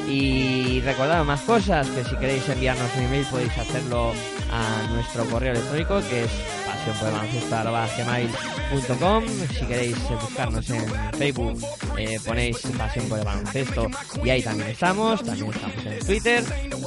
Y 0.09 0.81
recordad 0.81 1.23
más 1.25 1.41
cosas 1.43 1.87
que 1.89 2.05
si 2.05 2.17
queréis 2.17 2.49
enviarnos 2.49 2.91
un 2.97 3.05
email 3.05 3.27
podéis 3.27 3.59
hacerlo 3.59 4.13
a 4.51 4.93
nuestro 4.95 5.27
correo 5.27 5.53
electrónico 5.53 6.01
que 6.09 6.25
es 6.25 6.31
pasionporbaloncesto.com 6.79 9.25
Si 9.53 9.67
queréis 9.67 9.97
buscarnos 10.09 10.71
en 10.71 10.87
Facebook 11.15 11.61
eh, 11.97 12.19
ponéis 12.25 12.59
Pasión 12.77 13.09
por 13.09 13.19
el 13.19 13.25
Baloncesto 13.25 13.89
y 14.25 14.31
ahí 14.31 14.41
también 14.43 14.71
estamos. 14.71 15.25
También 15.25 15.51
estamos 15.51 15.87
en 15.87 15.99
Twitter, 16.07 16.45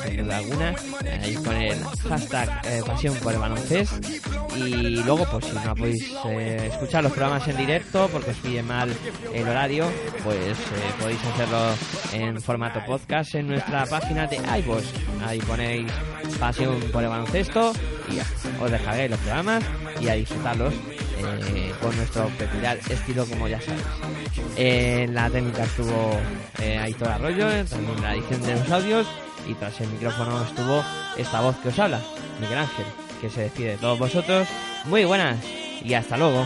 sin 0.07 0.23
duda 0.23 0.37
alguna, 0.37 0.73
ahí 1.21 1.35
con 1.35 1.55
el 1.55 1.77
hashtag 2.09 2.61
eh, 2.65 2.81
Pasión 2.85 3.15
por 3.15 3.33
el 3.33 3.39
Baloncesto. 3.39 3.95
Y 4.55 5.03
luego, 5.03 5.25
pues 5.31 5.45
si 5.45 5.51
no 5.53 5.75
podéis 5.75 6.11
eh, 6.25 6.69
escuchar 6.71 7.03
los 7.03 7.11
programas 7.11 7.47
en 7.47 7.57
directo 7.57 8.09
porque 8.11 8.31
os 8.31 8.37
pide 8.37 8.63
mal 8.63 8.91
el 9.33 9.47
horario, 9.47 9.85
pues 10.23 10.57
podéis 10.99 11.23
hacerlo 11.25 11.75
en 12.13 12.41
formato 12.41 12.83
podcast 12.85 13.35
en 13.35 13.47
nuestra 13.47 13.85
página 13.85 14.27
de 14.27 14.37
iVoox. 14.59 14.83
Ahí 15.25 15.39
ponéis 15.39 15.91
Pasión 16.39 16.79
por 16.91 17.03
el 17.03 17.09
Baloncesto 17.09 17.73
os 18.59 18.71
dejaré 18.71 19.09
los 19.09 19.19
programas 19.19 19.63
y 19.99 20.07
a 20.09 20.13
disfrutarlos 20.13 20.73
eh, 20.73 21.73
con 21.81 21.95
nuestro 21.95 22.27
peculiar 22.37 22.77
estilo 22.89 23.25
como 23.25 23.47
ya 23.47 23.61
sabéis. 23.61 23.83
En 24.57 25.13
la 25.13 25.29
técnica 25.29 25.63
estuvo 25.63 26.17
eh, 26.61 26.77
Aitor 26.77 27.09
Arroyo, 27.09 27.47
también 27.65 28.01
la 28.01 28.15
edición 28.15 28.41
de 28.43 28.55
los 28.55 28.71
audios 28.71 29.07
y 29.47 29.53
tras 29.55 29.79
el 29.81 29.89
micrófono 29.89 30.43
estuvo 30.43 30.83
esta 31.17 31.41
voz 31.41 31.55
que 31.57 31.69
os 31.69 31.79
habla, 31.79 31.99
Miguel 32.39 32.59
Ángel, 32.59 32.85
que 33.19 33.29
se 33.29 33.41
despide 33.41 33.71
de 33.71 33.77
todos 33.77 33.99
vosotros. 33.99 34.47
Muy 34.85 35.05
buenas 35.05 35.37
y 35.83 35.93
hasta 35.93 36.17
luego. 36.17 36.45